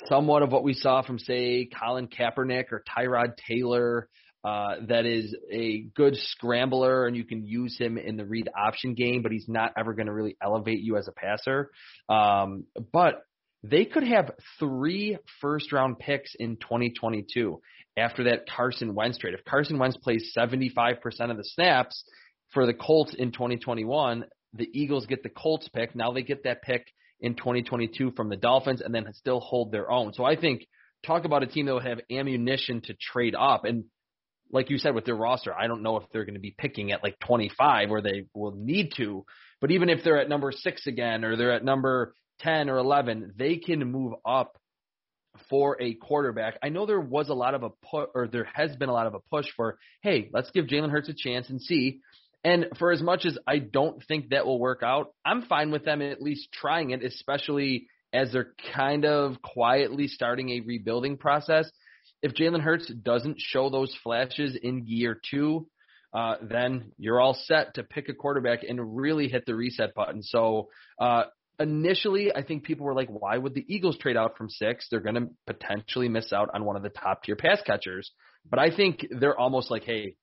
somewhat 0.07 0.43
of 0.43 0.53
what 0.53 0.63
we 0.63 0.75
saw 0.75 1.03
from, 1.03 1.19
say, 1.19 1.69
Colin 1.81 2.09
Kaepernick 2.09 2.67
or 2.73 2.85
Tyrod 2.97 3.37
Taylor. 3.49 4.09
Uh, 4.45 4.77
that 4.89 5.07
is 5.07 5.35
a 5.51 5.87
good 5.97 6.15
scrambler, 6.17 7.07
and 7.07 7.17
you 7.17 7.25
can 7.25 7.45
use 7.45 7.77
him 7.77 7.99
in 7.99 8.17
the 8.17 8.25
read 8.25 8.49
option 8.57 8.95
game, 8.95 9.23
but 9.23 9.33
he's 9.33 9.49
not 9.49 9.73
ever 9.77 9.93
going 9.93 10.07
to 10.07 10.13
really 10.13 10.37
elevate 10.41 10.81
you 10.81 10.97
as 10.97 11.09
a 11.09 11.13
passer. 11.13 11.71
Um, 12.09 12.65
but 12.93 13.23
they 13.65 13.85
could 13.85 14.05
have 14.05 14.31
three 14.61 15.19
first 15.41 15.73
round 15.73 15.99
picks 15.99 16.37
in 16.39 16.57
2022 16.57 17.61
after 17.97 18.25
that 18.25 18.49
Carson 18.49 18.95
Wentz 18.95 19.19
trade. 19.19 19.35
If 19.35 19.45
Carson 19.45 19.79
Wentz 19.79 19.97
plays 19.97 20.33
75% 20.37 20.99
of 21.31 21.37
the 21.37 21.45
snaps 21.45 22.05
for 22.53 22.67
the 22.67 22.75
Colts 22.75 23.15
in 23.15 23.33
2021, 23.33 24.25
the 24.53 24.69
Eagles 24.73 25.07
get 25.07 25.23
the 25.23 25.29
Colts 25.29 25.69
pick. 25.69 25.95
Now 25.95 26.13
they 26.13 26.23
get 26.23 26.45
that 26.45 26.63
pick 26.63 26.87
in 27.21 27.35
2022 27.35 28.13
from 28.13 28.29
the 28.29 28.37
Dolphins 28.37 28.81
and 28.81 28.95
then 28.95 29.13
still 29.15 29.41
hold 29.41 29.73
their 29.73 29.91
own. 29.91 30.13
So 30.13 30.25
I 30.25 30.37
think 30.37 30.67
talk 31.05 31.25
about 31.25 31.43
a 31.43 31.47
team 31.47 31.67
that 31.67 31.73
will 31.73 31.81
have 31.81 32.01
ammunition 32.11 32.81
to 32.83 32.95
trade 32.95 33.35
up 33.35 33.65
and 33.65 33.85
like 34.53 34.71
you 34.71 34.79
said 34.79 34.95
with 34.95 35.05
their 35.05 35.17
roster, 35.17 35.53
I 35.53 35.67
don't 35.67 35.83
know 35.83 35.97
if 35.97 36.05
they're 36.13 36.25
going 36.25 36.35
to 36.35 36.41
be 36.41 36.55
picking 36.57 36.93
at 36.93 37.03
like 37.03 37.19
25 37.21 37.91
or 37.91 38.01
they 38.01 38.27
will 38.35 38.53
need 38.53 38.93
to, 38.97 39.25
but 39.61 39.71
even 39.71 39.89
if 39.89 40.05
they're 40.05 40.21
at 40.21 40.29
number 40.29 40.53
6 40.53 40.87
again 40.87 41.25
or 41.25 41.37
they're 41.37 41.53
at 41.53 41.65
number 41.65 42.15
10 42.41 42.71
or 42.71 42.79
11, 42.79 43.35
they 43.37 43.57
can 43.57 43.91
move 43.91 44.15
up 44.25 44.57
for 45.49 45.81
a 45.81 45.95
quarterback. 45.95 46.59
I 46.63 46.69
know 46.69 46.87
there 46.87 47.01
was 47.01 47.29
a 47.29 47.35
lot 47.35 47.55
of 47.55 47.63
a 47.63 47.71
put, 47.91 48.11
or 48.15 48.29
there 48.29 48.49
has 48.55 48.75
been 48.77 48.89
a 48.89 48.93
lot 48.93 49.07
of 49.07 49.15
a 49.15 49.21
push 49.31 49.47
for, 49.57 49.79
hey, 50.03 50.29
let's 50.33 50.51
give 50.51 50.67
Jalen 50.67 50.91
Hurts 50.91 51.09
a 51.09 51.15
chance 51.15 51.49
and 51.51 51.61
see. 51.61 52.01
And 52.45 52.67
for 52.79 52.93
as 52.93 53.03
much 53.03 53.25
as 53.27 53.37
I 53.47 53.59
don't 53.59 54.03
think 54.07 54.29
that 54.29 54.47
will 54.47 54.61
work 54.61 54.83
out, 54.85 55.09
I'm 55.25 55.43
fine 55.43 55.71
with 55.71 55.85
them 55.85 56.01
at 56.01 56.23
least 56.23 56.49
trying 56.53 56.91
it, 56.91 57.03
especially 57.03 57.89
as 58.13 58.33
they're 58.33 58.53
kind 58.75 59.05
of 59.05 59.43
quietly 59.43 60.07
starting 60.07 60.51
a 60.51 60.61
rebuilding 60.61 61.17
process. 61.17 61.71
If 62.23 62.35
Jalen 62.35 62.61
Hurts 62.61 62.87
doesn't 62.89 63.41
show 63.41 63.69
those 63.69 63.95
flashes 64.03 64.57
in 64.61 64.85
year 64.87 65.21
two, 65.31 65.67
uh, 66.15 66.37
then 66.41 66.93
you're 66.99 67.21
all 67.21 67.35
set 67.35 67.75
to 67.75 67.83
pick 67.83 68.09
a 68.09 68.15
quarterback 68.15 68.61
and 68.63 68.97
really 68.97 69.29
hit 69.29 69.45
the 69.45 69.55
reset 69.55 69.95
button. 69.95 70.23
So 70.23 70.69
uh, 71.01 71.25
initially, 71.59 72.35
I 72.35 72.43
think 72.43 72.65
people 72.65 72.87
were 72.87 72.95
like, 72.95 73.09
why 73.09 73.37
would 73.37 73.55
the 73.55 73.65
Eagles 73.69 73.99
trade 73.99 74.17
out 74.17 74.37
from 74.37 74.49
six? 74.49 74.87
They're 74.91 75.01
going 75.01 75.15
to 75.15 75.29
potentially 75.47 76.09
miss 76.09 76.33
out 76.33 76.51
on 76.55 76.65
one 76.65 76.77
of 76.77 76.83
the 76.83 76.91
top 76.91 77.23
tier 77.23 77.37
pass 77.37 77.61
catchers. 77.67 78.11
But 78.49 78.59
I 78.59 78.75
think 78.75 79.07
they're 79.11 79.39
almost 79.39 79.71
like, 79.71 79.85
hey, 79.85 80.17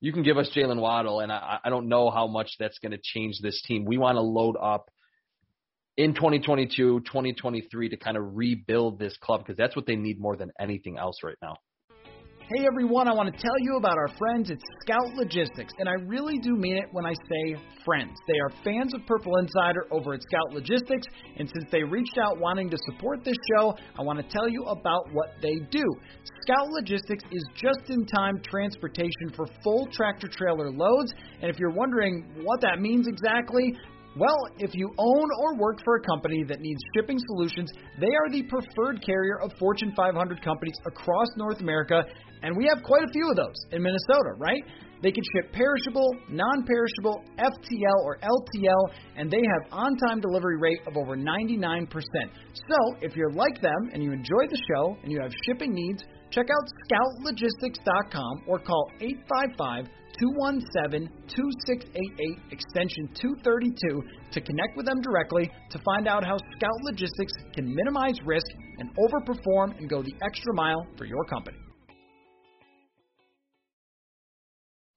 you 0.00 0.12
can 0.12 0.22
give 0.22 0.38
us 0.38 0.50
Jaylen 0.54 0.80
Waddle, 0.80 1.20
and 1.20 1.32
I, 1.32 1.58
I 1.64 1.70
don't 1.70 1.88
know 1.88 2.10
how 2.10 2.26
much 2.26 2.50
that's 2.58 2.78
going 2.78 2.92
to 2.92 3.00
change 3.02 3.40
this 3.40 3.62
team. 3.62 3.84
We 3.84 3.98
want 3.98 4.16
to 4.16 4.22
load 4.22 4.56
up 4.60 4.90
in 5.96 6.14
2022, 6.14 7.00
2023 7.00 7.88
to 7.88 7.96
kind 7.96 8.16
of 8.16 8.36
rebuild 8.36 8.98
this 8.98 9.16
club 9.16 9.40
because 9.40 9.56
that's 9.56 9.74
what 9.74 9.86
they 9.86 9.96
need 9.96 10.20
more 10.20 10.36
than 10.36 10.52
anything 10.60 10.98
else 10.98 11.18
right 11.24 11.36
now. 11.42 11.56
Hey 12.48 12.64
everyone, 12.64 13.08
I 13.08 13.12
want 13.12 13.26
to 13.34 13.42
tell 13.42 13.58
you 13.58 13.74
about 13.76 13.98
our 13.98 14.06
friends 14.16 14.52
at 14.52 14.58
Scout 14.82 15.16
Logistics, 15.16 15.72
and 15.80 15.88
I 15.88 15.94
really 16.06 16.38
do 16.38 16.54
mean 16.54 16.76
it 16.76 16.84
when 16.92 17.04
I 17.04 17.12
say 17.12 17.60
friends. 17.84 18.16
They 18.28 18.38
are 18.38 18.62
fans 18.62 18.94
of 18.94 19.04
Purple 19.04 19.38
Insider 19.38 19.82
over 19.90 20.14
at 20.14 20.22
Scout 20.22 20.54
Logistics, 20.54 21.08
and 21.40 21.50
since 21.52 21.64
they 21.72 21.82
reached 21.82 22.18
out 22.22 22.38
wanting 22.38 22.70
to 22.70 22.78
support 22.86 23.24
this 23.24 23.34
show, 23.50 23.74
I 23.98 24.02
want 24.02 24.20
to 24.20 24.28
tell 24.28 24.48
you 24.48 24.62
about 24.62 25.12
what 25.12 25.34
they 25.42 25.56
do. 25.72 25.82
Scout 26.42 26.68
Logistics 26.70 27.24
is 27.32 27.44
just 27.56 27.90
in 27.90 28.06
time 28.06 28.40
transportation 28.48 29.34
for 29.34 29.48
full 29.64 29.88
tractor 29.90 30.28
trailer 30.28 30.70
loads, 30.70 31.12
and 31.42 31.50
if 31.50 31.58
you're 31.58 31.74
wondering 31.74 32.30
what 32.44 32.60
that 32.60 32.78
means 32.78 33.08
exactly, 33.08 33.74
well, 34.16 34.48
if 34.58 34.74
you 34.74 34.90
own 34.96 35.28
or 35.40 35.58
work 35.58 35.78
for 35.84 35.96
a 35.96 36.00
company 36.00 36.42
that 36.48 36.60
needs 36.60 36.80
shipping 36.94 37.18
solutions, 37.26 37.70
they 38.00 38.06
are 38.06 38.30
the 38.30 38.42
preferred 38.44 39.04
carrier 39.04 39.38
of 39.42 39.52
Fortune 39.58 39.92
500 39.94 40.42
companies 40.42 40.74
across 40.86 41.28
North 41.36 41.60
America, 41.60 42.02
and 42.42 42.56
we 42.56 42.66
have 42.72 42.82
quite 42.82 43.02
a 43.04 43.12
few 43.12 43.28
of 43.28 43.36
those 43.36 43.56
in 43.72 43.82
Minnesota, 43.82 44.32
right? 44.38 44.62
They 45.02 45.12
can 45.12 45.22
ship 45.34 45.52
perishable, 45.52 46.08
non 46.30 46.64
perishable, 46.64 47.22
FTL, 47.38 48.04
or 48.04 48.18
LTL, 48.18 48.90
and 49.16 49.30
they 49.30 49.36
have 49.36 49.72
on 49.72 49.96
time 49.98 50.20
delivery 50.20 50.56
rate 50.58 50.80
of 50.86 50.96
over 50.96 51.14
99%. 51.16 51.86
So, 52.54 52.96
if 53.02 53.14
you're 53.14 53.32
like 53.32 53.60
them 53.60 53.90
and 53.92 54.02
you 54.02 54.12
enjoy 54.12 54.48
the 54.48 54.58
show 54.74 54.96
and 55.02 55.12
you 55.12 55.20
have 55.20 55.32
shipping 55.44 55.74
needs, 55.74 56.02
check 56.30 56.46
out 56.50 56.68
scoutlogistics.com 56.90 58.44
or 58.46 58.58
call 58.58 58.90
855 59.00 59.86
217 60.18 61.08
2688 61.28 62.52
extension 62.52 63.08
232 63.14 64.02
to 64.32 64.40
connect 64.40 64.76
with 64.76 64.86
them 64.86 65.00
directly 65.02 65.50
to 65.70 65.78
find 65.84 66.08
out 66.08 66.24
how 66.24 66.36
Scout 66.56 66.80
Logistics 66.82 67.32
can 67.54 67.74
minimize 67.74 68.18
risk 68.24 68.46
and 68.78 68.90
overperform 68.96 69.76
and 69.78 69.88
go 69.88 70.02
the 70.02 70.14
extra 70.22 70.54
mile 70.54 70.86
for 70.96 71.04
your 71.04 71.24
company. 71.24 71.58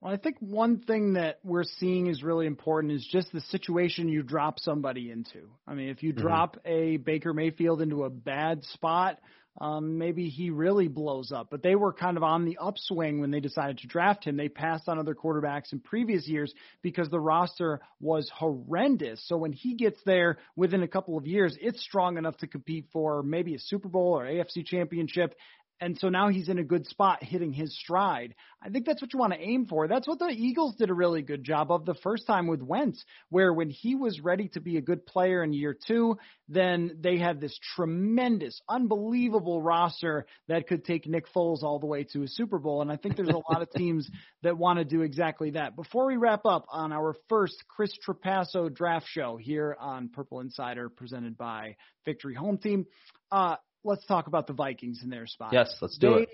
Well, 0.01 0.13
I 0.13 0.17
think 0.17 0.37
one 0.39 0.79
thing 0.79 1.13
that 1.13 1.39
we're 1.43 1.65
seeing 1.65 2.07
is 2.07 2.23
really 2.23 2.45
important 2.45 2.93
is 2.93 3.05
just 3.11 3.33
the 3.33 3.41
situation 3.41 4.07
you 4.07 4.23
drop 4.23 4.55
somebody 4.59 5.11
into. 5.11 5.49
I 5.67 5.73
mean, 5.73 5.89
if 5.89 6.01
you 6.01 6.13
Mhm. 6.13 6.21
drop 6.21 6.57
a 6.63 6.97
Baker 6.97 7.33
Mayfield 7.33 7.81
into 7.81 8.05
a 8.05 8.09
bad 8.09 8.63
spot, 8.63 9.19
um, 9.59 9.97
maybe 9.97 10.29
he 10.29 10.49
really 10.49 10.87
blows 10.87 11.31
up. 11.31 11.49
But 11.51 11.63
they 11.63 11.75
were 11.75 11.93
kind 11.93 12.17
of 12.17 12.23
on 12.23 12.45
the 12.45 12.57
upswing 12.61 13.19
when 13.19 13.31
they 13.31 13.39
decided 13.39 13.79
to 13.79 13.87
draft 13.87 14.23
him. 14.23 14.37
They 14.37 14.49
passed 14.49 14.87
on 14.87 14.99
other 14.99 15.15
quarterbacks 15.15 15.73
in 15.73 15.79
previous 15.79 16.27
years 16.27 16.53
because 16.81 17.09
the 17.09 17.19
roster 17.19 17.81
was 17.99 18.29
horrendous. 18.33 19.21
So 19.27 19.37
when 19.37 19.51
he 19.51 19.75
gets 19.75 19.99
there 20.05 20.37
within 20.55 20.83
a 20.83 20.87
couple 20.87 21.17
of 21.17 21.27
years, 21.27 21.57
it's 21.61 21.81
strong 21.81 22.17
enough 22.17 22.37
to 22.37 22.47
compete 22.47 22.87
for 22.93 23.21
maybe 23.23 23.55
a 23.55 23.59
Super 23.59 23.89
Bowl 23.89 24.17
or 24.17 24.25
AFC 24.25 24.65
championship. 24.65 25.35
And 25.81 25.97
so 25.97 26.09
now 26.09 26.27
he's 26.27 26.49
in 26.49 26.59
a 26.59 26.63
good 26.63 26.85
spot 26.87 27.23
hitting 27.23 27.53
his 27.53 27.77
stride. 27.77 28.35
I 28.61 28.69
think 28.69 28.85
that's 28.85 29.01
what 29.01 29.13
you 29.13 29.19
want 29.19 29.33
to 29.33 29.39
aim 29.39 29.65
for. 29.65 29.87
That's 29.87 30.07
what 30.07 30.19
the 30.19 30.27
Eagles 30.27 30.75
did 30.75 30.89
a 30.89 30.93
really 30.93 31.21
good 31.21 31.43
job 31.43 31.71
of 31.71 31.85
the 31.85 31.93
first 31.95 32.27
time 32.27 32.47
with 32.47 32.61
Wentz, 32.61 33.03
where 33.29 33.53
when 33.53 33.69
he 33.69 33.95
was 33.95 34.19
ready 34.19 34.49
to 34.49 34.59
be 34.59 34.77
a 34.77 34.81
good 34.81 35.05
player 35.05 35.41
in 35.41 35.53
year 35.53 35.77
two, 35.87 36.17
then 36.49 36.97
they 36.99 37.17
had 37.17 37.39
this 37.39 37.57
tremendous, 37.75 38.59
unbelievable 38.67 39.61
roster 39.61 40.25
that 40.47 40.67
could 40.67 40.83
take 40.83 41.07
Nick 41.07 41.25
Foles 41.33 41.63
all 41.63 41.79
the 41.79 41.85
way 41.85 42.03
to 42.11 42.23
a 42.23 42.27
Super 42.27 42.59
Bowl. 42.59 42.81
And 42.81 42.91
I 42.91 42.97
think 42.97 43.15
there's 43.15 43.29
a 43.29 43.51
lot 43.51 43.61
of 43.61 43.71
teams 43.75 44.09
that 44.43 44.57
want 44.57 44.79
to 44.79 44.85
do 44.85 45.01
exactly 45.01 45.51
that. 45.51 45.75
Before 45.75 46.07
we 46.07 46.17
wrap 46.17 46.45
up 46.45 46.65
on 46.69 46.91
our 46.91 47.15
first 47.29 47.63
Chris 47.69 47.91
Trapasso 48.05 48.73
draft 48.73 49.07
show 49.07 49.37
here 49.37 49.77
on 49.79 50.09
Purple 50.09 50.41
Insider 50.41 50.89
presented 50.89 51.37
by 51.37 51.77
Victory 52.05 52.35
Home 52.35 52.57
Team, 52.57 52.85
uh, 53.31 53.55
let's 53.83 54.05
talk 54.05 54.27
about 54.27 54.47
the 54.47 54.53
Vikings 54.53 55.01
in 55.03 55.09
their 55.09 55.27
spot. 55.27 55.53
Yes, 55.53 55.73
let's 55.81 55.97
do 55.97 56.15
they, 56.15 56.21
it. 56.21 56.29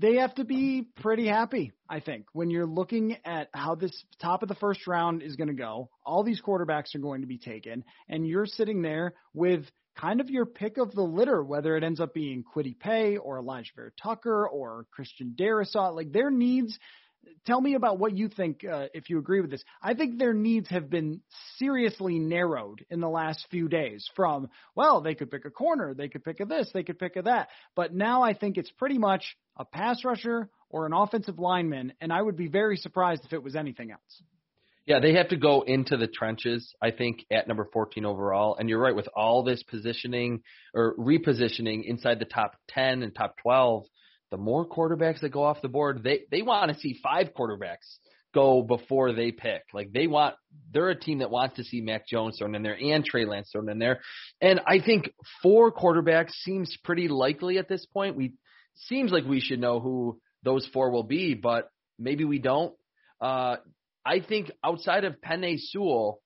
They 0.00 0.14
have 0.16 0.34
to 0.36 0.44
be 0.44 0.86
pretty 1.00 1.26
happy, 1.26 1.72
I 1.88 2.00
think, 2.00 2.26
when 2.32 2.50
you're 2.50 2.66
looking 2.66 3.16
at 3.24 3.48
how 3.52 3.74
this 3.74 4.04
top 4.20 4.42
of 4.42 4.48
the 4.48 4.54
first 4.54 4.86
round 4.86 5.22
is 5.22 5.34
going 5.34 5.48
to 5.48 5.54
go. 5.54 5.90
All 6.06 6.22
these 6.22 6.40
quarterbacks 6.40 6.94
are 6.94 7.00
going 7.00 7.22
to 7.22 7.26
be 7.26 7.38
taken, 7.38 7.84
and 8.08 8.26
you're 8.26 8.46
sitting 8.46 8.82
there 8.82 9.14
with 9.34 9.64
kind 9.96 10.20
of 10.20 10.30
your 10.30 10.46
pick 10.46 10.78
of 10.78 10.94
the 10.94 11.02
litter, 11.02 11.42
whether 11.42 11.76
it 11.76 11.82
ends 11.82 11.98
up 11.98 12.14
being 12.14 12.44
Kwity 12.44 12.78
Paye 12.78 13.16
or 13.16 13.38
Elijah 13.38 13.72
Vera-Tucker 13.74 14.48
or 14.48 14.86
Christian 14.92 15.34
Darrisaw. 15.36 15.92
Like 15.94 16.12
their 16.12 16.30
needs 16.30 16.78
tell 17.46 17.60
me 17.60 17.74
about 17.74 17.98
what 17.98 18.16
you 18.16 18.28
think 18.28 18.64
uh, 18.64 18.86
if 18.94 19.10
you 19.10 19.18
agree 19.18 19.40
with 19.40 19.50
this. 19.50 19.64
I 19.82 19.94
think 19.94 20.18
their 20.18 20.34
needs 20.34 20.68
have 20.68 20.90
been 20.90 21.20
seriously 21.56 22.18
narrowed 22.18 22.84
in 22.90 23.00
the 23.00 23.08
last 23.08 23.46
few 23.50 23.68
days 23.68 24.08
from, 24.14 24.48
well, 24.74 25.00
they 25.00 25.14
could 25.14 25.30
pick 25.30 25.44
a 25.44 25.50
corner, 25.50 25.94
they 25.94 26.08
could 26.08 26.24
pick 26.24 26.40
a 26.40 26.44
this, 26.44 26.70
they 26.72 26.82
could 26.82 26.98
pick 26.98 27.16
a 27.16 27.22
that. 27.22 27.48
But 27.74 27.94
now 27.94 28.22
I 28.22 28.34
think 28.34 28.56
it's 28.56 28.70
pretty 28.72 28.98
much 28.98 29.36
a 29.56 29.64
pass 29.64 30.04
rusher 30.04 30.48
or 30.70 30.86
an 30.86 30.92
offensive 30.92 31.38
lineman, 31.38 31.94
and 32.00 32.12
I 32.12 32.20
would 32.20 32.36
be 32.36 32.48
very 32.48 32.76
surprised 32.76 33.24
if 33.24 33.32
it 33.32 33.42
was 33.42 33.56
anything 33.56 33.90
else. 33.90 34.22
Yeah, 34.84 35.00
they 35.00 35.14
have 35.14 35.28
to 35.28 35.36
go 35.36 35.62
into 35.62 35.98
the 35.98 36.06
trenches, 36.06 36.74
I 36.80 36.92
think, 36.92 37.26
at 37.30 37.46
number 37.46 37.68
14 37.74 38.06
overall. 38.06 38.56
And 38.58 38.70
you're 38.70 38.80
right, 38.80 38.96
with 38.96 39.08
all 39.14 39.42
this 39.42 39.62
positioning 39.62 40.42
or 40.72 40.96
repositioning 40.96 41.84
inside 41.84 42.18
the 42.18 42.24
top 42.24 42.56
10 42.68 43.02
and 43.02 43.14
top 43.14 43.36
12, 43.42 43.84
the 44.30 44.36
more 44.36 44.66
quarterbacks 44.66 45.20
that 45.20 45.30
go 45.30 45.42
off 45.42 45.62
the 45.62 45.68
board, 45.68 46.02
they 46.02 46.20
they 46.30 46.42
want 46.42 46.72
to 46.72 46.78
see 46.78 46.98
five 47.02 47.30
quarterbacks 47.34 47.98
go 48.34 48.62
before 48.62 49.12
they 49.12 49.32
pick. 49.32 49.62
Like 49.72 49.92
they 49.92 50.06
want, 50.06 50.34
they're 50.72 50.90
a 50.90 50.98
team 50.98 51.18
that 51.18 51.30
wants 51.30 51.56
to 51.56 51.64
see 51.64 51.80
Mac 51.80 52.06
Jones 52.06 52.36
thrown 52.38 52.54
in 52.54 52.62
there 52.62 52.76
and 52.78 53.04
Trey 53.04 53.24
Lance 53.24 53.48
thrown 53.50 53.68
in 53.68 53.78
there. 53.78 54.00
And 54.40 54.60
I 54.66 54.80
think 54.80 55.10
four 55.42 55.72
quarterbacks 55.72 56.32
seems 56.42 56.76
pretty 56.84 57.08
likely 57.08 57.58
at 57.58 57.68
this 57.68 57.86
point. 57.86 58.16
We 58.16 58.34
seems 58.74 59.10
like 59.10 59.24
we 59.24 59.40
should 59.40 59.60
know 59.60 59.80
who 59.80 60.20
those 60.44 60.68
four 60.72 60.90
will 60.90 61.02
be, 61.04 61.34
but 61.34 61.70
maybe 61.98 62.24
we 62.24 62.38
don't. 62.38 62.74
Uh, 63.20 63.56
I 64.04 64.20
think 64.20 64.50
outside 64.64 65.04
of 65.04 65.20
Penei 65.20 65.56
Sewell, 65.58 66.20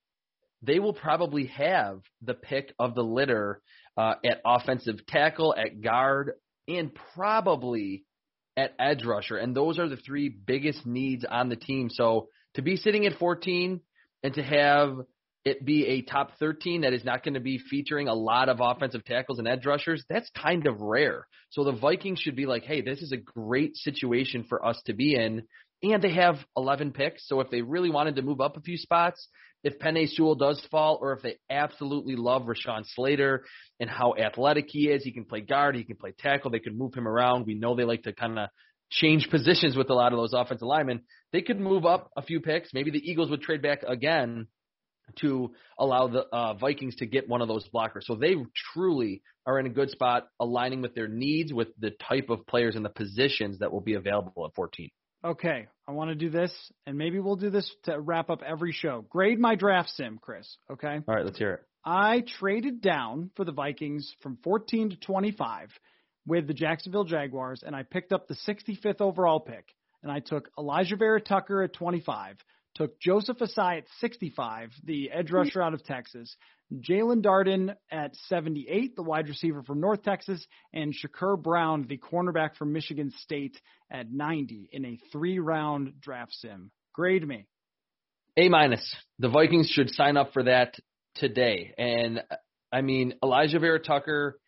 they 0.62 0.78
will 0.78 0.92
probably 0.92 1.46
have 1.46 2.00
the 2.20 2.34
pick 2.34 2.74
of 2.78 2.94
the 2.94 3.02
litter 3.02 3.60
uh, 3.96 4.14
at 4.24 4.40
offensive 4.44 5.06
tackle, 5.06 5.54
at 5.56 5.80
guard, 5.80 6.32
and 6.68 6.90
probably 7.14 8.04
at 8.56 8.74
edge 8.78 9.04
rusher. 9.04 9.36
And 9.36 9.56
those 9.56 9.78
are 9.78 9.88
the 9.88 9.96
three 9.96 10.28
biggest 10.28 10.86
needs 10.86 11.24
on 11.28 11.48
the 11.48 11.56
team. 11.56 11.88
So 11.90 12.28
to 12.54 12.62
be 12.62 12.76
sitting 12.76 13.06
at 13.06 13.18
14 13.18 13.80
and 14.22 14.34
to 14.34 14.42
have 14.42 14.98
it 15.44 15.64
be 15.64 15.86
a 15.86 16.02
top 16.02 16.38
13 16.38 16.82
that 16.82 16.92
is 16.92 17.04
not 17.04 17.24
going 17.24 17.34
to 17.34 17.40
be 17.40 17.58
featuring 17.58 18.06
a 18.08 18.14
lot 18.14 18.48
of 18.48 18.58
offensive 18.60 19.04
tackles 19.04 19.38
and 19.38 19.48
edge 19.48 19.66
rushers, 19.66 20.04
that's 20.08 20.30
kind 20.30 20.66
of 20.66 20.80
rare. 20.80 21.26
So 21.50 21.64
the 21.64 21.72
Vikings 21.72 22.20
should 22.20 22.36
be 22.36 22.46
like, 22.46 22.62
hey, 22.62 22.80
this 22.80 23.02
is 23.02 23.12
a 23.12 23.16
great 23.16 23.76
situation 23.76 24.44
for 24.48 24.64
us 24.64 24.80
to 24.86 24.92
be 24.92 25.16
in. 25.16 25.42
And 25.82 26.00
they 26.00 26.12
have 26.14 26.36
11 26.56 26.92
picks. 26.92 27.26
So 27.26 27.40
if 27.40 27.50
they 27.50 27.62
really 27.62 27.90
wanted 27.90 28.16
to 28.16 28.22
move 28.22 28.40
up 28.40 28.56
a 28.56 28.60
few 28.60 28.76
spots, 28.76 29.26
if 29.64 29.78
Penei 29.78 30.08
Sewell 30.08 30.34
does 30.34 30.60
fall, 30.70 30.98
or 31.00 31.12
if 31.12 31.22
they 31.22 31.36
absolutely 31.50 32.16
love 32.16 32.42
Rashawn 32.42 32.84
Slater 32.94 33.44
and 33.78 33.88
how 33.88 34.14
athletic 34.14 34.66
he 34.68 34.88
is, 34.88 35.04
he 35.04 35.12
can 35.12 35.24
play 35.24 35.40
guard, 35.40 35.76
he 35.76 35.84
can 35.84 35.96
play 35.96 36.12
tackle, 36.18 36.50
they 36.50 36.58
could 36.58 36.76
move 36.76 36.94
him 36.94 37.06
around. 37.06 37.46
We 37.46 37.54
know 37.54 37.74
they 37.74 37.84
like 37.84 38.02
to 38.04 38.12
kind 38.12 38.38
of 38.38 38.48
change 38.90 39.28
positions 39.30 39.76
with 39.76 39.90
a 39.90 39.94
lot 39.94 40.12
of 40.12 40.18
those 40.18 40.32
offensive 40.34 40.66
linemen. 40.66 41.02
They 41.32 41.42
could 41.42 41.60
move 41.60 41.86
up 41.86 42.10
a 42.16 42.22
few 42.22 42.40
picks. 42.40 42.74
Maybe 42.74 42.90
the 42.90 42.98
Eagles 42.98 43.30
would 43.30 43.42
trade 43.42 43.62
back 43.62 43.82
again 43.86 44.48
to 45.20 45.52
allow 45.78 46.08
the 46.08 46.26
uh, 46.32 46.54
Vikings 46.54 46.96
to 46.96 47.06
get 47.06 47.28
one 47.28 47.42
of 47.42 47.48
those 47.48 47.68
blockers. 47.74 48.02
So 48.02 48.14
they 48.14 48.34
truly 48.72 49.22
are 49.46 49.58
in 49.58 49.66
a 49.66 49.70
good 49.70 49.90
spot, 49.90 50.28
aligning 50.40 50.82
with 50.82 50.94
their 50.94 51.08
needs, 51.08 51.52
with 51.52 51.68
the 51.78 51.90
type 52.08 52.30
of 52.30 52.46
players 52.46 52.76
and 52.76 52.84
the 52.84 52.90
positions 52.90 53.58
that 53.58 53.72
will 53.72 53.80
be 53.80 53.94
available 53.94 54.46
at 54.46 54.54
14. 54.54 54.90
Okay, 55.24 55.68
I 55.86 55.92
want 55.92 56.10
to 56.10 56.16
do 56.16 56.30
this, 56.30 56.52
and 56.86 56.98
maybe 56.98 57.20
we'll 57.20 57.36
do 57.36 57.50
this 57.50 57.72
to 57.84 57.98
wrap 58.00 58.28
up 58.28 58.42
every 58.42 58.72
show. 58.72 59.04
Grade 59.08 59.38
my 59.38 59.54
draft 59.54 59.90
sim, 59.90 60.18
Chris. 60.20 60.56
Okay. 60.70 60.98
All 61.06 61.14
right, 61.14 61.24
let's 61.24 61.38
hear 61.38 61.52
it. 61.54 61.60
I 61.84 62.24
traded 62.38 62.80
down 62.80 63.30
for 63.36 63.44
the 63.44 63.52
Vikings 63.52 64.14
from 64.20 64.38
14 64.42 64.90
to 64.90 64.96
25 64.96 65.70
with 66.26 66.46
the 66.46 66.54
Jacksonville 66.54 67.04
Jaguars, 67.04 67.62
and 67.64 67.74
I 67.74 67.82
picked 67.82 68.12
up 68.12 68.26
the 68.26 68.36
65th 68.46 69.00
overall 69.00 69.40
pick. 69.40 69.66
And 70.02 70.10
I 70.10 70.18
took 70.18 70.50
Elijah 70.58 70.96
Vera-Tucker 70.96 71.62
at 71.62 71.74
25, 71.74 72.36
took 72.74 72.98
Joseph 73.00 73.38
Ossai 73.38 73.78
at 73.78 73.84
65, 74.00 74.70
the 74.82 75.12
edge 75.12 75.30
rusher 75.30 75.62
out 75.62 75.74
of 75.74 75.84
Texas, 75.84 76.34
Jaelon 76.80 77.22
Darden 77.22 77.74
at 77.90 78.14
78, 78.28 78.96
the 78.96 79.02
wide 79.02 79.28
receiver 79.28 79.62
from 79.62 79.80
North 79.80 80.02
Texas, 80.02 80.44
and 80.72 80.94
Shakur 80.94 81.40
Brown, 81.40 81.86
the 81.88 81.98
cornerback 81.98 82.56
from 82.56 82.72
Michigan 82.72 83.12
State, 83.18 83.60
at 83.90 84.10
90 84.10 84.70
in 84.72 84.84
a 84.84 84.98
three 85.10 85.38
round 85.38 86.00
draft 86.00 86.32
sim. 86.32 86.70
Grade 86.94 87.26
me. 87.26 87.46
A 88.36 88.48
minus. 88.48 88.96
The 89.18 89.28
Vikings 89.28 89.68
should 89.68 89.90
sign 89.90 90.16
up 90.16 90.32
for 90.32 90.44
that 90.44 90.76
today. 91.16 91.74
And 91.76 92.22
I 92.72 92.80
mean, 92.80 93.14
Elijah 93.22 93.58
Vera-Tucker, 93.58 94.38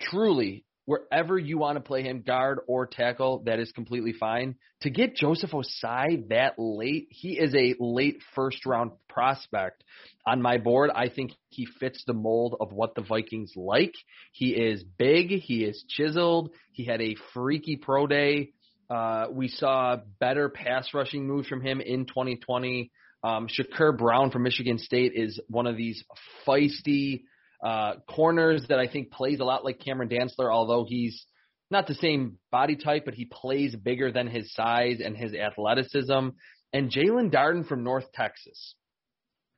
truly 0.00 0.64
wherever 0.88 1.38
you 1.38 1.58
want 1.58 1.76
to 1.76 1.82
play 1.82 2.02
him, 2.02 2.22
guard 2.26 2.60
or 2.66 2.86
tackle, 2.86 3.42
that 3.44 3.58
is 3.58 3.70
completely 3.72 4.14
fine. 4.14 4.54
To 4.80 4.88
get 4.88 5.14
Joseph 5.14 5.50
Ossai 5.50 6.26
that 6.30 6.54
late, 6.56 7.08
he 7.10 7.38
is 7.38 7.54
a 7.54 7.74
late 7.78 8.22
first 8.34 8.64
round 8.64 8.92
prospect 9.06 9.84
on 10.26 10.40
my 10.40 10.56
board. 10.56 10.88
I 10.94 11.10
think 11.10 11.32
he 11.50 11.66
fits 11.78 12.02
the 12.06 12.14
mold 12.14 12.56
of 12.58 12.72
what 12.72 12.94
the 12.94 13.02
Vikings 13.02 13.52
like. 13.54 13.92
He 14.32 14.52
is 14.52 14.82
big, 14.82 15.28
he 15.28 15.62
is 15.62 15.84
chiseled, 15.90 16.52
he 16.72 16.86
had 16.86 17.02
a 17.02 17.16
freaky 17.34 17.76
pro 17.76 18.06
day. 18.06 18.52
Uh, 18.88 19.26
we 19.30 19.48
saw 19.48 19.98
better 20.18 20.48
pass 20.48 20.94
rushing 20.94 21.26
moves 21.26 21.48
from 21.48 21.60
him 21.60 21.82
in 21.82 22.06
2020. 22.06 22.90
Um, 23.22 23.46
Shakur 23.46 23.98
Brown 23.98 24.30
from 24.30 24.42
Michigan 24.42 24.78
State 24.78 25.12
is 25.14 25.38
one 25.48 25.66
of 25.66 25.76
these 25.76 26.02
feisty, 26.46 27.24
uh, 27.64 27.94
corners 28.08 28.64
that 28.68 28.78
I 28.78 28.88
think 28.88 29.10
plays 29.10 29.40
a 29.40 29.44
lot 29.44 29.64
like 29.64 29.80
Cameron 29.80 30.08
Dantzler, 30.08 30.52
although 30.52 30.84
he's 30.88 31.24
not 31.70 31.86
the 31.86 31.94
same 31.94 32.38
body 32.50 32.76
type, 32.76 33.04
but 33.04 33.14
he 33.14 33.24
plays 33.24 33.74
bigger 33.74 34.10
than 34.10 34.26
his 34.26 34.52
size 34.54 35.00
and 35.04 35.16
his 35.16 35.34
athleticism. 35.34 36.28
And 36.72 36.90
Jaelon 36.90 37.32
Darden 37.32 37.66
from 37.66 37.84
North 37.84 38.10
Texas. 38.12 38.74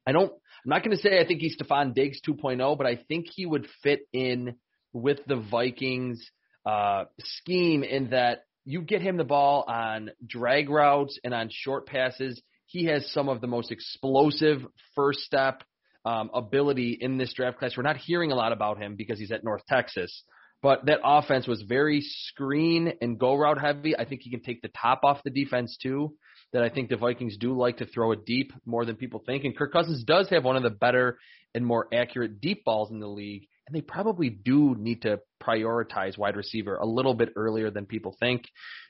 I 0.06 0.12
don't, 0.12 0.32
I'm 0.32 0.68
not 0.68 0.82
going 0.82 0.96
to 0.96 1.02
say 1.02 1.20
I 1.20 1.26
think 1.26 1.40
he's 1.40 1.56
Stefon 1.56 1.94
Diggs 1.94 2.20
2.0, 2.26 2.78
but 2.78 2.86
I 2.86 2.96
think 3.08 3.26
he 3.32 3.46
would 3.46 3.66
fit 3.82 4.00
in 4.12 4.56
with 4.92 5.18
the 5.26 5.36
Vikings 5.36 6.24
uh, 6.66 7.04
scheme 7.20 7.82
in 7.82 8.10
that 8.10 8.44
you 8.64 8.82
get 8.82 9.02
him 9.02 9.16
the 9.16 9.24
ball 9.24 9.64
on 9.68 10.10
drag 10.26 10.68
routes 10.68 11.18
and 11.24 11.34
on 11.34 11.48
short 11.50 11.86
passes. 11.86 12.40
He 12.66 12.86
has 12.86 13.10
some 13.12 13.28
of 13.28 13.40
the 13.40 13.46
most 13.46 13.70
explosive 13.70 14.64
first 14.94 15.20
step 15.20 15.62
um, 16.04 16.30
ability 16.34 16.96
in 17.00 17.18
this 17.18 17.32
draft 17.34 17.58
class. 17.58 17.76
We're 17.76 17.82
not 17.82 17.96
hearing 17.96 18.32
a 18.32 18.36
lot 18.36 18.52
about 18.52 18.78
him 18.78 18.96
because 18.96 19.18
he's 19.18 19.32
at 19.32 19.44
North 19.44 19.62
Texas, 19.68 20.22
but 20.62 20.86
that 20.86 21.00
offense 21.04 21.46
was 21.46 21.62
very 21.62 22.00
screen 22.00 22.92
and 23.00 23.18
go 23.18 23.34
route 23.34 23.60
heavy. 23.60 23.96
I 23.96 24.04
think 24.04 24.22
he 24.22 24.30
can 24.30 24.42
take 24.42 24.62
the 24.62 24.70
top 24.80 25.00
off 25.04 25.22
the 25.24 25.30
defense 25.30 25.76
too. 25.82 26.14
That 26.52 26.64
I 26.64 26.68
think 26.68 26.88
the 26.88 26.96
Vikings 26.96 27.36
do 27.36 27.56
like 27.56 27.76
to 27.76 27.86
throw 27.86 28.10
it 28.10 28.26
deep 28.26 28.52
more 28.66 28.84
than 28.84 28.96
people 28.96 29.22
think. 29.24 29.44
And 29.44 29.56
Kirk 29.56 29.72
Cousins 29.72 30.02
does 30.02 30.28
have 30.30 30.42
one 30.42 30.56
of 30.56 30.64
the 30.64 30.70
better 30.70 31.16
and 31.54 31.64
more 31.64 31.86
accurate 31.92 32.40
deep 32.40 32.64
balls 32.64 32.90
in 32.90 32.98
the 32.98 33.06
league. 33.06 33.46
And 33.68 33.76
they 33.76 33.82
probably 33.82 34.30
do 34.30 34.74
need 34.76 35.02
to 35.02 35.20
prioritize 35.40 36.18
wide 36.18 36.34
receiver 36.34 36.74
a 36.74 36.86
little 36.86 37.14
bit 37.14 37.28
earlier 37.36 37.70
than 37.70 37.86
people 37.86 38.16
think. 38.18 38.42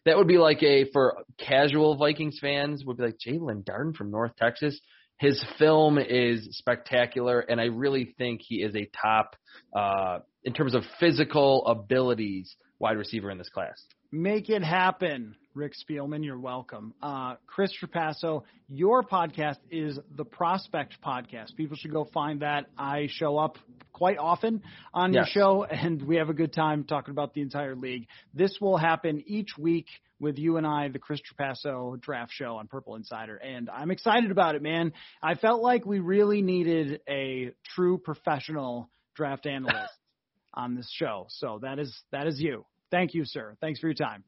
That 0.07 0.17
would 0.17 0.27
be 0.27 0.39
like 0.39 0.63
a, 0.63 0.87
for 0.91 1.19
casual 1.39 1.97
Vikings 1.97 2.39
fans, 2.41 2.83
would 2.87 2.97
be 2.97 3.03
like 3.03 3.19
Jaelon 3.19 3.63
Darden 3.63 3.95
from 3.95 4.11
North 4.11 4.33
Texas 4.37 4.81
his 5.21 5.45
film 5.59 5.99
is 5.99 6.49
spectacular, 6.53 7.41
and 7.41 7.61
I 7.61 7.67
really 7.67 8.15
think 8.17 8.41
he 8.43 8.63
is 8.63 8.75
a 8.75 8.89
top, 9.03 9.37
uh, 9.77 10.21
in 10.45 10.55
terms 10.55 10.75
of 10.75 10.83
physical 10.99 11.67
abilities, 11.67 12.57
wide 12.79 12.97
receiver 12.97 13.31
in 13.31 13.37
this 13.37 13.51
class. 13.51 13.85
Make 14.11 14.49
it 14.49 14.65
happen, 14.65 15.37
Rick 15.55 15.73
Spielman. 15.75 16.25
You're 16.25 16.39
welcome. 16.39 16.95
Uh, 17.03 17.35
Chris 17.47 17.73
Trapasso, 17.83 18.45
your 18.69 19.03
podcast 19.03 19.59
is 19.71 19.99
the 20.17 20.25
Prospect 20.25 20.97
Podcast. 21.05 21.57
People 21.57 21.77
should 21.77 21.91
go 21.93 22.05
find 22.15 22.41
that. 22.43 22.67
I 22.79 23.09
show 23.11 23.37
up 23.37 23.59
quite 23.93 24.19
often 24.19 24.63
on 24.95 25.13
Yes. 25.13 25.35
your 25.35 25.43
show, 25.43 25.65
and 25.65 26.01
we 26.03 26.17
have 26.17 26.29
a 26.31 26.35
good 26.35 26.53
time 26.53 26.85
talking 26.85 27.11
about 27.13 27.35
the 27.35 27.41
entire 27.41 27.75
league. 27.75 28.07
This 28.33 28.57
will 28.61 28.77
happen 28.77 29.23
each 29.27 29.59
week 29.59 29.87
with 30.21 30.39
you 30.39 30.57
and 30.57 30.67
I, 30.67 30.89
the 30.89 30.99
Chris 30.99 31.21
Trapasso 31.21 32.01
draft 32.01 32.31
show 32.33 32.57
on 32.57 32.69
Purple 32.69 32.95
Insider, 32.97 33.37
and 33.37 33.69
I'm 33.69 33.91
excited 33.91 34.31
about 34.31 34.55
it, 34.55 34.63
man. 34.63 34.93
I 35.23 35.35
felt 35.35 35.63
like 35.63 35.85
we 35.85 35.99
really 35.99 36.43
needed 36.43 37.01
a 37.09 37.53
true 37.75 37.99
professional 37.99 38.89
draft 39.17 39.47
analyst 39.47 39.93
on 40.55 40.75
this 40.77 40.89
show, 40.95 41.27
so 41.31 41.59
that 41.63 41.79
is 41.79 41.93
that 42.13 42.27
is 42.27 42.41
you. 42.41 42.65
Thank 42.91 43.15
you, 43.15 43.25
sir. 43.25 43.57
Thanks 43.61 43.81
for 43.81 43.87
your 43.89 43.95
time. 43.95 44.23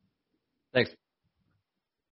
Thanks. 0.72 0.90